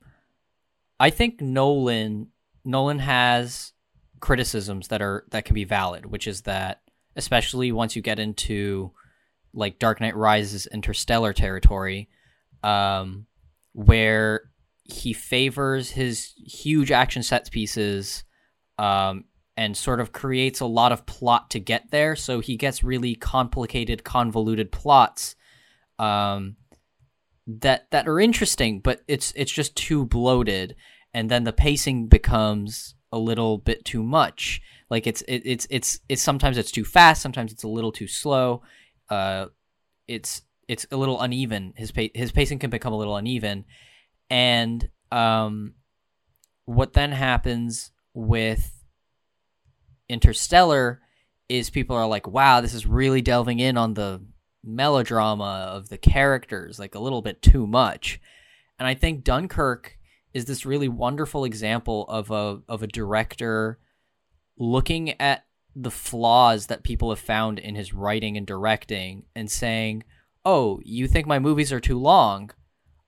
I 0.99 1.09
think 1.09 1.41
Nolan 1.41 2.27
Nolan 2.63 2.99
has 2.99 3.73
criticisms 4.19 4.89
that 4.89 5.01
are 5.01 5.25
that 5.31 5.45
can 5.45 5.55
be 5.55 5.63
valid, 5.63 6.05
which 6.05 6.27
is 6.27 6.41
that 6.41 6.81
especially 7.19 7.71
once 7.71 7.95
you 7.95 8.01
get 8.01 8.17
into 8.17 8.91
like 9.53 9.77
Dark 9.77 10.01
Knight 10.01 10.15
Rises 10.15 10.65
interstellar 10.67 11.33
territory, 11.33 12.09
um, 12.63 13.27
where 13.73 14.49
he 14.83 15.13
favors 15.13 15.91
his 15.91 16.33
huge 16.37 16.91
action 16.91 17.21
set 17.21 17.51
pieces, 17.51 18.23
um, 18.79 19.25
and 19.57 19.75
sort 19.75 19.99
of 19.99 20.13
creates 20.13 20.61
a 20.61 20.65
lot 20.65 20.91
of 20.91 21.05
plot 21.05 21.49
to 21.51 21.59
get 21.59 21.91
there. 21.91 22.15
So 22.15 22.39
he 22.39 22.55
gets 22.55 22.83
really 22.83 23.13
complicated, 23.15 24.03
convoluted 24.03 24.71
plots, 24.71 25.35
um, 25.99 26.55
that 27.45 27.91
that 27.91 28.07
are 28.07 28.19
interesting, 28.19 28.79
but 28.79 29.01
it's 29.07 29.33
it's 29.35 29.51
just 29.51 29.75
too 29.75 30.05
bloated, 30.05 30.75
and 31.13 31.29
then 31.29 31.43
the 31.43 31.53
pacing 31.53 32.07
becomes 32.07 32.95
a 33.11 33.17
little 33.17 33.57
bit 33.57 33.85
too 33.85 34.03
much. 34.03 34.61
Like 34.89 35.07
it's 35.07 35.21
it, 35.23 35.41
it's 35.45 35.67
it's 35.69 35.99
it's 36.09 36.21
sometimes 36.21 36.57
it's 36.57 36.71
too 36.71 36.85
fast, 36.85 37.21
sometimes 37.21 37.51
it's 37.51 37.63
a 37.63 37.67
little 37.67 37.91
too 37.91 38.07
slow. 38.07 38.63
Uh, 39.09 39.47
it's 40.07 40.41
it's 40.67 40.85
a 40.91 40.97
little 40.97 41.21
uneven. 41.21 41.73
His 41.75 41.91
pa- 41.91 42.13
his 42.13 42.31
pacing 42.31 42.59
can 42.59 42.69
become 42.69 42.93
a 42.93 42.97
little 42.97 43.15
uneven, 43.17 43.65
and 44.29 44.89
um, 45.11 45.73
what 46.65 46.93
then 46.93 47.11
happens 47.11 47.91
with 48.13 48.83
Interstellar 50.07 51.01
is 51.47 51.69
people 51.69 51.95
are 51.95 52.07
like, 52.07 52.27
wow, 52.27 52.61
this 52.61 52.73
is 52.73 52.85
really 52.85 53.21
delving 53.21 53.59
in 53.59 53.77
on 53.77 53.93
the 53.93 54.21
melodrama 54.63 55.71
of 55.71 55.89
the 55.89 55.97
characters, 55.97 56.79
like 56.79 56.95
a 56.95 56.99
little 56.99 57.21
bit 57.21 57.41
too 57.41 57.65
much. 57.65 58.19
And 58.77 58.87
I 58.87 58.93
think 58.93 59.23
Dunkirk 59.23 59.98
is 60.33 60.45
this 60.45 60.65
really 60.65 60.87
wonderful 60.87 61.43
example 61.43 62.05
of 62.07 62.31
a 62.31 62.61
of 62.67 62.83
a 62.83 62.87
director 62.87 63.79
looking 64.57 65.19
at 65.21 65.45
the 65.75 65.91
flaws 65.91 66.67
that 66.67 66.83
people 66.83 67.09
have 67.09 67.19
found 67.19 67.59
in 67.59 67.75
his 67.75 67.93
writing 67.93 68.37
and 68.37 68.45
directing 68.45 69.23
and 69.35 69.49
saying, 69.49 70.03
"Oh, 70.45 70.79
you 70.83 71.07
think 71.07 71.27
my 71.27 71.39
movies 71.39 71.71
are 71.71 71.79
too 71.79 71.97
long? 71.97 72.51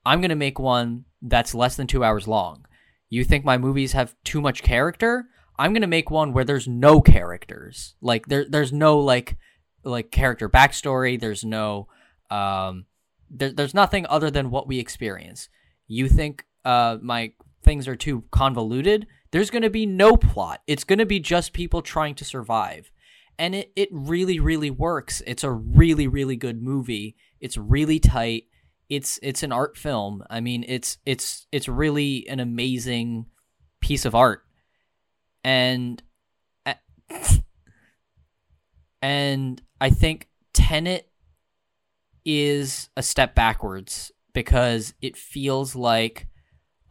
I'm 0.04 0.20
going 0.20 0.30
to 0.30 0.34
make 0.36 0.58
one 0.58 1.04
that's 1.20 1.54
less 1.54 1.76
than 1.76 1.86
2 1.86 2.02
hours 2.02 2.26
long. 2.26 2.66
You 3.08 3.24
think 3.24 3.44
my 3.44 3.58
movies 3.58 3.92
have 3.92 4.16
too 4.24 4.40
much 4.40 4.62
character? 4.62 5.26
I'm 5.58 5.72
going 5.72 5.82
to 5.82 5.86
make 5.86 6.10
one 6.10 6.32
where 6.32 6.44
there's 6.44 6.66
no 6.66 7.00
characters. 7.00 7.94
Like 8.00 8.26
there 8.26 8.44
there's 8.48 8.72
no 8.72 8.98
like 8.98 9.36
like 9.84 10.10
character 10.10 10.48
backstory, 10.48 11.20
there's 11.20 11.44
no 11.44 11.88
um 12.30 12.86
there, 13.30 13.52
there's 13.52 13.74
nothing 13.74 14.06
other 14.06 14.30
than 14.30 14.50
what 14.50 14.66
we 14.66 14.78
experience. 14.78 15.48
You 15.86 16.08
think 16.08 16.46
uh 16.64 16.98
my 17.00 17.32
things 17.62 17.88
are 17.88 17.96
too 17.96 18.24
convoluted? 18.30 19.06
There's 19.30 19.50
going 19.50 19.62
to 19.62 19.70
be 19.70 19.86
no 19.86 20.16
plot. 20.16 20.60
It's 20.66 20.84
going 20.84 20.98
to 20.98 21.06
be 21.06 21.20
just 21.20 21.52
people 21.52 21.80
trying 21.80 22.14
to 22.16 22.24
survive. 22.24 22.90
And 23.38 23.54
it, 23.54 23.72
it 23.74 23.88
really, 23.90 24.38
really 24.38 24.70
works. 24.70 25.22
It's 25.26 25.42
a 25.42 25.50
really, 25.50 26.06
really 26.06 26.36
good 26.36 26.62
movie. 26.62 27.16
It's 27.40 27.56
really 27.56 27.98
tight. 27.98 28.44
It's 28.90 29.18
it's 29.22 29.42
an 29.42 29.52
art 29.52 29.78
film. 29.78 30.22
I 30.28 30.40
mean, 30.40 30.64
it's 30.68 30.98
it's 31.06 31.46
it's 31.50 31.66
really 31.66 32.28
an 32.28 32.40
amazing 32.40 33.26
piece 33.80 34.04
of 34.04 34.14
art. 34.14 34.44
And 35.42 36.02
and 39.02 39.62
I 39.80 39.90
think 39.90 40.28
Tenet 40.52 41.08
is 42.24 42.90
a 42.96 43.02
step 43.02 43.34
backwards 43.34 44.12
because 44.34 44.92
it 45.00 45.16
feels 45.16 45.74
like 45.74 46.28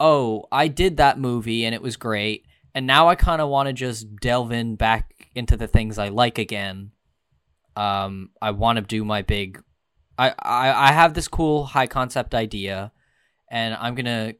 oh, 0.01 0.47
I 0.51 0.67
did 0.67 0.97
that 0.97 1.19
movie 1.19 1.63
and 1.63 1.75
it 1.75 1.81
was 1.81 1.95
great, 1.95 2.47
and 2.73 2.87
now 2.87 3.07
I 3.07 3.15
kind 3.15 3.39
of 3.39 3.49
want 3.49 3.67
to 3.67 3.73
just 3.73 4.15
delve 4.17 4.51
in 4.51 4.75
back 4.75 5.29
into 5.35 5.55
the 5.55 5.67
things 5.67 5.99
I 5.99 6.09
like 6.09 6.39
again. 6.39 6.91
Um, 7.75 8.31
I 8.41 8.51
want 8.51 8.77
to 8.77 8.81
do 8.81 9.05
my 9.05 9.21
big. 9.21 9.61
I, 10.17 10.33
I 10.39 10.89
I 10.89 10.91
have 10.91 11.13
this 11.13 11.27
cool 11.27 11.65
high 11.65 11.85
concept 11.85 12.33
idea, 12.33 12.91
and 13.49 13.75
I'm 13.75 13.93
gonna 13.93 14.33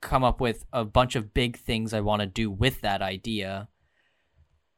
come 0.00 0.24
up 0.24 0.40
with 0.40 0.64
a 0.72 0.84
bunch 0.84 1.14
of 1.14 1.34
big 1.34 1.58
things 1.58 1.92
I 1.92 2.00
want 2.00 2.20
to 2.20 2.26
do 2.26 2.50
with 2.50 2.80
that 2.80 3.02
idea. 3.02 3.68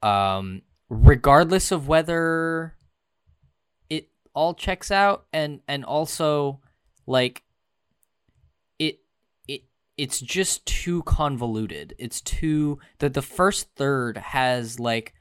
Um, 0.02 0.62
regardless 0.88 1.70
of 1.70 1.87
whether 1.87 2.74
it 3.88 4.11
all 4.35 4.52
checks 4.52 4.90
out, 4.90 5.26
and 5.33 5.61
and 5.68 5.85
also 5.85 6.61
like 7.07 7.44
it's 9.98 10.20
just 10.20 10.64
too 10.64 11.02
convoluted. 11.02 11.94
It's 11.98 12.20
too 12.20 12.78
that 13.00 13.14
the 13.14 13.22
first 13.22 13.74
third 13.74 14.16
has 14.16 14.78
like 14.78 15.12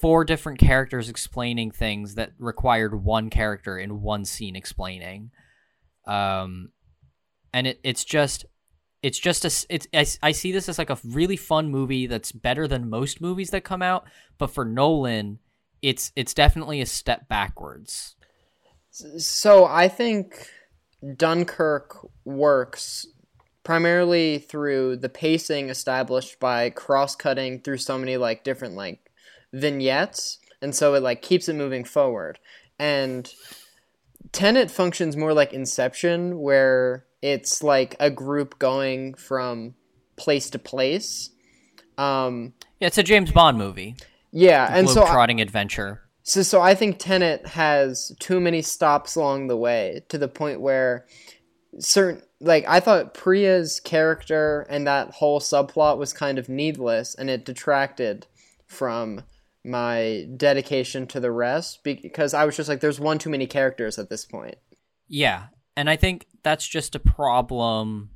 four 0.00 0.24
different 0.24 0.58
characters 0.58 1.08
explaining 1.08 1.70
things 1.70 2.16
that 2.16 2.32
required 2.38 3.04
one 3.04 3.30
character 3.30 3.78
in 3.78 4.02
one 4.02 4.24
scene 4.24 4.56
explaining. 4.56 5.30
Um 6.06 6.70
and 7.54 7.68
it 7.68 7.80
it's 7.84 8.04
just 8.04 8.44
it's 9.02 9.18
just 9.18 9.44
a 9.44 9.66
it's 9.72 9.86
I, 9.94 10.28
I 10.28 10.32
see 10.32 10.50
this 10.50 10.68
as 10.68 10.78
like 10.78 10.90
a 10.90 10.98
really 11.04 11.36
fun 11.36 11.70
movie 11.70 12.08
that's 12.08 12.32
better 12.32 12.66
than 12.66 12.90
most 12.90 13.20
movies 13.20 13.50
that 13.50 13.62
come 13.62 13.82
out, 13.82 14.04
but 14.36 14.50
for 14.50 14.64
Nolan, 14.64 15.38
it's 15.80 16.10
it's 16.16 16.34
definitely 16.34 16.80
a 16.80 16.86
step 16.86 17.28
backwards. 17.28 18.16
So 18.90 19.64
I 19.64 19.86
think 19.86 20.48
Dunkirk 21.16 21.96
works 22.24 23.06
primarily 23.68 24.38
through 24.38 24.96
the 24.96 25.10
pacing 25.10 25.68
established 25.68 26.40
by 26.40 26.70
cross-cutting 26.70 27.60
through 27.60 27.76
so 27.76 27.98
many 27.98 28.16
like 28.16 28.42
different 28.42 28.74
like 28.74 29.10
vignettes 29.52 30.38
and 30.62 30.74
so 30.74 30.94
it 30.94 31.02
like 31.02 31.20
keeps 31.20 31.50
it 31.50 31.52
moving 31.54 31.84
forward. 31.84 32.38
And 32.78 33.30
tenet 34.32 34.70
functions 34.70 35.18
more 35.18 35.34
like 35.34 35.52
inception 35.52 36.38
where 36.38 37.04
it's 37.20 37.62
like 37.62 37.94
a 38.00 38.10
group 38.10 38.58
going 38.58 39.12
from 39.12 39.74
place 40.16 40.48
to 40.48 40.58
place. 40.58 41.28
Um 41.98 42.54
yeah 42.80 42.86
it's 42.86 42.96
a 42.96 43.02
james 43.02 43.32
bond 43.32 43.58
movie. 43.58 43.96
Yeah 44.32 44.66
and 44.72 44.88
so 44.88 45.04
trotting 45.04 45.42
adventure. 45.42 46.08
So 46.22 46.40
so 46.40 46.62
i 46.62 46.74
think 46.74 46.98
tenet 46.98 47.46
has 47.46 48.16
too 48.18 48.40
many 48.40 48.62
stops 48.62 49.14
along 49.14 49.48
the 49.48 49.58
way 49.58 50.04
to 50.08 50.16
the 50.16 50.26
point 50.26 50.62
where 50.62 51.04
certain 51.78 52.22
like 52.40 52.64
I 52.68 52.80
thought 52.80 53.14
Priya's 53.14 53.80
character 53.80 54.66
and 54.68 54.86
that 54.86 55.10
whole 55.10 55.40
subplot 55.40 55.98
was 55.98 56.12
kind 56.12 56.38
of 56.38 56.48
needless 56.48 57.14
and 57.14 57.28
it 57.28 57.44
detracted 57.44 58.26
from 58.66 59.22
my 59.64 60.26
dedication 60.36 61.06
to 61.08 61.20
the 61.20 61.32
rest 61.32 61.80
because 61.82 62.34
I 62.34 62.44
was 62.44 62.56
just 62.56 62.68
like 62.68 62.80
there's 62.80 63.00
one 63.00 63.18
too 63.18 63.30
many 63.30 63.46
characters 63.46 63.98
at 63.98 64.08
this 64.08 64.24
point. 64.24 64.56
Yeah, 65.08 65.46
and 65.76 65.90
I 65.90 65.96
think 65.96 66.26
that's 66.42 66.66
just 66.66 66.94
a 66.94 67.00
problem 67.00 68.10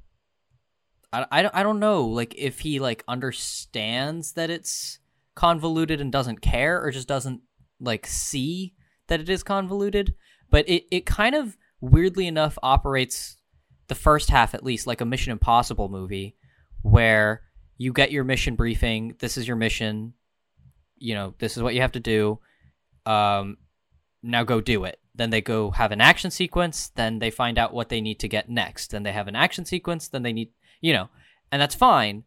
I, 1.12 1.26
I, 1.30 1.60
I 1.60 1.62
don't 1.62 1.80
know 1.80 2.04
like 2.04 2.34
if 2.36 2.60
he 2.60 2.80
like 2.80 3.04
understands 3.06 4.32
that 4.32 4.50
it's 4.50 4.98
convoluted 5.34 6.00
and 6.00 6.10
doesn't 6.10 6.40
care 6.40 6.82
or 6.82 6.90
just 6.90 7.08
doesn't 7.08 7.42
like 7.80 8.06
see 8.06 8.74
that 9.08 9.20
it 9.20 9.28
is 9.28 9.42
convoluted 9.42 10.14
but 10.50 10.68
it, 10.68 10.84
it 10.90 11.06
kind 11.06 11.34
of 11.34 11.56
weirdly 11.80 12.26
enough 12.26 12.58
operates 12.62 13.36
the 13.92 14.00
first 14.00 14.30
half 14.30 14.54
at 14.54 14.64
least 14.64 14.86
like 14.86 15.02
a 15.02 15.04
Mission 15.04 15.32
Impossible 15.32 15.90
movie 15.90 16.34
where 16.80 17.42
you 17.76 17.92
get 17.92 18.10
your 18.10 18.24
mission 18.24 18.56
briefing, 18.56 19.16
this 19.18 19.36
is 19.36 19.46
your 19.46 19.58
mission, 19.58 20.14
you 20.96 21.14
know, 21.14 21.34
this 21.38 21.58
is 21.58 21.62
what 21.62 21.74
you 21.74 21.82
have 21.82 21.92
to 21.92 22.00
do. 22.00 22.38
Um 23.04 23.58
now 24.22 24.44
go 24.44 24.62
do 24.62 24.84
it. 24.84 24.98
Then 25.14 25.28
they 25.28 25.42
go 25.42 25.72
have 25.72 25.92
an 25.92 26.00
action 26.00 26.30
sequence, 26.30 26.90
then 26.94 27.18
they 27.18 27.30
find 27.30 27.58
out 27.58 27.74
what 27.74 27.90
they 27.90 28.00
need 28.00 28.18
to 28.20 28.28
get 28.28 28.48
next. 28.48 28.92
Then 28.92 29.02
they 29.02 29.12
have 29.12 29.28
an 29.28 29.36
action 29.36 29.66
sequence, 29.66 30.08
then 30.08 30.22
they 30.22 30.32
need, 30.32 30.52
you 30.80 30.94
know, 30.94 31.10
and 31.50 31.60
that's 31.60 31.74
fine 31.74 32.24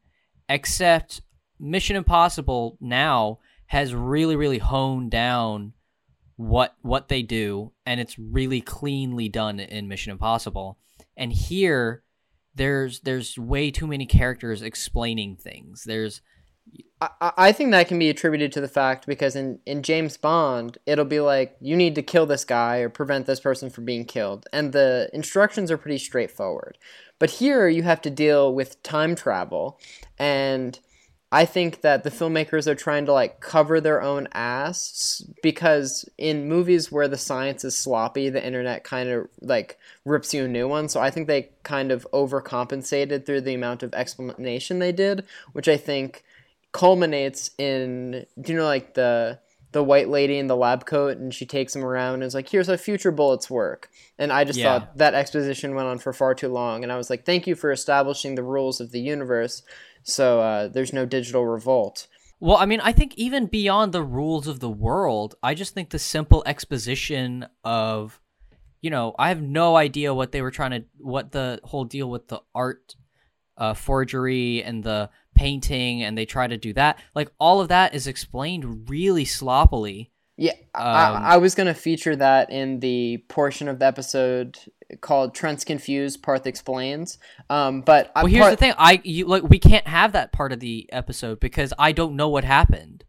except 0.48 1.22
Mission 1.60 1.96
Impossible 1.96 2.78
now 2.80 3.40
has 3.66 3.96
really 3.96 4.36
really 4.36 4.60
honed 4.60 5.10
down 5.10 5.74
what 6.36 6.76
what 6.84 7.08
they 7.08 7.24
do 7.24 7.72
and 7.88 8.00
it's 8.00 8.20
really 8.20 8.62
cleanly 8.62 9.30
done 9.30 9.60
in 9.60 9.88
Mission 9.88 10.12
Impossible 10.12 10.78
and 11.18 11.34
here 11.34 12.04
there's 12.54 13.02
there's 13.02 13.38
way 13.38 13.72
too 13.72 13.88
many 13.88 14.06
characters 14.06 14.62
explaining 14.62 15.36
things 15.36 15.84
there's 15.86 16.22
I, 17.02 17.32
I 17.38 17.52
think 17.52 17.72
that 17.72 17.88
can 17.88 18.00
be 18.00 18.10
attributed 18.10 18.52
to 18.54 18.62
the 18.62 18.68
fact 18.68 19.06
because 19.06 19.36
in, 19.36 19.60
in 19.66 19.84
James 19.84 20.18
Bond, 20.18 20.78
it'll 20.86 21.06
be 21.06 21.20
like, 21.20 21.56
you 21.62 21.76
need 21.76 21.96
to 21.96 22.02
kill 22.02 22.26
this 22.26 22.46
guy 22.46 22.78
or 22.78 22.90
prevent 22.90 23.26
this 23.26 23.40
person 23.40 23.70
from 23.70 23.86
being 23.86 24.06
killed. 24.06 24.48
And 24.54 24.72
the 24.72 25.10
instructions 25.14 25.72
are 25.72 25.78
pretty 25.78 25.98
straightforward. 25.98 26.78
But 27.20 27.30
here 27.32 27.68
you 27.68 27.84
have 27.84 28.02
to 28.02 28.10
deal 28.10 28.54
with 28.54 28.82
time 28.84 29.16
travel. 29.16 29.80
And 30.18 30.80
I 31.36 31.44
think 31.44 31.82
that 31.82 32.06
the 32.06 32.12
filmmakers 32.12 32.66
are 32.66 32.76
trying 32.76 33.08
to 33.08 33.12
like 33.12 33.42
cover 33.42 33.82
their 33.82 34.02
own 34.02 34.30
ass 34.32 35.22
because 35.44 36.08
in 36.18 36.48
movies 36.48 36.94
where 36.94 37.10
the 37.10 37.18
science 37.18 37.66
is 37.66 37.78
sloppy, 37.78 38.30
the 38.30 38.44
internet 38.44 38.86
kind 38.86 39.10
of 39.10 39.28
like 39.42 39.78
rips 40.06 40.34
you 40.34 40.46
a 40.46 40.48
new 40.48 40.66
one. 40.66 40.88
So 40.88 41.02
I 41.02 41.12
think 41.12 41.28
they 41.28 41.50
kind 41.64 41.92
of 41.92 42.08
overcompensated 42.14 43.26
through 43.26 43.42
the 43.42 43.54
amount 43.54 43.84
of 43.84 43.94
explanation 43.94 44.80
they 44.80 44.94
did, 44.94 45.26
which 45.52 45.68
I 45.68 45.76
think 45.76 46.24
culminates 46.72 47.52
in 47.58 48.26
do 48.40 48.54
you 48.54 48.60
know 48.60 48.66
like 48.66 48.94
the 48.94 49.38
the 49.74 49.84
white 49.84 50.08
lady 50.08 50.38
in 50.38 50.48
the 50.48 50.56
lab 50.56 50.86
coat 50.86 51.18
and 51.18 51.34
she 51.34 51.46
takes 51.46 51.76
him 51.76 51.84
around 51.84 52.16
and 52.16 52.24
is 52.24 52.34
like 52.34 52.48
here's 52.48 52.68
how 52.68 52.78
future 52.78 53.12
bullets 53.12 53.50
work 53.50 53.90
and 54.18 54.32
i 54.32 54.44
just 54.44 54.60
yeah. 54.60 54.80
thought 54.80 54.98
that 54.98 55.14
exposition 55.14 55.74
went 55.74 55.88
on 55.88 55.98
for 55.98 56.12
far 56.12 56.36
too 56.36 56.50
long 56.50 56.84
and 56.84 56.92
i 56.92 56.98
was 56.98 57.10
like 57.10 57.26
thank 57.26 57.48
you 57.48 57.56
for 57.56 57.72
establishing 57.72 58.36
the 58.36 58.44
rules 58.44 58.82
of 58.82 58.92
the 58.92 59.00
universe 59.00 59.64
so 60.06 60.40
uh, 60.40 60.68
there's 60.68 60.94
no 60.94 61.06
digital 61.06 61.46
revolt. 61.46 62.08
Well, 62.40 62.58
I 62.58 62.66
mean, 62.66 62.80
I 62.82 62.92
think 62.92 63.16
even 63.16 63.48
beyond 63.48 63.92
the 63.92 64.04
rules 64.04 64.48
of 64.48 64.60
the 64.60 64.70
world, 64.70 65.36
I 65.42 65.54
just 65.54 65.74
think 65.74 65.90
the 65.90 66.00
simple 66.00 66.44
exposition 66.46 67.48
of, 67.64 68.22
you 68.82 68.90
know, 68.90 69.16
I 69.18 69.30
have 69.30 69.42
no 69.42 69.76
idea 69.76 70.14
what 70.14 70.32
they 70.32 70.42
were 70.42 70.52
trying 70.52 70.72
to, 70.72 70.86
what 71.00 71.32
the 71.32 71.60
whole 71.64 71.86
deal 71.86 72.10
with 72.10 72.28
the 72.28 72.42
art 72.54 72.96
uh, 73.58 73.74
forgery 73.74 74.64
and 74.64 74.84
the 74.84 75.10
painting, 75.34 76.04
and 76.04 76.18
they 76.18 76.26
try 76.26 76.46
to 76.46 76.58
do 76.58 76.74
that. 76.74 77.00
Like 77.16 77.32
all 77.40 77.62
of 77.62 77.70
that 77.70 77.96
is 77.96 78.06
explained 78.06 78.90
really 78.90 79.26
sloppily. 79.26 80.12
Yeah, 80.38 80.52
um, 80.74 80.86
I, 80.86 81.22
I, 81.34 81.38
was 81.38 81.56
going 81.56 81.68
to 81.68 81.74
feature 81.74 82.16
that 82.16 82.50
in 82.52 82.82
the 82.82 83.24
portion 83.30 83.70
of 83.70 83.80
the 83.80 83.86
episode 83.86 84.58
called 85.00 85.34
Trent's 85.34 85.64
Confused, 85.64 86.22
Parth 86.22 86.46
Explains. 86.46 87.18
Um, 87.50 87.82
but 87.82 88.12
well, 88.16 88.26
here's 88.26 88.50
the 88.50 88.58
thing: 88.58 88.74
I 88.78 89.00
you 89.06 89.28
like 89.28 89.44
we 89.44 89.60
can't 89.60 89.88
have 89.88 90.12
that 90.12 90.34
part 90.34 90.52
of 90.52 90.60
the 90.60 90.90
episode 90.92 91.40
because 91.40 91.72
I 91.80 91.94
don't 91.94 92.18
know 92.18 92.28
what 92.28 92.44
happened. 92.44 93.06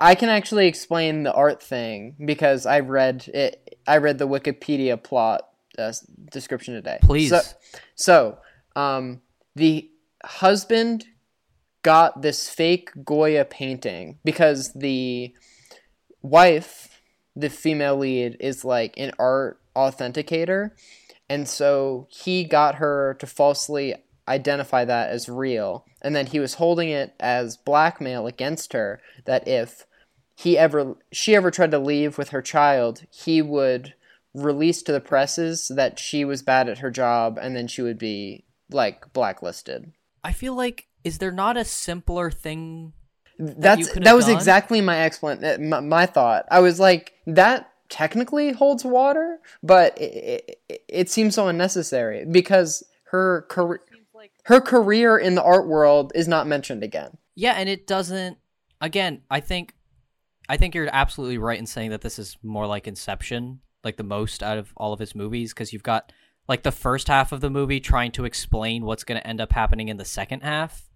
I 0.00 0.14
can 0.14 0.30
actually 0.30 0.66
explain 0.66 1.22
the 1.22 1.32
art 1.32 1.62
thing 1.62 2.16
because 2.24 2.66
I 2.66 2.80
read 2.80 3.28
it. 3.32 3.78
I 3.86 3.98
read 3.98 4.18
the 4.18 4.26
Wikipedia 4.26 5.00
plot 5.00 5.42
uh, 5.78 5.92
description 6.32 6.74
today. 6.74 6.98
Please. 7.02 7.30
So, 7.30 7.40
so 7.94 8.38
um, 8.74 9.22
the 9.54 9.90
husband 10.24 11.06
got 11.82 12.22
this 12.22 12.48
fake 12.48 12.90
Goya 13.04 13.44
painting 13.44 14.18
because 14.24 14.72
the 14.72 15.34
wife, 16.22 17.00
the 17.34 17.50
female 17.50 17.96
lead, 17.96 18.36
is 18.40 18.64
like 18.64 18.94
an 18.96 19.12
art 19.18 19.60
authenticator. 19.76 20.72
And 21.28 21.48
so 21.48 22.08
he 22.10 22.44
got 22.44 22.76
her 22.76 23.16
to 23.20 23.26
falsely 23.26 23.94
identify 24.26 24.84
that 24.84 25.10
as 25.10 25.28
real. 25.28 25.84
And 26.02 26.14
then 26.14 26.26
he 26.26 26.40
was 26.40 26.54
holding 26.54 26.90
it 26.90 27.14
as 27.18 27.56
blackmail 27.56 28.26
against 28.26 28.72
her 28.72 29.00
that 29.24 29.46
if 29.48 29.86
he 30.36 30.56
ever 30.56 30.96
she 31.10 31.34
ever 31.34 31.50
tried 31.50 31.72
to 31.72 31.78
leave 31.78 32.16
with 32.16 32.28
her 32.28 32.42
child, 32.42 33.04
he 33.10 33.42
would 33.42 33.94
release 34.34 34.82
to 34.82 34.92
the 34.92 35.00
presses 35.00 35.70
that 35.74 35.98
she 35.98 36.24
was 36.24 36.42
bad 36.42 36.68
at 36.68 36.78
her 36.78 36.90
job 36.90 37.38
and 37.40 37.56
then 37.56 37.66
she 37.66 37.82
would 37.82 37.98
be 37.98 38.44
like 38.70 39.12
blacklisted. 39.12 39.92
I 40.22 40.32
feel 40.32 40.54
like 40.54 40.86
is 41.02 41.18
there 41.18 41.32
not 41.32 41.56
a 41.56 41.64
simpler 41.64 42.30
thing 42.30 42.92
that's 43.38 43.92
that, 43.92 44.04
that 44.04 44.14
was 44.14 44.26
done? 44.26 44.36
exactly 44.36 44.80
my 44.80 45.04
explanation. 45.04 45.68
My, 45.68 45.80
my, 45.80 46.06
thought. 46.06 46.46
I 46.50 46.60
was 46.60 46.80
like, 46.80 47.14
that 47.26 47.70
technically 47.88 48.52
holds 48.52 48.84
water, 48.84 49.38
but 49.62 49.98
it, 49.98 50.58
it, 50.68 50.82
it 50.88 51.10
seems 51.10 51.34
so 51.34 51.48
unnecessary 51.48 52.24
because 52.24 52.82
her 53.10 53.46
career, 53.48 53.80
her 54.44 54.60
career 54.60 55.18
in 55.18 55.34
the 55.34 55.42
art 55.42 55.68
world 55.68 56.12
is 56.14 56.28
not 56.28 56.46
mentioned 56.46 56.82
again. 56.82 57.16
Yeah, 57.34 57.52
and 57.52 57.68
it 57.68 57.86
doesn't. 57.86 58.38
Again, 58.80 59.22
I 59.30 59.40
think, 59.40 59.74
I 60.48 60.56
think 60.56 60.74
you're 60.74 60.88
absolutely 60.92 61.38
right 61.38 61.58
in 61.58 61.66
saying 61.66 61.90
that 61.90 62.00
this 62.00 62.18
is 62.18 62.36
more 62.42 62.66
like 62.66 62.86
Inception, 62.86 63.60
like 63.84 63.96
the 63.96 64.02
most 64.02 64.42
out 64.42 64.58
of 64.58 64.72
all 64.76 64.92
of 64.92 65.00
his 65.00 65.14
movies, 65.14 65.52
because 65.52 65.72
you've 65.72 65.82
got 65.82 66.12
like 66.48 66.62
the 66.62 66.72
first 66.72 67.08
half 67.08 67.30
of 67.32 67.40
the 67.40 67.50
movie 67.50 67.80
trying 67.80 68.10
to 68.12 68.24
explain 68.24 68.84
what's 68.84 69.04
going 69.04 69.20
to 69.20 69.26
end 69.26 69.40
up 69.40 69.52
happening 69.52 69.88
in 69.88 69.98
the 69.98 70.04
second 70.04 70.40
half. 70.42 70.87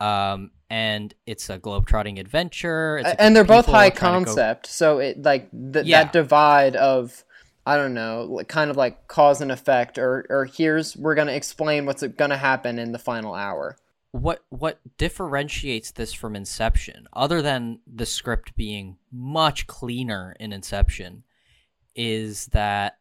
Um, 0.00 0.50
and 0.68 1.14
it's 1.26 1.48
a 1.48 1.58
globetrotting 1.58 2.18
adventure. 2.18 2.98
It's 2.98 3.14
and 3.18 3.34
they're 3.36 3.44
both 3.44 3.66
high 3.66 3.90
to 3.90 3.94
go- 3.94 4.00
concept, 4.00 4.66
so 4.66 4.98
it 4.98 5.22
like 5.22 5.50
th- 5.50 5.86
Yeah. 5.86 6.04
that 6.04 6.12
divide 6.12 6.76
of 6.76 7.24
I 7.68 7.76
don't 7.76 7.94
know, 7.94 8.22
like, 8.30 8.46
kind 8.46 8.70
of 8.70 8.76
like 8.76 9.08
cause 9.08 9.40
and 9.40 9.50
effect, 9.50 9.98
or 9.98 10.24
or 10.30 10.44
here's 10.44 10.96
we're 10.96 11.14
gonna 11.16 11.32
explain 11.32 11.84
what's 11.86 12.02
gonna 12.02 12.36
happen 12.36 12.78
in 12.78 12.92
the 12.92 12.98
final 12.98 13.34
hour. 13.34 13.76
what 14.12 14.44
what 14.50 14.78
differentiates 14.98 15.90
this 15.92 16.12
from 16.12 16.34
Inception, 16.36 17.06
other 17.12 17.42
than 17.42 17.80
the 17.86 18.06
script 18.06 18.54
being 18.56 18.96
much 19.12 19.66
cleaner 19.66 20.34
in 20.40 20.52
Inception, 20.52 21.22
is 21.94 22.46
that 22.46 22.98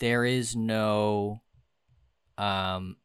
there 0.00 0.24
is 0.24 0.56
no 0.56 1.40
um 2.36 2.96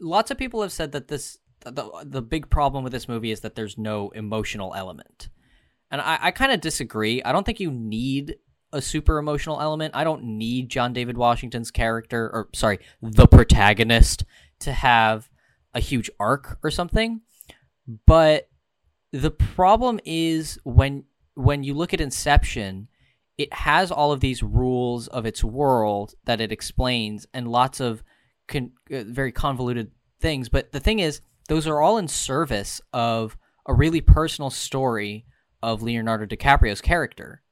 lots 0.00 0.30
of 0.30 0.38
people 0.38 0.62
have 0.62 0.72
said 0.72 0.92
that 0.92 1.08
this 1.08 1.38
the 1.60 1.90
the 2.04 2.22
big 2.22 2.50
problem 2.50 2.84
with 2.84 2.92
this 2.92 3.08
movie 3.08 3.30
is 3.30 3.40
that 3.40 3.54
there's 3.54 3.78
no 3.78 4.10
emotional 4.10 4.74
element. 4.74 5.28
And 5.90 6.00
I, 6.00 6.18
I 6.20 6.30
kind 6.30 6.52
of 6.52 6.60
disagree. 6.60 7.22
I 7.22 7.32
don't 7.32 7.44
think 7.44 7.60
you 7.60 7.70
need 7.70 8.36
a 8.72 8.82
super 8.82 9.18
emotional 9.18 9.60
element. 9.60 9.94
I 9.94 10.04
don't 10.04 10.24
need 10.24 10.68
John 10.68 10.92
David 10.92 11.16
Washington's 11.16 11.70
character, 11.70 12.28
or 12.32 12.48
sorry, 12.52 12.80
the 13.00 13.26
protagonist, 13.26 14.24
to 14.60 14.72
have 14.72 15.30
a 15.74 15.80
huge 15.80 16.10
arc 16.18 16.58
or 16.62 16.70
something. 16.70 17.20
But 18.06 18.48
the 19.12 19.30
problem 19.30 20.00
is 20.04 20.58
when 20.64 21.04
when 21.34 21.62
you 21.62 21.74
look 21.74 21.94
at 21.94 22.00
Inception, 22.00 22.88
it 23.38 23.52
has 23.52 23.90
all 23.90 24.12
of 24.12 24.20
these 24.20 24.42
rules 24.42 25.08
of 25.08 25.26
its 25.26 25.44
world 25.44 26.14
that 26.24 26.40
it 26.40 26.52
explains, 26.52 27.26
and 27.32 27.48
lots 27.48 27.80
of 27.80 28.02
con- 28.48 28.72
uh, 28.92 29.04
very 29.06 29.32
convoluted 29.32 29.90
things. 30.20 30.48
But 30.48 30.72
the 30.72 30.80
thing 30.80 30.98
is, 30.98 31.20
those 31.48 31.66
are 31.66 31.80
all 31.80 31.98
in 31.98 32.08
service 32.08 32.80
of 32.92 33.36
a 33.66 33.74
really 33.74 34.00
personal 34.00 34.50
story 34.50 35.26
of 35.62 35.82
Leonardo 35.82 36.26
DiCaprio's 36.26 36.80
character, 36.80 37.42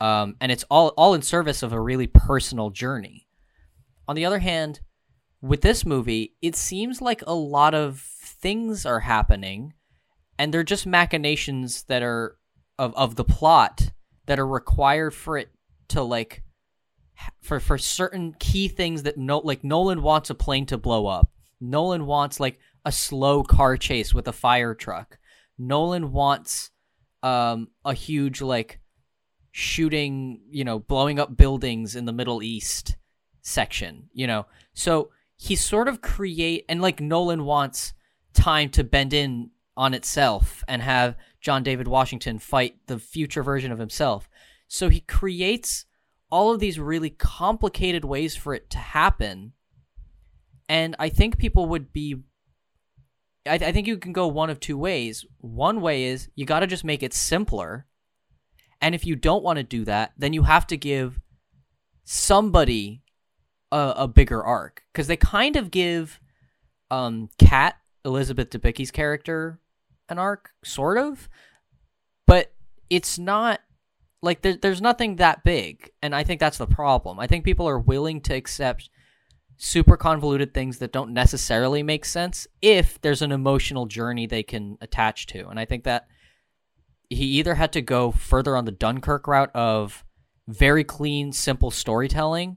um, 0.00 0.36
and 0.40 0.50
it's 0.50 0.64
all 0.70 0.88
all 0.96 1.14
in 1.14 1.22
service 1.22 1.62
of 1.62 1.72
a 1.72 1.80
really 1.80 2.06
personal 2.06 2.70
journey. 2.70 3.26
On 4.08 4.16
the 4.16 4.24
other 4.24 4.40
hand, 4.40 4.80
with 5.40 5.60
this 5.60 5.84
movie, 5.84 6.34
it 6.40 6.56
seems 6.56 7.00
like 7.00 7.22
a 7.26 7.34
lot 7.34 7.74
of 7.74 8.00
things 8.00 8.86
are 8.86 9.00
happening, 9.00 9.74
and 10.38 10.52
they're 10.52 10.62
just 10.62 10.86
machinations 10.86 11.84
that 11.84 12.02
are 12.02 12.36
of 12.78 12.94
of 12.94 13.16
the 13.16 13.24
plot 13.24 13.92
that 14.26 14.38
are 14.38 14.46
required 14.46 15.14
for 15.14 15.36
it 15.36 15.50
to 15.88 16.02
like 16.02 16.42
for 17.40 17.60
for 17.60 17.78
certain 17.78 18.34
key 18.38 18.68
things 18.68 19.02
that 19.02 19.18
no 19.18 19.38
like 19.38 19.64
Nolan 19.64 20.02
wants 20.02 20.30
a 20.30 20.34
plane 20.34 20.66
to 20.66 20.78
blow 20.78 21.06
up. 21.06 21.30
Nolan 21.60 22.06
wants 22.06 22.40
like 22.40 22.58
a 22.84 22.92
slow 22.92 23.42
car 23.42 23.76
chase 23.76 24.14
with 24.14 24.26
a 24.28 24.32
fire 24.32 24.74
truck. 24.74 25.18
Nolan 25.58 26.12
wants 26.12 26.70
um 27.22 27.68
a 27.84 27.94
huge 27.94 28.40
like 28.40 28.80
shooting, 29.52 30.40
you 30.50 30.64
know, 30.64 30.78
blowing 30.78 31.18
up 31.18 31.36
buildings 31.36 31.94
in 31.94 32.06
the 32.06 32.12
Middle 32.12 32.42
East 32.42 32.96
section, 33.42 34.08
you 34.12 34.26
know. 34.26 34.46
So 34.74 35.10
he 35.36 35.56
sort 35.56 35.88
of 35.88 36.00
create 36.00 36.64
and 36.68 36.80
like 36.80 37.00
Nolan 37.00 37.44
wants 37.44 37.92
time 38.32 38.70
to 38.70 38.84
bend 38.84 39.12
in 39.12 39.50
on 39.76 39.94
itself 39.94 40.64
and 40.68 40.82
have 40.82 41.16
John 41.40 41.62
David 41.62 41.88
Washington 41.88 42.38
fight 42.38 42.76
the 42.86 42.98
future 42.98 43.42
version 43.42 43.72
of 43.72 43.78
himself. 43.78 44.28
So 44.68 44.88
he 44.88 45.00
creates 45.00 45.84
all 46.32 46.50
of 46.50 46.58
these 46.58 46.80
really 46.80 47.10
complicated 47.10 48.04
ways 48.04 48.34
for 48.34 48.54
it 48.54 48.70
to 48.70 48.78
happen. 48.78 49.52
And 50.68 50.96
I 50.98 51.10
think 51.10 51.36
people 51.36 51.66
would 51.66 51.92
be. 51.92 52.16
I, 53.46 53.54
I 53.56 53.72
think 53.72 53.86
you 53.86 53.98
can 53.98 54.12
go 54.12 54.26
one 54.26 54.48
of 54.48 54.58
two 54.58 54.78
ways. 54.78 55.26
One 55.38 55.80
way 55.82 56.04
is 56.04 56.30
you 56.34 56.46
got 56.46 56.60
to 56.60 56.66
just 56.66 56.84
make 56.84 57.02
it 57.02 57.12
simpler. 57.12 57.86
And 58.80 58.94
if 58.94 59.04
you 59.06 59.14
don't 59.14 59.44
want 59.44 59.58
to 59.58 59.62
do 59.62 59.84
that, 59.84 60.12
then 60.16 60.32
you 60.32 60.44
have 60.44 60.66
to 60.68 60.76
give 60.76 61.20
somebody 62.04 63.02
a, 63.70 63.94
a 63.98 64.08
bigger 64.08 64.42
arc. 64.42 64.82
Because 64.92 65.06
they 65.08 65.16
kind 65.16 65.54
of 65.56 65.70
give 65.70 66.18
um, 66.90 67.28
Kat, 67.38 67.76
Elizabeth 68.04 68.50
Debicki's 68.50 68.90
character, 68.90 69.60
an 70.08 70.18
arc, 70.18 70.50
sort 70.64 70.96
of. 70.96 71.28
But 72.26 72.52
it's 72.88 73.18
not 73.18 73.60
like 74.22 74.42
there, 74.42 74.56
there's 74.56 74.80
nothing 74.80 75.16
that 75.16 75.44
big 75.44 75.90
and 76.00 76.14
i 76.14 76.22
think 76.24 76.40
that's 76.40 76.58
the 76.58 76.66
problem. 76.66 77.18
I 77.18 77.26
think 77.26 77.44
people 77.44 77.68
are 77.68 77.78
willing 77.78 78.20
to 78.22 78.34
accept 78.34 78.88
super 79.56 79.96
convoluted 79.96 80.54
things 80.54 80.78
that 80.78 80.92
don't 80.92 81.12
necessarily 81.12 81.82
make 81.82 82.04
sense 82.04 82.46
if 82.62 83.00
there's 83.00 83.22
an 83.22 83.32
emotional 83.32 83.86
journey 83.86 84.26
they 84.26 84.42
can 84.42 84.78
attach 84.80 85.26
to. 85.28 85.48
And 85.48 85.58
i 85.58 85.64
think 85.64 85.84
that 85.84 86.06
he 87.08 87.24
either 87.24 87.56
had 87.56 87.72
to 87.72 87.82
go 87.82 88.10
further 88.10 88.56
on 88.56 88.64
the 88.64 88.72
dunkirk 88.72 89.26
route 89.26 89.54
of 89.54 90.04
very 90.48 90.82
clean 90.82 91.32
simple 91.32 91.70
storytelling 91.70 92.56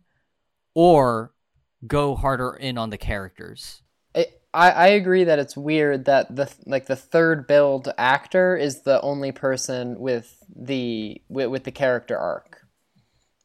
or 0.73 1.33
go 1.85 2.15
harder 2.15 2.53
in 2.53 2.77
on 2.77 2.89
the 2.89 2.97
characters 2.97 3.83
I, 4.55 4.69
I 4.71 4.87
agree 4.87 5.25
that 5.25 5.39
it's 5.39 5.57
weird 5.57 6.05
that 6.05 6.35
the 6.35 6.51
like 6.65 6.85
the 6.85 6.95
third 6.95 7.45
build 7.47 7.93
actor 7.97 8.55
is 8.55 8.81
the 8.81 9.01
only 9.01 9.31
person 9.31 9.99
with 9.99 10.43
the 10.55 11.21
with, 11.29 11.49
with 11.49 11.63
the 11.65 11.71
character 11.71 12.17
arc 12.17 12.65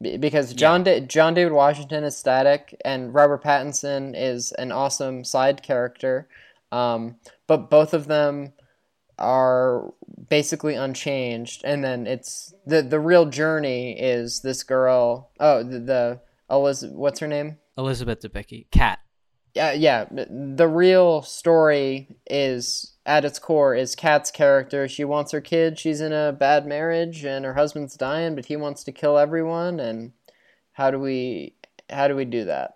because 0.01 0.55
John 0.55 0.83
Da- 0.85 1.01
John 1.01 1.35
David 1.35 1.53
Washington 1.53 2.05
is 2.05 2.17
static 2.17 2.75
and 2.85 3.13
Robert 3.13 3.43
Pattinson 3.43 4.15
is 4.17 4.53
an 4.53 4.73
awesome 4.73 5.25
side 5.25 5.63
character, 5.63 6.29
um, 6.73 7.17
but 7.47 7.69
both 7.69 7.93
of 7.93 8.07
them 8.07 8.53
are 9.19 9.93
basically 10.29 10.75
unchanged. 10.75 11.63
And 11.65 11.85
then 11.85 12.07
it's 12.07 12.55
the 12.65 12.83
the 12.83 13.01
real 13.01 13.27
journey 13.27 13.99
is 14.01 14.41
this 14.41 14.63
girl. 14.63 15.31
Oh, 15.39 15.63
the, 15.63 15.81
the 15.81 16.21
Elizabeth, 16.51 16.97
what's 16.97 17.21
her 17.21 17.29
name? 17.29 17.59
elizabeth 17.79 18.21
debicki 18.21 18.67
Kat 18.71 18.99
yeah, 19.55 19.73
yeah. 19.73 20.07
The 20.11 20.69
real 20.69 21.23
story 21.23 22.09
is 22.29 22.95
at 23.07 23.25
its 23.25 23.39
core 23.39 23.75
is 23.75 23.97
Kat's 23.97 24.31
character. 24.31 24.87
She 24.87 25.05
wants 25.05 25.33
her 25.33 25.41
kid. 25.41 25.79
She's 25.79 26.01
in 26.01 26.13
a 26.13 26.33
bad 26.33 26.67
marriage, 26.67 27.25
and 27.25 27.45
her 27.45 27.55
husband's 27.55 27.97
dying, 27.97 28.35
but 28.35 28.47
he 28.47 28.57
wants 28.57 28.85
to 28.85 28.93
kill 28.93 29.19
everyone. 29.19 29.81
And 29.81 30.13
how 30.73 30.91
do 30.91 30.99
we 30.99 31.55
how 31.89 32.09
do 32.09 32.17
we 32.17 32.25
do 32.25 32.45
that? 32.45 32.75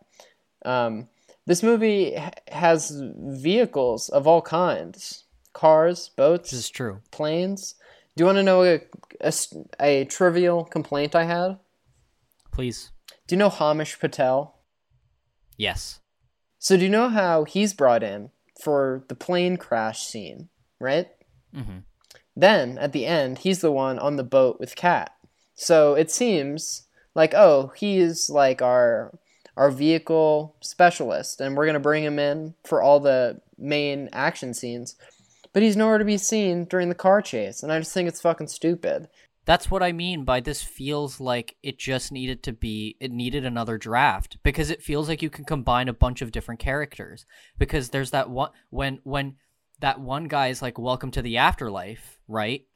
Um, 0.64 1.08
this 1.46 1.62
movie 1.62 2.16
has 2.50 2.92
vehicles 2.94 4.08
of 4.08 4.26
all 4.26 4.42
kinds: 4.42 5.24
cars, 5.52 6.10
boats, 6.16 6.50
this 6.50 6.60
is 6.60 6.70
true 6.70 7.00
planes. 7.10 7.74
Do 8.16 8.22
you 8.22 8.26
want 8.26 8.38
to 8.38 8.42
know 8.42 8.64
a 8.64 9.32
a 9.80 10.04
trivial 10.04 10.64
complaint 10.64 11.14
I 11.14 11.24
had? 11.24 11.58
please 12.52 12.90
Do 13.26 13.34
you 13.34 13.38
know 13.38 13.50
Himesh 13.50 13.98
Patel? 13.98 14.58
yes 15.56 16.00
So 16.64 16.78
do 16.78 16.84
you 16.84 16.88
know 16.88 17.10
how 17.10 17.44
he's 17.44 17.74
brought 17.74 18.02
in 18.02 18.30
for 18.58 19.04
the 19.08 19.14
plane 19.14 19.58
crash 19.58 20.06
scene, 20.06 20.48
right? 20.80 21.08
hmm 21.54 21.80
Then 22.34 22.78
at 22.78 22.92
the 22.92 23.04
end, 23.04 23.40
he's 23.40 23.60
the 23.60 23.70
one 23.70 23.98
on 23.98 24.16
the 24.16 24.24
boat 24.24 24.58
with 24.58 24.74
Kat. 24.74 25.14
So 25.54 25.92
it 25.92 26.10
seems 26.10 26.84
like 27.14 27.34
oh, 27.34 27.74
he's 27.76 28.30
like 28.30 28.62
our 28.62 29.12
our 29.58 29.70
vehicle 29.70 30.56
specialist 30.62 31.38
and 31.38 31.54
we're 31.54 31.66
going 31.66 31.74
to 31.74 31.80
bring 31.80 32.02
him 32.02 32.18
in 32.18 32.54
for 32.64 32.80
all 32.80 32.98
the 32.98 33.42
main 33.58 34.08
action 34.14 34.54
scenes. 34.54 34.96
But 35.52 35.62
he's 35.62 35.76
nowhere 35.76 35.98
to 35.98 36.04
be 36.06 36.16
seen 36.16 36.64
during 36.64 36.88
the 36.88 36.94
car 36.94 37.20
chase, 37.20 37.62
and 37.62 37.70
I 37.70 37.78
just 37.78 37.92
think 37.92 38.08
it's 38.08 38.22
fucking 38.22 38.48
stupid. 38.48 39.10
That's 39.46 39.70
what 39.70 39.82
I 39.82 39.92
mean 39.92 40.24
by 40.24 40.40
this 40.40 40.62
feels 40.62 41.20
like 41.20 41.56
it 41.62 41.78
just 41.78 42.10
needed 42.10 42.42
to 42.44 42.52
be 42.52 42.96
it 43.00 43.10
needed 43.10 43.44
another 43.44 43.76
draft 43.76 44.38
because 44.42 44.70
it 44.70 44.82
feels 44.82 45.08
like 45.08 45.20
you 45.22 45.30
can 45.30 45.44
combine 45.44 45.88
a 45.88 45.92
bunch 45.92 46.22
of 46.22 46.32
different 46.32 46.60
characters 46.60 47.26
because 47.58 47.90
there's 47.90 48.10
that 48.12 48.30
one 48.30 48.50
when 48.70 49.00
when 49.04 49.36
that 49.80 50.00
one 50.00 50.24
guy 50.24 50.48
is 50.48 50.62
like 50.62 50.78
welcome 50.78 51.10
to 51.10 51.20
the 51.22 51.36
afterlife, 51.36 52.18
right? 52.26 52.66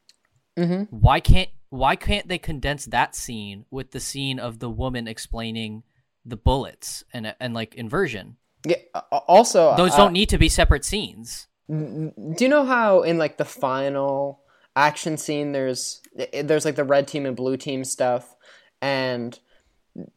Mhm. 0.59 0.89
Why 0.91 1.21
can't 1.21 1.49
why 1.71 1.97
can't 1.97 2.29
they 2.29 2.39
condense 2.39 2.87
that 2.87 3.15
scene 3.15 3.65
with 3.71 3.93
the 3.93 4.01
scene 4.01 4.39
of 4.39 4.59
the 4.59 4.71
woman 4.71 5.07
explaining 5.09 5.85
the 6.25 6.37
bullets 6.37 7.05
and 7.15 7.35
and 7.41 7.55
like 7.55 7.75
inversion? 7.77 8.37
Yeah, 8.67 8.77
also 9.11 9.75
Those 9.77 9.93
uh, 9.93 9.99
don't 9.99 10.13
need 10.13 10.29
to 10.31 10.39
be 10.39 10.49
separate 10.49 10.85
scenes. 10.85 11.47
do 11.69 12.13
you 12.41 12.49
know 12.49 12.65
how 12.65 13.03
in 13.03 13.19
like 13.19 13.37
the 13.37 13.45
final 13.45 14.41
action 14.79 15.17
scene 15.17 15.51
there's 15.53 16.01
there's 16.45 16.65
like 16.65 16.77
the 16.77 16.85
red 16.85 17.09
team 17.09 17.27
and 17.27 17.35
blue 17.37 17.57
team 17.57 17.85
stuff 17.85 18.37
and 18.81 19.39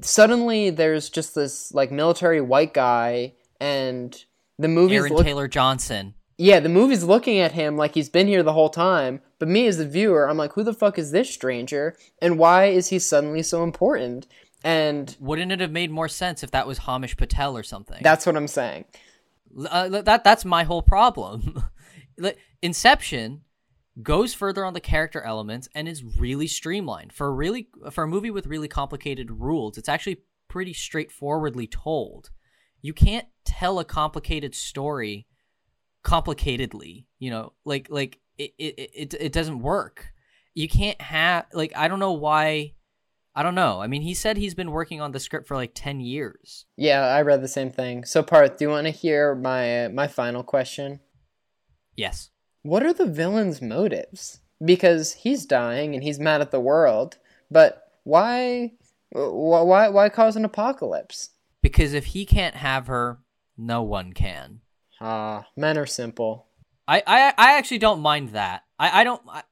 suddenly 0.01 0.69
there's 0.69 1.09
just 1.09 1.33
this 1.35 1.73
like 1.73 1.91
military 1.91 2.39
white 2.41 2.73
guy 2.73 3.33
and 3.59 4.25
the 4.59 4.67
movie's 4.67 4.99
Aaron 4.99 5.13
look- 5.13 5.25
Taylor 5.25 5.47
Johnson. 5.47 6.13
yeah 6.37 6.59
the 6.59 6.69
movie's 6.69 7.03
looking 7.03 7.39
at 7.39 7.53
him 7.53 7.75
like 7.77 7.95
he's 7.95 8.09
been 8.09 8.27
here 8.27 8.43
the 8.43 8.53
whole 8.53 8.69
time 8.69 9.19
but 9.39 9.47
me 9.47 9.65
as 9.67 9.77
the 9.77 9.87
viewer 9.87 10.29
i'm 10.29 10.37
like 10.37 10.53
who 10.53 10.63
the 10.63 10.73
fuck 10.73 10.99
is 10.99 11.09
this 11.11 11.33
stranger 11.33 11.95
and 12.21 12.37
why 12.37 12.65
is 12.65 12.89
he 12.89 12.99
suddenly 12.99 13.41
so 13.43 13.63
important 13.63 14.27
And 14.63 15.15
Wouldn't 15.19 15.51
it 15.51 15.59
have 15.59 15.71
made 15.71 15.89
more 15.89 16.07
sense 16.07 16.43
if 16.43 16.51
that 16.51 16.67
was 16.67 16.79
Himesh 16.85 17.17
Patel 17.17 17.57
or 17.57 17.63
something? 17.63 17.97
that's 18.03 18.27
what 18.27 18.35
I'm 18.37 18.47
saying. 18.47 18.85
Uh, 19.67 19.89
that 20.07 20.23
that's 20.23 20.45
my 20.45 20.63
whole 20.69 20.83
problem. 20.83 21.63
Inception 22.61 23.41
goes 24.01 24.33
further 24.33 24.63
on 24.63 24.73
the 24.73 24.79
character 24.79 25.21
elements 25.21 25.67
and 25.75 25.87
is 25.87 26.03
really 26.03 26.47
streamlined 26.47 27.13
for 27.13 27.27
a 27.27 27.31
really 27.31 27.67
for 27.91 28.03
a 28.03 28.07
movie 28.07 28.31
with 28.31 28.47
really 28.47 28.67
complicated 28.67 29.31
rules. 29.31 29.77
It's 29.77 29.89
actually 29.89 30.21
pretty 30.47 30.73
straightforwardly 30.73 31.67
told. 31.67 32.29
You 32.81 32.93
can't 32.93 33.27
tell 33.45 33.79
a 33.79 33.85
complicated 33.85 34.55
story 34.55 35.27
complicatedly. 36.03 37.05
You 37.19 37.31
know, 37.31 37.53
like 37.65 37.87
like 37.89 38.19
it 38.37 38.53
it 38.57 38.73
it, 38.77 39.13
it 39.13 39.31
doesn't 39.33 39.59
work. 39.59 40.13
You 40.53 40.67
can't 40.67 40.99
have 41.01 41.45
like 41.53 41.73
I 41.75 41.87
don't 41.87 41.99
know 41.99 42.13
why. 42.13 42.73
I 43.33 43.43
don't 43.43 43.55
know. 43.55 43.81
I 43.81 43.87
mean, 43.87 44.01
he 44.01 44.13
said 44.13 44.35
he's 44.35 44.55
been 44.55 44.71
working 44.71 44.99
on 44.99 45.13
the 45.13 45.19
script 45.19 45.47
for 45.47 45.55
like 45.55 45.71
10 45.73 46.01
years. 46.01 46.65
Yeah, 46.75 47.05
I 47.05 47.21
read 47.21 47.41
the 47.41 47.47
same 47.47 47.71
thing. 47.71 48.03
So, 48.03 48.21
Parth, 48.23 48.57
do 48.57 48.65
you 48.65 48.69
want 48.69 48.87
to 48.87 48.91
hear 48.91 49.35
my 49.35 49.87
my 49.87 50.07
final 50.07 50.43
question? 50.43 50.99
Yes. 51.95 52.30
What 52.63 52.83
are 52.83 52.93
the 52.93 53.05
villain's 53.05 53.61
motives? 53.61 54.39
Because 54.63 55.13
he's 55.13 55.45
dying 55.45 55.95
and 55.95 56.03
he's 56.03 56.19
mad 56.19 56.41
at 56.41 56.51
the 56.51 56.59
world, 56.59 57.17
but 57.49 57.87
why 58.03 58.73
why 59.11 59.89
why 59.89 60.09
cause 60.09 60.35
an 60.35 60.45
apocalypse? 60.45 61.31
Because 61.61 61.93
if 61.93 62.07
he 62.07 62.25
can't 62.25 62.55
have 62.55 62.87
her, 62.87 63.19
no 63.57 63.81
one 63.81 64.13
can. 64.13 64.61
Ah, 64.99 65.47
men 65.55 65.77
are 65.77 65.85
simple. 65.85 66.47
I, 66.87 67.03
I, 67.07 67.33
I 67.37 67.57
actually 67.57 67.77
don't 67.77 68.01
mind 68.01 68.29
that. 68.29 68.63
I, 68.77 69.01
I 69.01 69.03
don't. 69.03 69.21
I, 69.27 69.43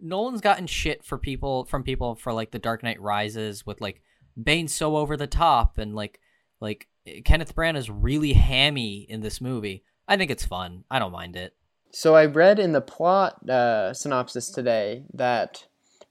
Nolan's 0.00 0.40
gotten 0.40 0.66
shit 0.66 1.04
for 1.04 1.18
people 1.18 1.64
from 1.66 1.82
people 1.82 2.14
for 2.14 2.32
like 2.32 2.50
the 2.50 2.58
Dark 2.58 2.82
Knight 2.82 3.00
Rises 3.00 3.66
with 3.66 3.80
like 3.80 4.02
Bane 4.42 4.68
so 4.68 4.96
over 4.96 5.16
the 5.16 5.26
top 5.26 5.78
and 5.78 5.94
like 5.94 6.20
like 6.60 6.88
Kenneth 7.24 7.54
Branagh 7.54 7.76
is 7.76 7.90
really 7.90 8.32
hammy 8.32 9.06
in 9.08 9.20
this 9.20 9.40
movie. 9.40 9.84
I 10.08 10.16
think 10.16 10.30
it's 10.30 10.44
fun. 10.44 10.84
I 10.90 10.98
don't 10.98 11.12
mind 11.12 11.36
it. 11.36 11.54
So 11.92 12.14
I 12.14 12.24
read 12.24 12.58
in 12.58 12.72
the 12.72 12.80
plot 12.80 13.48
uh, 13.48 13.92
synopsis 13.92 14.50
today 14.50 15.04
that 15.12 15.66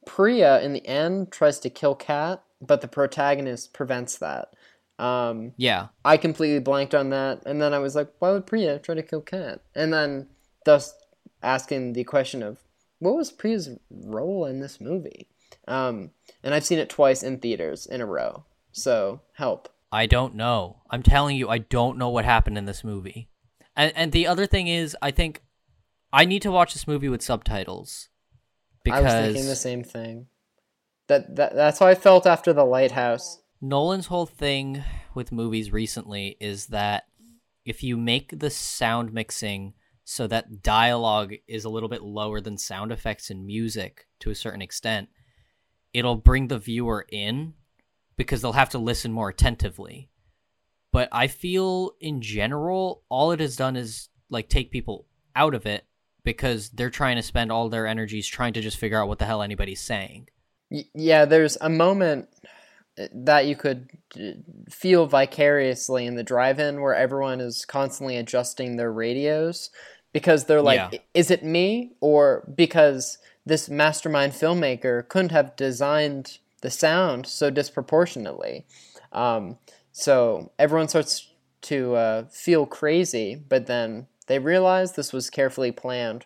Priya 0.05 0.61
in 0.61 0.73
the 0.73 0.87
end 0.87 1.31
tries 1.31 1.59
to 1.59 1.69
kill 1.69 1.95
Kat, 1.95 2.43
but 2.61 2.81
the 2.81 2.87
protagonist 2.87 3.73
prevents 3.73 4.17
that. 4.19 4.53
Um, 4.99 5.53
Yeah. 5.57 5.87
I 6.05 6.17
completely 6.17 6.59
blanked 6.59 6.93
on 6.93 7.09
that, 7.09 7.41
and 7.45 7.59
then 7.59 7.73
I 7.73 7.79
was 7.79 7.95
like, 7.95 8.11
why 8.19 8.31
would 8.31 8.45
Priya 8.45 8.77
try 8.77 8.93
to 8.93 9.01
kill 9.01 9.21
Kat? 9.21 9.61
And 9.75 9.91
then 9.91 10.27
thus 10.65 10.93
asking 11.41 11.93
the 11.93 12.03
question 12.03 12.43
of 12.43 12.59
what 12.99 13.15
was 13.15 13.31
Priya's 13.31 13.69
role 13.89 14.45
in 14.45 14.59
this 14.59 14.79
movie? 14.79 15.27
Um, 15.67 16.11
and 16.43 16.53
I've 16.53 16.65
seen 16.65 16.77
it 16.77 16.89
twice 16.89 17.23
in 17.23 17.39
theaters 17.39 17.87
in 17.87 18.01
a 18.01 18.05
row. 18.05 18.45
So 18.71 19.21
help. 19.33 19.69
I 19.91 20.05
don't 20.05 20.35
know. 20.35 20.77
I'm 20.91 21.01
telling 21.03 21.35
you, 21.35 21.49
I 21.49 21.57
don't 21.57 21.97
know 21.97 22.09
what 22.09 22.23
happened 22.23 22.57
in 22.59 22.65
this 22.65 22.83
movie. 22.83 23.27
And 23.75 23.91
and 23.95 24.11
the 24.11 24.27
other 24.27 24.45
thing 24.45 24.67
is, 24.67 24.95
I 25.01 25.11
think 25.11 25.41
I 26.13 26.25
need 26.25 26.41
to 26.41 26.51
watch 26.51 26.73
this 26.73 26.87
movie 26.87 27.09
with 27.09 27.21
subtitles 27.21 28.09
Because 28.83 29.05
I 29.05 29.21
was 29.21 29.33
thinking 29.33 29.49
the 29.49 29.55
same 29.55 29.83
thing. 29.83 30.27
That, 31.07 31.35
that 31.35 31.55
that's 31.55 31.79
how 31.79 31.87
I 31.87 31.95
felt 31.95 32.25
after 32.25 32.53
the 32.53 32.65
lighthouse. 32.65 33.41
Nolan's 33.61 34.07
whole 34.07 34.25
thing 34.25 34.83
with 35.13 35.31
movies 35.31 35.71
recently 35.71 36.37
is 36.39 36.67
that 36.67 37.05
if 37.65 37.83
you 37.83 37.97
make 37.97 38.39
the 38.39 38.49
sound 38.49 39.13
mixing 39.13 39.73
so 40.03 40.27
that 40.27 40.63
dialogue 40.63 41.35
is 41.47 41.63
a 41.63 41.69
little 41.69 41.89
bit 41.89 42.01
lower 42.01 42.41
than 42.41 42.57
sound 42.57 42.91
effects 42.91 43.29
and 43.29 43.45
music 43.45 44.07
to 44.19 44.31
a 44.31 44.35
certain 44.35 44.61
extent, 44.61 45.09
it'll 45.93 46.15
bring 46.15 46.47
the 46.47 46.57
viewer 46.57 47.05
in 47.09 47.53
because 48.17 48.41
they'll 48.41 48.53
have 48.53 48.69
to 48.69 48.77
listen 48.77 49.11
more 49.11 49.29
attentively. 49.29 50.09
But 50.91 51.07
I 51.11 51.27
feel 51.27 51.91
in 52.01 52.21
general, 52.21 53.03
all 53.09 53.31
it 53.31 53.39
has 53.39 53.55
done 53.55 53.75
is 53.75 54.09
like 54.29 54.49
take 54.49 54.71
people 54.71 55.05
out 55.35 55.53
of 55.53 55.65
it 55.65 55.85
because 56.23 56.69
they're 56.69 56.89
trying 56.89 57.15
to 57.15 57.21
spend 57.23 57.51
all 57.51 57.69
their 57.69 57.87
energies 57.87 58.27
trying 58.27 58.53
to 58.53 58.61
just 58.61 58.77
figure 58.77 58.99
out 59.01 59.07
what 59.07 59.19
the 59.19 59.25
hell 59.25 59.41
anybody's 59.41 59.81
saying. 59.81 60.27
Yeah, 60.69 61.25
there's 61.25 61.57
a 61.59 61.69
moment 61.69 62.29
uh, 62.99 63.07
that 63.13 63.45
you 63.45 63.55
could 63.55 63.89
uh, 64.15 64.31
feel 64.69 65.05
vicariously 65.07 66.05
in 66.05 66.15
the 66.15 66.23
drive-in 66.23 66.81
where 66.81 66.95
everyone 66.95 67.41
is 67.41 67.65
constantly 67.65 68.17
adjusting 68.17 68.77
their 68.77 68.91
radios 68.91 69.69
because 70.13 70.45
they're 70.45 70.61
like, 70.61 70.93
Yeah. 70.93 70.99
is 71.13 71.31
it 71.31 71.43
me 71.43 71.93
or 71.99 72.49
because 72.55 73.17
this 73.45 73.69
mastermind 73.69 74.33
filmmaker 74.33 75.07
couldn't 75.07 75.31
have 75.31 75.55
designed 75.55 76.37
the 76.61 76.69
sound 76.69 77.25
so 77.25 77.49
disproportionately. 77.49 78.65
Um, 79.11 79.57
so 79.91 80.51
everyone 80.59 80.87
starts 80.87 81.27
to 81.63 81.95
uh, 81.95 82.25
feel 82.31 82.65
crazy, 82.65 83.35
but 83.35 83.65
then 83.65 84.07
they 84.31 84.39
realized 84.39 84.95
this 84.95 85.11
was 85.11 85.29
carefully 85.29 85.73
planned 85.73 86.25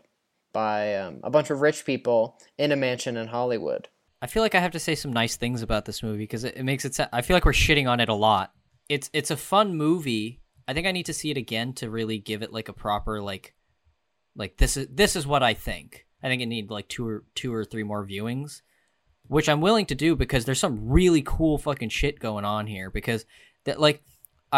by 0.53 0.95
um, 0.95 1.22
a 1.24 1.32
bunch 1.32 1.49
of 1.49 1.62
rich 1.62 1.86
people 1.86 2.38
in 2.56 2.72
a 2.72 2.76
mansion 2.76 3.18
in 3.18 3.28
Hollywood. 3.28 3.89
I 4.22 4.28
feel 4.28 4.43
like 4.43 4.53
I 4.53 4.60
have 4.60 4.74
to 4.74 4.80
say 4.80 4.93
some 4.93 5.12
nice 5.12 5.36
things 5.36 5.64
about 5.64 5.86
this 5.86 6.03
movie 6.03 6.20
because 6.20 6.43
it, 6.43 6.56
it 6.56 6.64
makes 6.64 6.86
it. 6.86 6.93
sa- 6.93 7.08
I 7.12 7.24
feel 7.24 7.36
like 7.36 7.45
we're 7.45 7.51
shitting 7.51 7.89
on 7.89 7.99
it 7.99 8.10
a 8.10 8.14
lot. 8.14 8.53
It's 8.88 9.10
it's 9.12 9.32
a 9.32 9.38
fun 9.38 9.76
movie. 9.76 10.39
I 10.68 10.74
think 10.74 10.86
I 10.86 10.91
need 10.91 11.08
to 11.08 11.14
see 11.14 11.32
it 11.32 11.38
again 11.38 11.74
to 11.74 11.89
really 11.89 12.20
give 12.20 12.43
it 12.43 12.53
like 12.53 12.70
a 12.70 12.74
proper 12.74 13.24
like, 13.24 13.56
like 14.36 14.58
this 14.58 14.78
is 14.78 14.88
this 14.91 15.16
is 15.16 15.26
what 15.26 15.41
I 15.41 15.56
think. 15.56 16.06
I 16.22 16.28
think 16.28 16.43
it 16.43 16.45
need 16.45 16.70
like 16.70 16.88
two 16.88 17.08
or 17.08 17.24
two 17.34 17.51
or 17.53 17.66
three 17.66 17.84
more 17.84 18.06
viewings, 18.06 18.62
which 19.28 19.49
I'm 19.49 19.62
willing 19.62 19.88
to 19.88 19.95
do 19.95 20.16
because 20.16 20.45
there's 20.45 20.60
some 20.60 20.89
really 20.89 21.24
cool 21.24 21.58
fucking 21.58 21.89
shit 21.89 22.20
going 22.20 22.45
on 22.45 22.68
here. 22.68 22.91
Because 22.91 23.26
that 23.66 23.80
like, 23.80 24.03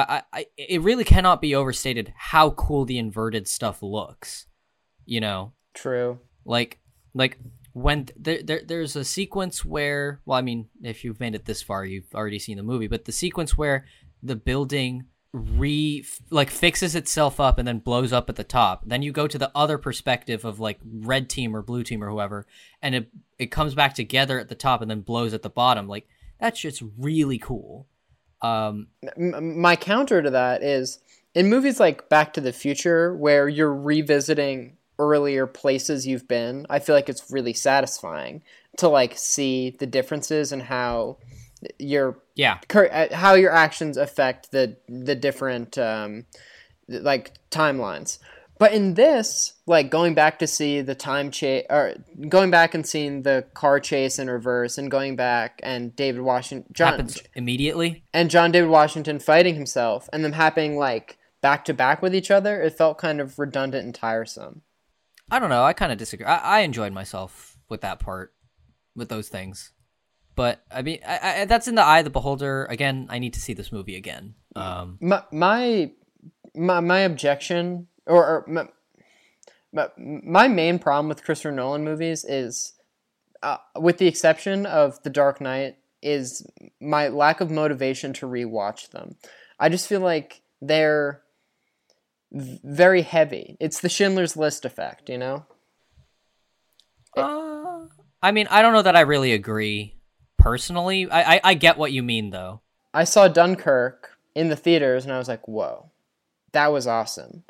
I 0.02 0.22
I, 0.34 0.46
it 0.58 0.82
really 0.82 1.04
cannot 1.04 1.42
be 1.42 1.56
overstated 1.56 2.14
how 2.16 2.52
cool 2.52 2.86
the 2.86 2.98
inverted 2.98 3.48
stuff 3.48 3.82
looks. 3.82 4.48
You 5.06 5.22
know, 5.22 5.54
True. 5.74 6.20
like 6.46 6.80
like 7.14 7.38
when 7.74 8.06
th- 8.06 8.24
there, 8.24 8.42
there 8.44 8.62
there's 8.66 8.96
a 8.96 9.06
sequence 9.06 9.64
where 9.64 10.20
well 10.26 10.38
i 10.38 10.42
mean 10.42 10.68
if 10.82 11.04
you've 11.04 11.20
made 11.20 11.36
it 11.36 11.46
this 11.46 11.62
far 11.62 11.86
you've 11.86 12.14
already 12.16 12.40
seen 12.40 12.58
the 12.58 12.64
movie 12.64 12.88
but 12.88 13.06
the 13.06 13.12
sequence 13.12 13.56
where 13.56 13.86
the 14.24 14.36
building 14.36 15.06
re 15.34 16.04
like 16.32 16.50
fixes 16.50 16.96
itself 16.96 17.40
up 17.40 17.60
and 17.60 17.68
then 17.68 17.78
blows 17.78 18.12
up 18.12 18.30
at 18.30 18.36
the 18.36 18.44
top 18.44 18.82
then 18.86 19.04
you 19.04 19.12
go 19.12 19.28
to 19.28 19.38
the 19.38 19.52
other 19.54 19.78
perspective 19.78 20.44
of 20.44 20.60
like 20.60 20.80
red 20.84 21.30
team 21.30 21.56
or 21.56 21.62
blue 21.62 21.84
team 21.84 22.04
or 22.04 22.10
whoever 22.10 22.48
and 22.82 22.96
it 22.96 23.12
it 23.38 23.52
comes 23.52 23.76
back 23.76 23.94
together 23.94 24.40
at 24.40 24.50
the 24.50 24.56
top 24.56 24.82
and 24.82 24.90
then 24.90 25.02
blows 25.02 25.34
at 25.34 25.44
the 25.44 25.50
bottom 25.50 25.88
like 25.88 26.08
that 26.40 26.58
shit's 26.58 26.82
really 26.98 27.38
cool 27.38 27.88
um 28.42 28.88
my 29.18 29.76
counter 29.76 30.22
to 30.22 30.30
that 30.30 30.64
is 30.64 31.00
in 31.34 31.50
movies 31.50 31.80
like 31.80 32.10
Back 32.10 32.34
to 32.34 32.42
the 32.42 32.54
Future, 32.54 33.16
where 33.16 33.48
you're 33.48 33.74
revisiting 33.74 34.78
earlier 35.00 35.46
places 35.46 36.08
you've 36.08 36.28
been. 36.28 36.66
I 36.70 36.80
feel 36.80 36.96
like 36.96 37.10
it's 37.10 37.32
really 37.32 37.54
satisfying 37.54 38.42
to 38.78 38.88
like 38.88 39.18
see 39.18 39.76
the 39.78 39.86
differences 39.86 40.52
and 40.52 40.62
how 40.64 41.18
your 41.80 42.20
yeah 42.36 42.58
cur- 42.68 42.90
uh, 42.92 43.16
how 43.16 43.34
your 43.34 43.52
actions 43.52 43.98
affect 43.98 44.52
the 44.52 44.78
the 44.88 45.16
different 45.16 45.78
um, 45.78 46.26
like 46.88 47.34
timelines. 47.52 48.20
But 48.60 48.74
in 48.74 48.96
this, 48.96 49.54
like 49.66 49.92
going 49.92 50.16
back 50.16 50.40
to 50.40 50.48
see 50.48 50.82
the 50.82 50.96
time 50.96 51.30
chase, 51.32 51.66
or 51.70 51.96
going 52.28 52.50
back 52.50 52.74
and 52.74 52.86
seeing 52.86 53.22
the 53.22 53.46
car 53.54 53.80
chase 53.80 54.18
in 54.20 54.30
reverse, 54.30 54.78
and 54.78 54.90
going 54.90 55.16
back 55.16 55.60
and 55.64 55.96
David 55.96 56.22
Washington, 56.22 56.72
John, 56.74 56.94
happens 56.94 57.22
immediately 57.36 58.04
and 58.14 58.30
John 58.30 58.52
David 58.52 58.70
Washington 58.70 59.20
fighting 59.20 59.56
himself 59.56 60.10
and 60.12 60.26
them 60.26 60.34
happening 60.34 60.78
like 60.78 61.18
back 61.42 61.66
to 61.66 61.74
back 61.74 62.02
with 62.02 62.16
each 62.16 62.32
other, 62.32 62.62
it 62.62 62.78
felt 62.78 62.98
kind 62.98 63.22
of 63.22 63.38
redundant 63.38 63.86
and 63.86 63.94
tiresome. 63.94 64.62
I 65.30 65.40
don't 65.40 65.50
know. 65.50 65.64
I 65.64 65.74
kind 65.74 65.92
of 65.92 65.98
disagree. 65.98 66.26
I, 66.26 66.38
I 66.38 66.60
enjoyed 66.62 66.94
myself 66.94 67.58
with 67.70 67.82
that 67.82 68.00
part, 68.00 68.34
with 68.96 69.10
those 69.10 69.30
things. 69.30 69.72
But 70.36 70.64
I 70.72 70.82
mean, 70.84 71.00
I, 71.06 71.42
I, 71.42 71.46
that's 71.46 71.68
in 71.68 71.76
the 71.76 71.84
eye 71.84 72.00
of 72.00 72.06
the 72.06 72.12
beholder. 72.12 72.66
Again, 72.66 73.08
I 73.10 73.20
need 73.20 73.34
to 73.34 73.42
see 73.42 73.54
this 73.54 73.72
movie 73.72 73.96
again. 73.96 74.36
Um, 74.56 74.98
My 75.02 75.24
my 75.32 75.92
my, 76.56 76.80
my 76.80 77.00
objection 77.00 77.88
or, 78.08 78.26
or 78.26 78.70
my, 79.74 79.90
my, 79.98 80.48
main 80.48 80.80
problem 80.80 81.08
with 81.08 81.24
Christopher 81.24 81.52
Nolan 81.52 81.84
movies 81.84 82.26
is 82.26 82.74
uh, 83.44 83.58
with 83.76 83.98
the 83.98 84.08
exception 84.08 84.66
of 84.66 85.02
The 85.04 85.10
Dark 85.10 85.42
Knight 85.42 85.78
is 86.02 86.46
my 86.80 87.08
lack 87.10 87.42
of 87.42 87.52
motivation 87.52 88.14
to 88.14 88.26
rewatch 88.26 88.92
them. 88.92 89.16
I 89.60 89.70
just 89.70 89.88
feel 89.88 90.02
like 90.02 90.42
they're 90.62 91.22
very 92.32 93.02
heavy. 93.02 93.58
It's 93.60 93.80
the 93.80 93.90
Schindler's 93.90 94.38
List 94.38 94.66
effect, 94.66 95.10
you 95.10 95.18
know? 95.18 95.46
uh, 97.16 97.86
I 98.22 98.32
mean, 98.32 98.48
I 98.50 98.62
don't 98.62 98.74
know 98.74 98.82
that 98.82 98.96
I 98.96 99.02
really 99.02 99.34
agree 99.34 99.96
personally. 100.38 101.10
I, 101.10 101.36
I, 101.36 101.42
I 101.44 101.54
get 101.54 101.78
what 101.78 101.92
you 101.92 102.04
mean, 102.04 102.30
though. 102.30 102.62
I 102.94 103.04
saw 103.04 103.28
Dunkirk 103.28 104.18
in 104.36 104.50
the 104.50 104.56
theaters 104.56 105.04
and 105.04 105.14
I 105.14 105.18
was 105.18 105.28
like, 105.28 105.48
whoa, 105.48 105.92
that 106.52 106.72
was 106.72 106.88
awesome. 106.88 107.44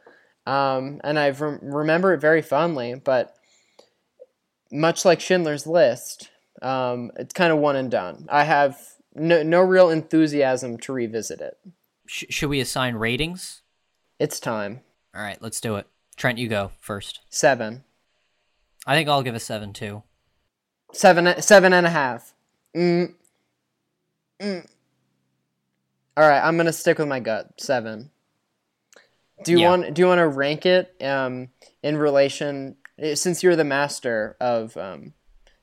Um, 0.48 1.02
and 1.04 1.20
I 1.20 1.32
rem- 1.32 1.60
remember 1.62 2.14
it 2.14 2.22
very 2.22 2.42
fondly, 2.42 2.96
but 2.96 3.36
much 4.72 5.04
like 5.04 5.20
Schindler's 5.20 5.68
List, 5.68 6.30
um, 6.62 7.12
it's 7.18 7.34
kind 7.34 7.52
of 7.52 7.60
one 7.60 7.76
and 7.76 7.92
done. 7.92 8.28
I 8.30 8.46
have 8.46 8.80
no, 9.14 9.44
no 9.44 9.62
real 9.62 9.90
enthusiasm 9.90 10.78
to 10.80 10.94
revisit 10.94 11.42
it. 11.42 11.58
Sh- 12.06 12.26
should 12.30 12.50
we 12.50 12.62
assign 12.62 12.96
ratings? 12.96 13.62
It's 14.20 14.40
time. 14.40 14.80
All 15.14 15.22
right, 15.22 15.42
let's 15.42 15.60
do 15.60 15.76
it. 15.76 15.88
Trent, 16.16 16.38
you 16.38 16.48
go 16.48 16.72
first. 16.80 17.20
Seven. 17.30 17.84
I 18.86 18.96
think 18.96 19.10
I'll 19.10 19.24
give 19.24 19.36
a 19.36 19.40
seven 19.42 19.74
too. 19.74 20.04
Seven, 20.94 21.42
seven 21.42 21.74
and 21.74 21.86
a 21.86 21.90
half. 21.90 22.34
Mm. 22.74 23.14
Mm. 24.42 24.66
All 26.16 26.28
right, 26.28 26.42
I'm 26.42 26.56
gonna 26.56 26.72
stick 26.72 27.00
with 27.00 27.10
my 27.10 27.20
gut. 27.20 27.50
Seven. 27.60 28.12
Do 29.44 29.52
you 29.52 29.60
Yeah. 29.60 29.70
want? 29.70 29.94
Do 29.94 30.02
you 30.02 30.08
want 30.08 30.20
to 30.20 30.28
rank 30.28 30.66
it 30.66 30.96
um, 31.02 31.50
in 31.84 31.98
relation? 31.98 32.76
eh, 32.98 33.16
Since 33.16 33.44
you're 33.44 33.56
the 33.56 33.64
master 33.64 34.36
of 34.40 34.76
um, 34.78 35.14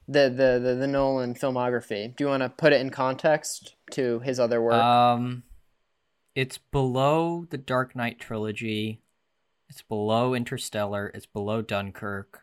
the, 0.07 0.29
the 0.31 0.61
the 0.63 0.75
the 0.79 0.87
Nolan 0.87 1.35
filmography, 1.35 2.15
do 2.15 2.25
you 2.25 2.29
want 2.29 2.43
to 2.43 2.49
put 2.49 2.73
it 2.73 2.81
in 2.81 2.91
context 2.91 3.75
to 3.93 4.21
his 4.21 4.39
other 4.39 4.63
work? 4.63 4.75
Um, 4.75 5.43
it's 6.35 6.59
below 6.59 7.47
the 7.51 7.59
Dark 7.59 7.95
Knight 7.97 8.19
trilogy. 8.21 9.01
It's 9.69 9.83
below 9.83 10.35
Interstellar. 10.35 11.11
It's 11.15 11.27
below 11.27 11.63
Dunkirk. 11.63 12.43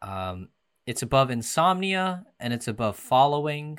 Um, 0.00 0.48
it's 0.86 1.02
above 1.02 1.30
Insomnia, 1.30 2.26
and 2.38 2.52
it's 2.52 2.68
above 2.68 2.96
Following. 2.96 3.78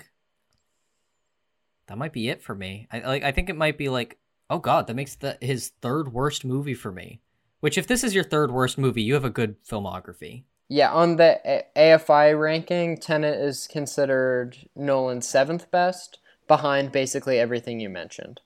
That 1.87 1.97
might 1.97 2.13
be 2.13 2.29
it 2.29 2.41
for 2.41 2.55
me. 2.55 2.87
I 2.91 2.99
like. 2.99 3.23
I 3.23 3.31
think 3.31 3.49
it 3.49 3.55
might 3.57 3.77
be 3.77 3.89
like, 3.89 4.17
oh 4.53 4.59
god, 4.59 4.85
that 4.87 4.95
makes 4.95 5.15
the 5.15 5.37
his 5.41 5.69
third 5.81 6.13
worst 6.13 6.45
movie 6.45 6.75
for 6.75 6.91
me. 6.91 7.19
Which, 7.59 7.77
if 7.77 7.87
this 7.87 8.03
is 8.03 8.13
your 8.13 8.23
third 8.23 8.51
worst 8.51 8.77
movie, 8.77 9.01
you 9.01 9.15
have 9.15 9.25
a 9.25 9.29
good 9.29 9.55
filmography. 9.63 10.43
Yeah, 10.69 10.91
on 10.91 11.15
the 11.15 11.39
A- 11.45 11.65
AFI 11.75 12.39
ranking, 12.39 12.97
Tenet 12.97 13.39
is 13.39 13.67
considered 13.67 14.57
Nolan's 14.75 15.27
seventh 15.27 15.71
best, 15.71 16.19
behind 16.47 16.91
basically 16.91 17.39
everything 17.39 17.79
you 17.79 17.89
mentioned. 17.89 18.41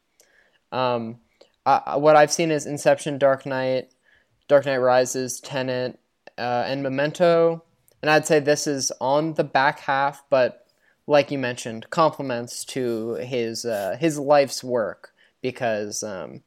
Um, 0.72 1.18
I, 1.66 1.98
what 1.98 2.16
I've 2.16 2.32
seen 2.32 2.52
is 2.52 2.66
Inception, 2.66 3.18
Dark 3.18 3.46
Knight, 3.46 3.90
Dark 4.48 4.66
Knight 4.66 4.78
Rises, 4.78 5.42
Tenet, 5.42 6.00
uh, 6.38 6.64
and 6.68 6.84
Memento, 6.84 7.64
and 8.02 8.10
I'd 8.10 8.28
say 8.28 8.40
this 8.40 8.68
is 8.68 8.92
on 9.02 9.34
the 9.34 9.44
back 9.44 9.82
half, 9.82 10.24
but 10.30 10.68
like 11.06 11.32
you 11.32 11.38
mentioned, 11.38 11.90
compliments 11.90 12.64
to 12.66 13.16
his 13.16 13.66
uh, 13.66 13.98
his 14.00 14.18
life's 14.18 14.64
work 14.64 15.14
because 15.42 16.04
um, 16.04 16.44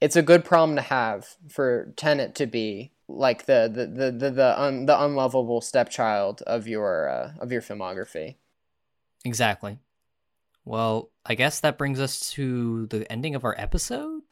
it's 0.00 0.16
a 0.16 0.22
good 0.22 0.44
problem 0.44 0.76
to 0.76 0.82
have 0.82 1.26
for 1.48 1.92
Tenet 1.96 2.34
to 2.36 2.46
be 2.46 2.92
like 3.08 3.46
the 3.46 3.70
the 3.72 3.86
the 3.86 4.10
the 4.12 4.30
the, 4.30 4.60
un, 4.60 4.86
the 4.86 5.02
unlovable 5.02 5.60
stepchild 5.60 6.42
of 6.42 6.66
your 6.66 7.08
uh, 7.08 7.32
of 7.40 7.52
your 7.52 7.62
filmography. 7.62 8.36
Exactly. 9.24 9.78
Well, 10.64 11.10
I 11.26 11.34
guess 11.34 11.60
that 11.60 11.78
brings 11.78 12.00
us 12.00 12.30
to 12.32 12.86
the 12.86 13.10
ending 13.10 13.34
of 13.34 13.44
our 13.44 13.54
episode. 13.58 14.22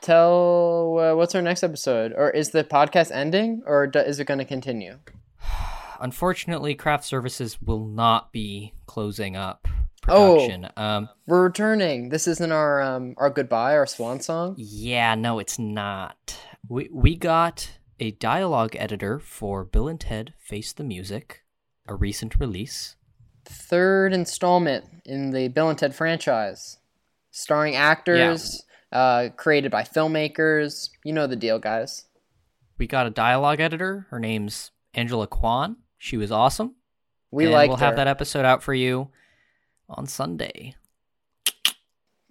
Tell 0.00 0.98
uh, 0.98 1.14
what's 1.14 1.34
our 1.34 1.42
next 1.42 1.62
episode, 1.62 2.12
or 2.16 2.30
is 2.30 2.50
the 2.50 2.64
podcast 2.64 3.10
ending, 3.10 3.62
or 3.66 3.86
do, 3.86 3.98
is 3.98 4.20
it 4.20 4.26
going 4.26 4.38
to 4.38 4.44
continue? 4.44 4.98
Unfortunately, 6.00 6.74
craft 6.74 7.04
services 7.04 7.60
will 7.60 7.84
not 7.84 8.32
be 8.32 8.72
closing 8.86 9.36
up 9.36 9.68
Oh. 10.10 10.50
Um, 10.76 11.08
We're 11.26 11.44
returning. 11.44 12.08
This 12.08 12.26
isn't 12.26 12.52
our 12.52 12.80
um 12.80 13.14
our 13.16 13.30
goodbye, 13.30 13.76
our 13.76 13.86
swan 13.86 14.20
song. 14.20 14.54
yeah, 14.58 15.14
no, 15.14 15.38
it's 15.38 15.58
not. 15.58 16.38
We 16.68 16.88
we 16.92 17.16
got 17.16 17.78
a 17.98 18.10
dialogue 18.12 18.74
editor 18.76 19.18
for 19.18 19.64
Bill 19.64 19.88
and 19.88 20.00
Ted 20.00 20.34
Face 20.38 20.72
the 20.72 20.84
Music, 20.84 21.44
a 21.86 21.94
recent 21.94 22.36
release. 22.36 22.96
Third 23.44 24.12
installment 24.12 24.84
in 25.04 25.30
the 25.30 25.48
Bill 25.48 25.68
and 25.68 25.78
Ted 25.78 25.94
franchise, 25.94 26.78
starring 27.30 27.76
actors, 27.76 28.64
uh, 28.92 29.28
created 29.36 29.70
by 29.70 29.82
filmmakers. 29.82 30.90
You 31.04 31.12
know 31.12 31.26
the 31.26 31.36
deal, 31.36 31.58
guys. 31.58 32.04
We 32.78 32.86
got 32.86 33.06
a 33.06 33.10
dialogue 33.10 33.60
editor. 33.60 34.06
Her 34.10 34.18
name's 34.18 34.70
Angela 34.94 35.26
Kwan. 35.26 35.76
She 35.98 36.16
was 36.16 36.32
awesome. 36.32 36.76
We 37.30 37.46
like 37.46 37.68
we'll 37.68 37.76
have 37.76 37.96
that 37.96 38.08
episode 38.08 38.44
out 38.44 38.62
for 38.62 38.74
you 38.74 39.10
on 39.90 40.06
Sunday. 40.06 40.74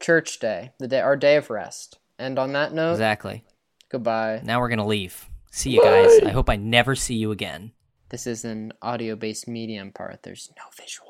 Church 0.02 0.40
Day, 0.40 0.72
the 0.80 0.88
day, 0.88 1.02
our 1.02 1.16
day 1.16 1.36
of 1.36 1.50
rest. 1.50 2.00
And 2.18 2.40
on 2.40 2.54
that 2.54 2.74
note, 2.74 2.92
Exactly. 2.94 3.44
goodbye. 3.90 4.42
Now 4.44 4.60
we're 4.60 4.70
gonna 4.70 4.86
leave. 4.88 5.28
See 5.52 5.72
you 5.72 5.82
guys. 5.84 6.20
I 6.26 6.30
hope 6.32 6.50
I 6.50 6.56
never 6.56 6.96
see 6.96 7.16
you 7.16 7.32
again. 7.32 7.72
This 8.10 8.26
is 8.28 8.46
an 8.46 8.74
audio-based 8.82 9.48
medium 9.48 9.92
Parth. 9.92 10.20
There's 10.24 10.52
no 10.58 10.64
visual. 10.82 11.09